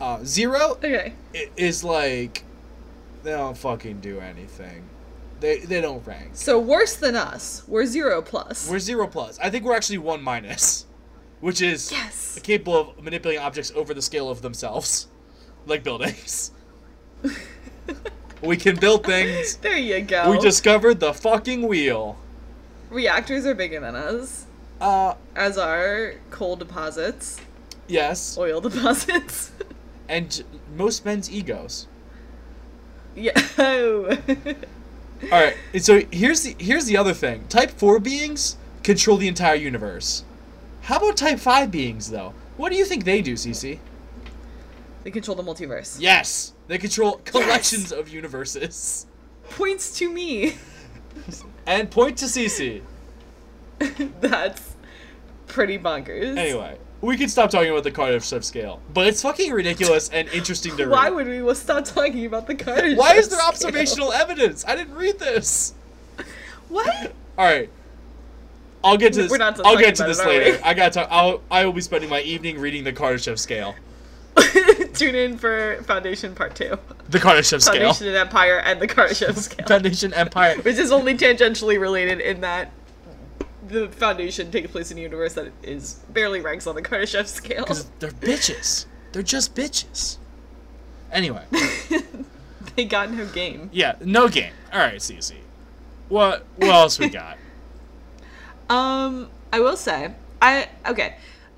Uh, 0.01 0.24
0 0.24 0.59
Okay. 0.82 1.14
is 1.57 1.84
like 1.84 2.44
they 3.22 3.32
don't 3.32 3.57
fucking 3.57 4.01
do 4.01 4.20
anything. 4.20 4.84
They 5.40 5.61
they 5.61 5.80
don't 5.80 6.07
rank. 6.07 6.30
So 6.34 6.59
worse 6.59 6.96
than 6.96 7.16
us. 7.16 7.62
We're 7.66 7.86
zero 7.86 8.20
plus. 8.20 8.68
We're 8.70 8.78
0 8.78 9.07
plus. 9.07 9.38
I 9.38 9.48
think 9.51 9.64
we're 9.64 9.74
actually 9.76 9.98
1 9.98 10.22
minus, 10.22 10.84
which 11.41 11.61
is 11.62 11.91
yes. 11.93 12.38
capable 12.43 12.76
of 12.97 13.03
manipulating 13.03 13.43
objects 13.43 13.72
over 13.74 13.95
the 13.95 14.03
scale 14.03 14.28
of 14.30 14.43
themselves, 14.43 15.09
like 15.66 15.82
buildings. 15.82 16.51
we 18.43 18.57
can 18.57 18.76
build 18.76 19.05
things. 19.05 19.57
There 19.62 19.76
you 19.76 20.01
go. 20.03 20.30
We 20.30 20.38
discovered 20.38 21.01
the 21.01 21.12
fucking 21.12 21.66
wheel. 21.66 22.16
reactors 22.91 23.47
are 23.47 23.55
bigger 23.55 23.80
than 23.80 23.95
us, 23.95 24.47
Uh, 24.80 25.14
as 25.36 25.59
are 25.59 26.14
coal 26.30 26.57
deposits, 26.57 27.38
yes. 27.88 28.36
oil 28.38 28.61
deposits. 28.68 29.53
And 30.09 30.43
most 30.76 31.05
men's 31.05 31.30
egos. 31.30 31.86
yeah. 33.14 33.32
All 33.59 35.28
right. 35.30 35.55
So 35.80 36.01
here's 36.11 36.43
the 36.43 36.57
here's 36.59 36.86
the 36.86 36.97
other 36.97 37.12
thing. 37.12 37.45
Type 37.49 37.70
4 37.70 38.01
beings 38.01 38.57
control 38.82 39.18
the 39.18 39.28
entire 39.28 39.55
universe. 39.55 40.24
How 40.91 40.97
about 40.97 41.16
type 41.16 41.38
5 41.38 41.70
beings 41.70 42.11
though? 42.11 42.34
What 42.57 42.72
do 42.72 42.76
you 42.76 42.84
think 42.84 43.05
they 43.05 43.22
do, 43.22 43.34
CC? 43.34 43.78
they 45.05 45.12
control 45.12 45.36
the 45.36 45.43
multiverse. 45.45 45.99
Yes, 46.01 46.53
they 46.66 46.78
control 46.78 47.20
collections 47.24 47.93
of 47.93 48.09
universes. 48.09 49.07
Points 49.51 49.97
to 49.99 50.12
me. 50.12 50.57
And 51.66 51.88
point 51.91 52.18
to 52.18 52.24
CC. 52.24 52.82
That's 54.20 54.74
pretty 55.47 55.78
bonkers. 55.78 56.36
Anyway, 56.36 56.78
we 57.01 57.16
can 57.16 57.28
stop 57.28 57.51
talking 57.51 57.70
about 57.70 57.84
the 57.84 57.93
Kardashev 57.93 58.43
scale, 58.43 58.80
but 58.93 59.07
it's 59.07 59.22
fucking 59.22 59.53
ridiculous 59.53 60.09
and 60.09 60.26
interesting 60.30 60.76
to 60.76 60.84
read. 60.86 60.91
Why 60.91 61.11
would 61.11 61.28
we 61.28 61.55
stop 61.55 61.84
talking 61.84 62.26
about 62.26 62.49
the 62.49 62.57
Carter? 62.57 62.97
Why 62.97 63.14
is 63.14 63.28
there 63.28 63.41
observational 63.41 64.12
evidence? 64.12 64.64
I 64.66 64.74
didn't 64.74 64.95
read 64.95 65.20
this. 65.20 65.74
What? 66.68 67.12
All 67.38 67.45
right. 67.45 67.70
I'll 68.83 68.97
get 68.97 69.12
to 69.14 69.22
this. 69.22 69.41
I'll 69.41 69.76
get 69.76 69.95
to 69.97 70.05
this 70.05 70.24
later. 70.24 70.61
I 70.64 70.74
got 70.74 70.93
to. 70.95 71.11
I'll. 71.12 71.43
I 71.51 71.64
will 71.64 71.72
be 71.72 71.81
spending 71.81 72.11
my 72.11 72.20
evening 72.22 72.59
reading 72.59 72.85
the 72.85 72.93
Kardashev 72.93 73.39
scale. 73.39 73.74
Tune 74.95 75.14
in 75.14 75.37
for 75.39 75.83
Foundation 75.83 76.35
Part 76.35 76.55
Two. 76.55 76.78
The 77.09 77.18
Kardashev 77.18 77.62
scale. 77.62 77.74
Foundation 77.74 78.09
and 78.09 78.16
Empire 78.16 78.59
and 78.59 78.81
the 78.81 78.89
Kardashev 78.89 79.37
scale, 79.39 79.66
Foundation 79.66 80.14
Empire. 80.14 80.57
which 80.59 80.78
is 80.78 80.93
only 80.93 81.16
tangentially 81.16 81.78
related 81.81 82.20
in 82.20 82.41
that 82.41 82.72
the 83.68 83.89
Foundation 83.89 84.51
takes 84.51 84.70
place 84.70 84.91
in 84.91 84.99
a 84.99 85.01
universe 85.01 85.35
that 85.35 85.53
is 85.62 86.01
barely 86.11 86.41
ranks 86.41 86.66
on 86.66 86.74
the 86.74 86.83
Kardashev 86.83 87.26
scale. 87.26 87.62
Because 87.62 87.91
they're 87.99 88.11
bitches. 88.11 88.87
They're 89.12 89.22
just 89.22 89.55
bitches. 89.55 90.18
Anyway, 91.12 91.45
they 92.76 92.85
got 92.85 93.11
no 93.11 93.26
game. 93.26 93.68
yeah, 93.72 93.97
no 94.01 94.28
game. 94.28 94.53
All 94.72 94.78
right, 94.78 94.97
CC. 94.97 95.35
What? 96.09 96.47
What 96.57 96.70
else 96.70 96.99
we 96.99 97.09
got? 97.09 97.37
Um, 98.71 99.29
I 99.53 99.61
will 99.61 99.77
say, 99.77 100.12
I 100.41 100.68
okay. 100.87 101.16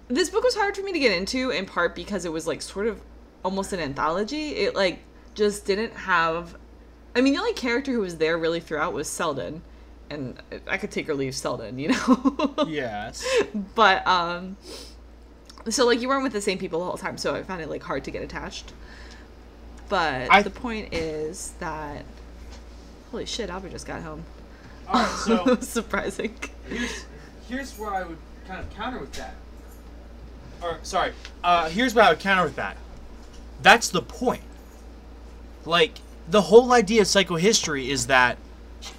This 0.09 0.31
book 0.31 0.43
was 0.45 0.55
hard 0.55 0.77
for 0.77 0.83
me 0.83 0.93
to 0.93 0.99
get 0.99 1.13
into 1.17 1.51
in 1.51 1.65
part 1.67 1.95
because 1.95 2.25
it 2.25 2.33
was 2.33 2.47
like 2.47 2.61
sort 2.63 2.87
of 2.87 3.01
almost 3.45 3.73
an 3.73 3.81
anthology. 3.81 4.51
It 4.57 4.75
like 4.75 4.99
just 5.35 5.65
didn't 5.67 5.93
have. 5.95 6.57
I 7.15 7.21
mean, 7.21 7.35
the 7.35 7.39
only 7.39 7.53
character 7.53 7.93
who 7.93 8.01
was 8.01 8.17
there 8.17 8.37
really 8.39 8.61
throughout 8.61 8.93
was 8.95 9.09
Seldon, 9.09 9.63
and 10.11 10.41
I 10.67 10.79
could 10.79 10.91
take 10.91 11.09
or 11.09 11.15
leave 11.15 11.35
Seldon, 11.35 11.79
you 11.79 11.89
know. 11.89 12.55
Yes. 12.67 13.25
but 13.75 14.07
um, 14.07 14.57
so 15.69 15.87
like 15.87 16.01
you 16.01 16.09
weren't 16.09 16.23
with 16.23 16.33
the 16.33 16.41
same 16.41 16.59
people 16.59 16.79
the 16.81 16.87
whole 16.87 16.97
time, 16.99 17.19
so 17.19 17.35
I 17.35 17.43
found 17.43 17.61
it 17.61 17.69
like 17.69 17.83
hard 17.83 18.05
to 18.05 18.11
get 18.11 18.23
attached. 18.23 18.73
But 19.89 20.31
I- 20.31 20.43
the 20.43 20.51
point 20.51 20.95
is 20.95 21.53
that 21.61 22.05
holy 23.11 23.27
shit, 23.27 23.51
Albert 23.51 23.71
just 23.71 23.87
got 23.87 24.03
home. 24.03 24.25
All 24.93 25.01
right. 25.01 25.09
So 25.18 25.57
surprising. 25.61 26.34
here's 26.68 27.05
here's 27.49 27.78
where 27.78 27.90
I 27.95 28.03
would 28.05 28.18
kind 28.47 28.61
of 28.61 28.70
counter 28.74 28.99
with 28.99 29.12
that. 29.12 29.34
Or 30.62 30.78
sorry, 30.82 31.12
uh, 31.43 31.68
here's 31.68 31.95
what 31.95 32.05
I 32.05 32.11
would 32.11 32.20
counter 32.20 32.45
with 32.45 32.57
that. 32.57 32.76
That's 33.62 33.88
the 33.88 34.03
point. 34.03 34.43
Like 35.64 35.93
the 36.28 36.40
whole 36.43 36.72
idea 36.72 37.03
of 37.03 37.07
psychohistory 37.07 37.88
is 37.88 38.07
that 38.09 38.36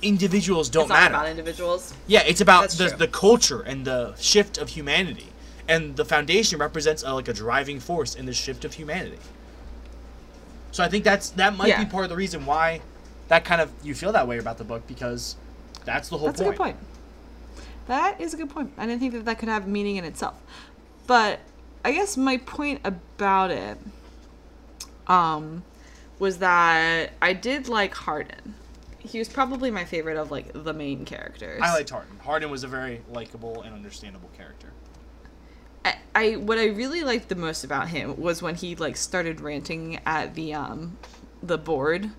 individuals 0.01 0.69
don't 0.69 0.87
matter. 0.87 0.93
it's 0.93 1.03
not 1.03 1.11
matter. 1.11 1.23
about 1.25 1.29
individuals. 1.31 1.93
Yeah, 2.07 2.23
it's 2.25 2.41
about 2.41 2.61
That's 2.61 2.77
the, 2.77 2.87
true. 2.89 2.97
the 2.97 3.07
culture 3.07 3.61
and 3.61 3.85
the 3.85 4.15
shift 4.15 4.57
of 4.57 4.69
humanity, 4.69 5.27
and 5.67 5.95
the 5.97 6.05
foundation 6.05 6.59
represents 6.59 7.03
a, 7.03 7.13
like 7.13 7.27
a 7.27 7.33
driving 7.33 7.79
force 7.79 8.15
in 8.15 8.25
the 8.25 8.33
shift 8.33 8.63
of 8.65 8.73
humanity. 8.73 9.19
So 10.71 10.83
I 10.83 10.87
think 10.87 11.03
that's 11.03 11.29
that 11.31 11.55
might 11.55 11.67
Yeah. 11.67 11.83
be 11.83 11.89
part 11.89 12.03
of 12.05 12.09
the 12.09 12.15
reason 12.15 12.45
why 12.45 12.81
that 13.27 13.45
kind 13.45 13.61
of 13.61 13.71
you 13.83 13.93
feel 13.93 14.11
that 14.13 14.27
way 14.27 14.37
about 14.37 14.57
the 14.57 14.63
book 14.63 14.87
because 14.87 15.35
that's 15.85 16.09
the 16.09 16.17
whole 16.17 16.27
That's 16.27 16.41
a 16.41 16.45
good 16.45 16.55
point. 16.55 16.77
That 17.87 18.19
is 18.21 18.33
a 18.33 18.37
good 18.37 18.49
point. 18.49 18.71
I 18.77 18.85
didn't 18.85 19.01
think 19.01 19.13
that 19.13 19.25
that 19.25 19.39
could 19.39 19.49
have 19.49 19.67
meaning 19.67 19.97
in 19.97 20.05
itself. 20.05 20.41
But 21.05 21.39
I 21.83 21.91
guess 21.91 22.15
my 22.15 22.37
point 22.37 22.79
about 22.85 23.51
it 23.51 23.77
um, 25.07 25.63
was 26.19 26.37
that 26.37 27.11
I 27.21 27.33
did 27.33 27.67
like 27.67 27.93
Hardin. 27.93 28.55
he 28.99 29.19
was 29.19 29.27
probably 29.27 29.69
my 29.69 29.83
favorite 29.83 30.17
of 30.17 30.31
like 30.31 30.51
the 30.53 30.73
main 30.73 31.03
characters. 31.05 31.61
I 31.61 31.73
liked 31.73 31.89
Hardin. 31.89 32.17
Hardin 32.19 32.49
was 32.49 32.63
a 32.63 32.67
very 32.67 33.01
likable 33.09 33.61
and 33.63 33.73
understandable 33.73 34.29
character. 34.35 34.71
I, 35.83 35.95
I 36.15 36.31
what 36.37 36.57
I 36.57 36.67
really 36.67 37.03
liked 37.03 37.27
the 37.27 37.35
most 37.35 37.65
about 37.65 37.89
him 37.89 38.19
was 38.19 38.41
when 38.41 38.55
he 38.55 38.75
like 38.75 38.95
started 38.95 39.41
ranting 39.41 39.99
at 40.05 40.35
the 40.35 40.53
um 40.53 40.97
the 41.41 41.57
board 41.57 42.09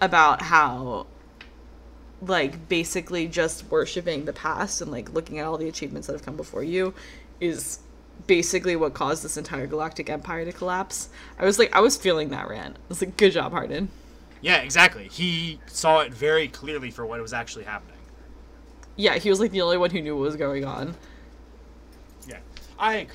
about 0.00 0.42
how 0.42 1.06
like 2.22 2.68
basically 2.68 3.26
just 3.26 3.70
worshiping 3.70 4.24
the 4.24 4.32
past 4.32 4.80
and 4.80 4.90
like 4.90 5.12
looking 5.12 5.38
at 5.38 5.46
all 5.46 5.58
the 5.58 5.68
achievements 5.68 6.06
that 6.06 6.14
have 6.14 6.24
come 6.24 6.36
before 6.36 6.62
you 6.62 6.94
is 7.40 7.80
basically 8.26 8.76
what 8.76 8.94
caused 8.94 9.24
this 9.24 9.36
entire 9.36 9.66
galactic 9.66 10.08
empire 10.08 10.44
to 10.44 10.52
collapse. 10.52 11.08
I 11.38 11.44
was 11.44 11.58
like 11.58 11.74
I 11.74 11.80
was 11.80 11.96
feeling 11.96 12.30
that 12.30 12.48
rant. 12.48 12.76
I 12.76 12.80
was 12.88 13.00
like 13.00 13.16
good 13.16 13.32
job 13.32 13.52
Hardin. 13.52 13.88
Yeah, 14.40 14.58
exactly. 14.58 15.08
He 15.08 15.60
saw 15.66 16.00
it 16.00 16.12
very 16.12 16.48
clearly 16.48 16.90
for 16.90 17.06
what 17.06 17.20
was 17.20 17.32
actually 17.32 17.64
happening. 17.64 17.96
Yeah, 18.96 19.16
he 19.16 19.30
was 19.30 19.40
like 19.40 19.50
the 19.50 19.62
only 19.62 19.78
one 19.78 19.90
who 19.90 20.00
knew 20.00 20.16
what 20.16 20.22
was 20.22 20.36
going 20.36 20.64
on. 20.64 20.94
Yeah, 22.28 22.38
I 22.78 22.94
agree. 22.94 23.14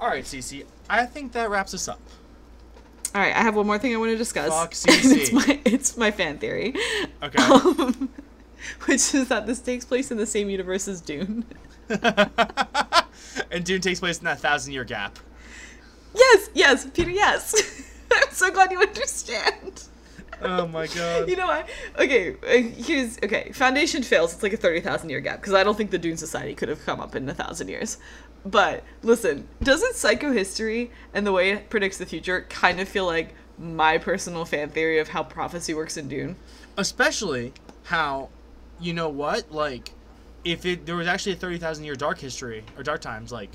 All 0.00 0.08
right, 0.08 0.24
Cece. 0.24 0.64
I 0.88 1.06
think 1.06 1.32
that 1.32 1.50
wraps 1.50 1.74
us 1.74 1.86
up. 1.86 2.00
All 3.14 3.20
right, 3.20 3.34
I 3.34 3.42
have 3.42 3.56
one 3.56 3.66
more 3.66 3.78
thing 3.78 3.92
I 3.94 3.98
want 3.98 4.10
to 4.10 4.16
discuss. 4.16 4.48
Fuck 4.48 4.74
And 4.94 5.12
it's 5.18 5.32
my 5.32 5.60
it's 5.64 5.96
my 5.96 6.10
fan 6.10 6.38
theory. 6.38 6.74
Okay. 7.22 7.42
Um, 7.52 8.10
which 8.84 9.12
is 9.12 9.28
that 9.28 9.46
this 9.46 9.58
takes 9.58 9.84
place 9.84 10.12
in 10.12 10.18
the 10.18 10.26
same 10.26 10.48
universe 10.48 10.86
as 10.86 11.00
Dune. 11.00 11.44
and 11.88 13.64
Dune 13.64 13.80
takes 13.80 13.98
place 13.98 14.18
in 14.18 14.24
that 14.24 14.38
thousand 14.38 14.72
year 14.72 14.84
gap. 14.84 15.18
Yes, 16.14 16.48
yes, 16.54 16.86
Peter, 16.90 17.10
yes. 17.10 17.54
I'm 18.12 18.30
so 18.30 18.50
glad 18.50 18.70
you 18.70 18.80
understand. 18.80 19.88
Oh 20.40 20.66
my 20.66 20.86
god. 20.86 21.28
You 21.28 21.36
know 21.36 21.46
what? 21.46 21.68
Okay, 21.98 22.34
uh, 22.34 22.82
here's 22.82 23.18
okay. 23.18 23.50
Foundation 23.52 24.02
fails. 24.02 24.32
It's 24.32 24.42
like 24.42 24.52
a 24.52 24.56
thirty 24.56 24.80
thousand 24.80 25.10
year 25.10 25.20
gap 25.20 25.40
because 25.40 25.54
I 25.54 25.64
don't 25.64 25.76
think 25.76 25.90
the 25.90 25.98
Dune 25.98 26.16
Society 26.16 26.54
could 26.54 26.68
have 26.68 26.84
come 26.84 27.00
up 27.00 27.14
in 27.14 27.28
a 27.28 27.34
thousand 27.34 27.68
years. 27.68 27.98
But 28.44 28.82
listen, 29.02 29.48
doesn't 29.62 29.94
psychohistory 29.94 30.90
and 31.14 31.26
the 31.26 31.32
way 31.32 31.50
it 31.50 31.70
predicts 31.70 31.98
the 31.98 32.06
future 32.06 32.46
kind 32.48 32.80
of 32.80 32.88
feel 32.88 33.06
like 33.06 33.34
my 33.58 33.98
personal 33.98 34.44
fan 34.44 34.70
theory 34.70 34.98
of 34.98 35.08
how 35.08 35.22
prophecy 35.22 35.74
works 35.74 35.96
in 35.96 36.08
Dune? 36.08 36.36
Especially 36.76 37.52
how, 37.84 38.30
you 38.80 38.92
know 38.92 39.08
what? 39.08 39.52
Like, 39.52 39.92
if 40.44 40.66
it 40.66 40.86
there 40.86 40.96
was 40.96 41.06
actually 41.06 41.32
a 41.32 41.36
thirty 41.36 41.58
thousand 41.58 41.84
year 41.84 41.94
dark 41.94 42.18
history 42.18 42.64
or 42.76 42.82
dark 42.82 43.00
times, 43.00 43.30
like 43.30 43.50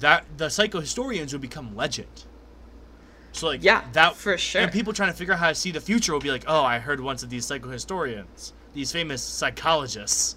that 0.00 0.24
the 0.36 0.46
psychohistorians 0.46 1.32
would 1.32 1.40
become 1.40 1.76
legend. 1.76 2.24
So 3.32 3.46
like 3.48 3.62
Yeah, 3.62 3.84
that 3.92 4.16
for 4.16 4.36
sure. 4.38 4.62
And 4.62 4.72
people 4.72 4.92
trying 4.92 5.10
to 5.10 5.16
figure 5.16 5.34
out 5.34 5.40
how 5.40 5.48
to 5.48 5.54
see 5.54 5.70
the 5.70 5.80
future 5.80 6.12
will 6.12 6.20
be 6.20 6.30
like, 6.30 6.44
oh, 6.46 6.64
I 6.64 6.78
heard 6.78 7.00
once 7.00 7.22
of 7.22 7.30
these 7.30 7.46
psychohistorians, 7.46 8.52
these 8.72 8.90
famous 8.90 9.22
psychologists, 9.22 10.36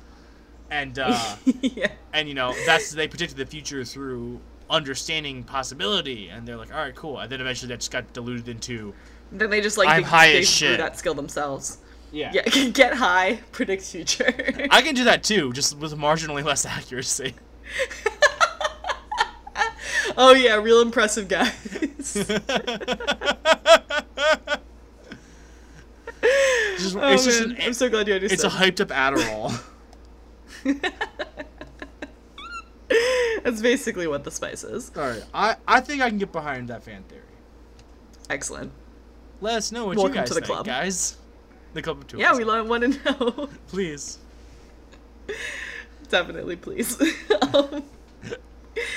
and 0.72 0.98
uh, 1.00 1.36
yeah. 1.62 1.88
and 2.14 2.28
you 2.28 2.34
know 2.36 2.54
that's 2.66 2.92
they 2.92 3.08
predicted 3.08 3.38
the 3.38 3.46
future 3.46 3.84
through 3.84 4.40
understanding 4.70 5.44
possibility, 5.44 6.28
and 6.30 6.48
they're 6.48 6.58
like, 6.58 6.74
all 6.74 6.80
right, 6.82 6.96
cool, 6.96 7.20
and 7.20 7.32
then 7.32 7.40
eventually 7.42 7.70
that 7.70 7.80
just 7.80 7.92
got 7.92 8.12
diluted 8.14 8.50
into 8.50 8.94
Then 9.32 9.50
they 9.50 9.62
just 9.62 9.78
like 9.78 9.88
I'm 9.90 10.02
they, 10.04 10.08
high 10.08 10.28
they 10.34 10.40
as 10.40 10.50
shit. 10.50 10.78
that 10.78 10.98
skill 10.98 11.14
themselves. 11.14 11.78
yeah. 12.12 12.32
Yeah, 12.34 12.70
get 12.74 12.94
high, 12.96 13.40
predict 13.52 13.84
future. 13.84 14.34
I 14.72 14.82
can 14.82 14.94
do 14.96 15.06
that 15.06 15.24
too, 15.24 15.54
just 15.54 15.78
with 15.78 15.94
marginally 15.98 16.44
less 16.44 16.66
accuracy. 16.66 17.34
oh 20.18 20.34
yeah, 20.34 20.56
real 20.56 20.82
impressive 20.82 21.28
guys. 21.28 21.54
Just- 26.78 26.96
oh 26.96 27.14
it's 27.14 27.26
just 27.26 27.42
man, 27.42 27.52
an- 27.52 27.62
I'm 27.62 27.74
so 27.74 27.90
glad 27.90 28.08
you 28.08 28.14
understood. 28.16 28.34
It's 28.34 28.44
a 28.44 28.50
hyped 28.58 28.80
up 28.82 28.90
Adderall. 28.90 29.60
That's 33.44 33.62
basically 33.62 34.08
what 34.08 34.24
the 34.24 34.32
spice 34.32 34.64
is. 34.64 34.92
All 34.96 35.04
right, 35.04 35.24
I 35.34 35.56
I 35.68 35.80
think 35.82 36.02
I 36.02 36.10
can 36.10 36.18
get 36.18 36.32
behind 36.32 36.70
that 36.70 36.84
fan 36.84 37.04
theory. 37.04 37.22
Excellent. 38.30 38.72
Let 39.40 39.56
us 39.56 39.72
know 39.72 39.86
what 39.86 39.98
Welcome 39.98 40.16
you 40.16 40.20
guys 40.22 40.28
to 40.30 40.34
the 40.34 40.42
think, 40.42 40.52
club. 40.52 40.66
guys. 40.66 41.18
The 41.74 41.82
club 41.82 42.00
of 42.00 42.08
two. 42.08 42.18
Yeah, 42.18 42.36
we 42.36 42.44
want 42.44 42.84
to 42.84 43.04
know. 43.06 43.50
Please. 43.68 44.18
Definitely, 46.10 46.56
please. 46.56 47.00
um, 47.54 47.84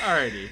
Alrighty. 0.00 0.48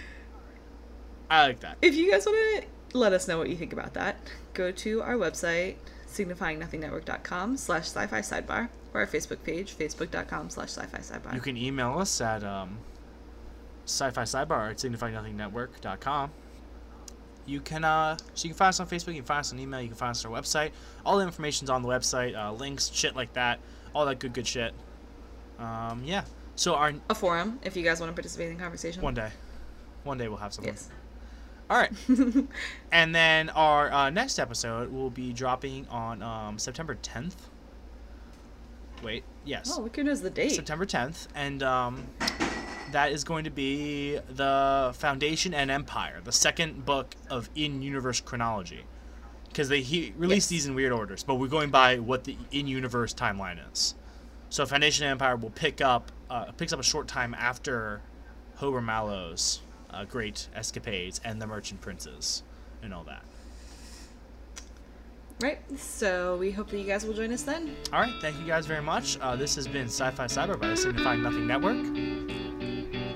I 1.30 1.42
like 1.46 1.60
that. 1.60 1.78
if 1.82 1.94
you 1.94 2.10
guys 2.10 2.26
want 2.26 2.64
to 2.92 2.98
let 2.98 3.12
us 3.12 3.28
know 3.28 3.38
what 3.38 3.48
you 3.48 3.56
think 3.56 3.72
about 3.72 3.94
that, 3.94 4.16
go 4.54 4.72
to 4.72 5.02
our 5.02 5.14
website, 5.14 5.76
signifyingnothingnetwork.com 6.08 7.56
slash 7.56 7.84
sci-fi 7.84 8.20
sidebar, 8.20 8.68
or 8.94 9.00
our 9.00 9.06
Facebook 9.06 9.42
page, 9.44 9.76
facebook.com 9.76 10.50
slash 10.50 10.70
sci-fi 10.70 10.98
sidebar. 10.98 11.34
You 11.34 11.40
can 11.40 11.56
email 11.56 11.98
us 11.98 12.20
at 12.20 12.42
um, 12.42 12.78
sci-fi 13.84 14.22
sidebar 14.22 14.70
at 14.70 14.76
signifyingnothingnetwork.com. 14.78 16.30
You 17.46 17.60
can 17.60 17.82
uh, 17.84 18.16
so 18.34 18.44
you 18.46 18.50
can 18.50 18.58
find 18.58 18.68
us 18.68 18.80
on 18.80 18.86
Facebook, 18.86 19.08
you 19.08 19.14
can 19.14 19.24
find 19.24 19.40
us 19.40 19.52
on 19.52 19.58
email, 19.58 19.80
you 19.80 19.88
can 19.88 19.96
find 19.96 20.10
us 20.10 20.24
on 20.24 20.32
our 20.32 20.40
website. 20.40 20.72
All 21.06 21.16
the 21.16 21.24
information's 21.24 21.70
on 21.70 21.82
the 21.82 21.88
website, 21.88 22.36
uh, 22.36 22.52
links, 22.52 22.90
shit 22.92 23.16
like 23.16 23.32
that, 23.34 23.58
all 23.94 24.04
that 24.06 24.18
good 24.18 24.34
good 24.34 24.46
shit. 24.46 24.74
Um, 25.58 26.02
yeah. 26.04 26.24
So 26.56 26.74
our 26.74 26.92
a 27.08 27.14
forum 27.14 27.58
if 27.62 27.76
you 27.76 27.82
guys 27.82 28.00
want 28.00 28.10
to 28.10 28.14
participate 28.14 28.50
in 28.50 28.56
the 28.56 28.62
conversation. 28.62 29.00
one 29.00 29.14
day, 29.14 29.30
one 30.04 30.18
day 30.18 30.28
we'll 30.28 30.38
have 30.38 30.52
something. 30.52 30.74
Yes. 30.74 30.90
All 31.70 31.76
right. 31.76 31.92
and 32.92 33.14
then 33.14 33.50
our 33.50 33.92
uh, 33.92 34.10
next 34.10 34.38
episode 34.38 34.90
will 34.90 35.10
be 35.10 35.32
dropping 35.32 35.86
on 35.88 36.22
um, 36.22 36.58
September 36.58 36.96
10th. 37.02 37.34
Wait, 39.02 39.22
yes. 39.44 39.74
Oh, 39.76 39.82
look 39.82 39.96
who 39.96 40.02
knows 40.02 40.22
the 40.22 40.30
date. 40.30 40.52
September 40.52 40.84
10th, 40.84 41.28
and 41.34 41.62
um, 41.62 42.06
that 42.90 43.12
is 43.12 43.22
going 43.22 43.44
to 43.44 43.50
be 43.50 44.18
the 44.30 44.92
Foundation 44.96 45.54
and 45.54 45.70
Empire, 45.70 46.20
the 46.24 46.32
second 46.32 46.84
book 46.84 47.14
of 47.30 47.48
in-universe 47.54 48.20
chronology, 48.22 48.84
because 49.48 49.68
they 49.68 49.82
he 49.82 50.12
released 50.16 50.46
Yes. 50.50 50.62
these 50.62 50.66
in 50.66 50.74
weird 50.74 50.90
orders, 50.92 51.22
but 51.22 51.36
we're 51.36 51.46
going 51.46 51.70
by 51.70 51.98
what 51.98 52.24
the 52.24 52.36
in-universe 52.50 53.14
timeline 53.14 53.58
is. 53.72 53.94
So 54.50 54.66
Foundation 54.66 55.04
and 55.04 55.12
Empire 55.12 55.36
will 55.36 55.50
pick 55.50 55.80
up 55.80 56.10
uh, 56.30 56.46
picks 56.52 56.72
up 56.72 56.80
a 56.80 56.84
short 56.84 57.06
time 57.06 57.34
after 57.34 58.00
Hober 58.58 58.82
Mallow's 58.84 59.60
uh, 59.90 60.04
great 60.04 60.48
escapades 60.54 61.20
and 61.24 61.40
the 61.40 61.46
Merchant 61.46 61.80
Princes 61.80 62.42
and 62.82 62.92
all 62.94 63.04
that. 63.04 63.22
Right. 65.40 65.58
So 65.78 66.36
we 66.36 66.50
hope 66.50 66.68
that 66.70 66.78
you 66.78 66.84
guys 66.84 67.04
will 67.06 67.14
join 67.14 67.32
us 67.32 67.42
then. 67.42 67.76
All 67.92 68.00
right, 68.00 68.12
thank 68.20 68.38
you 68.40 68.44
guys 68.46 68.66
very 68.66 68.82
much. 68.82 69.18
Uh, 69.20 69.36
this 69.36 69.54
has 69.54 69.68
been 69.68 69.86
Sci-Fi 69.86 70.26
Sidebar 70.26 70.58
by 70.58 70.68
the 70.68 70.76
Signifying 70.76 71.22
Nothing 71.22 71.46
Network. 71.46 71.76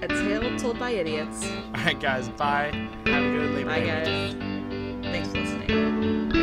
A 0.02 0.08
tale 0.08 0.56
told 0.58 0.78
by 0.78 0.90
idiots. 0.90 1.44
All 1.44 1.84
right, 1.84 1.98
guys, 2.00 2.28
bye. 2.30 2.70
Have 3.06 3.24
a 3.24 3.30
good 3.30 3.54
Labor 3.54 3.70
Bye, 3.70 3.80
Day 3.80 4.30
weekend. 4.30 5.02
guys. 5.02 5.12
Thanks 5.12 5.28
for 5.30 5.38
listening. 5.38 6.41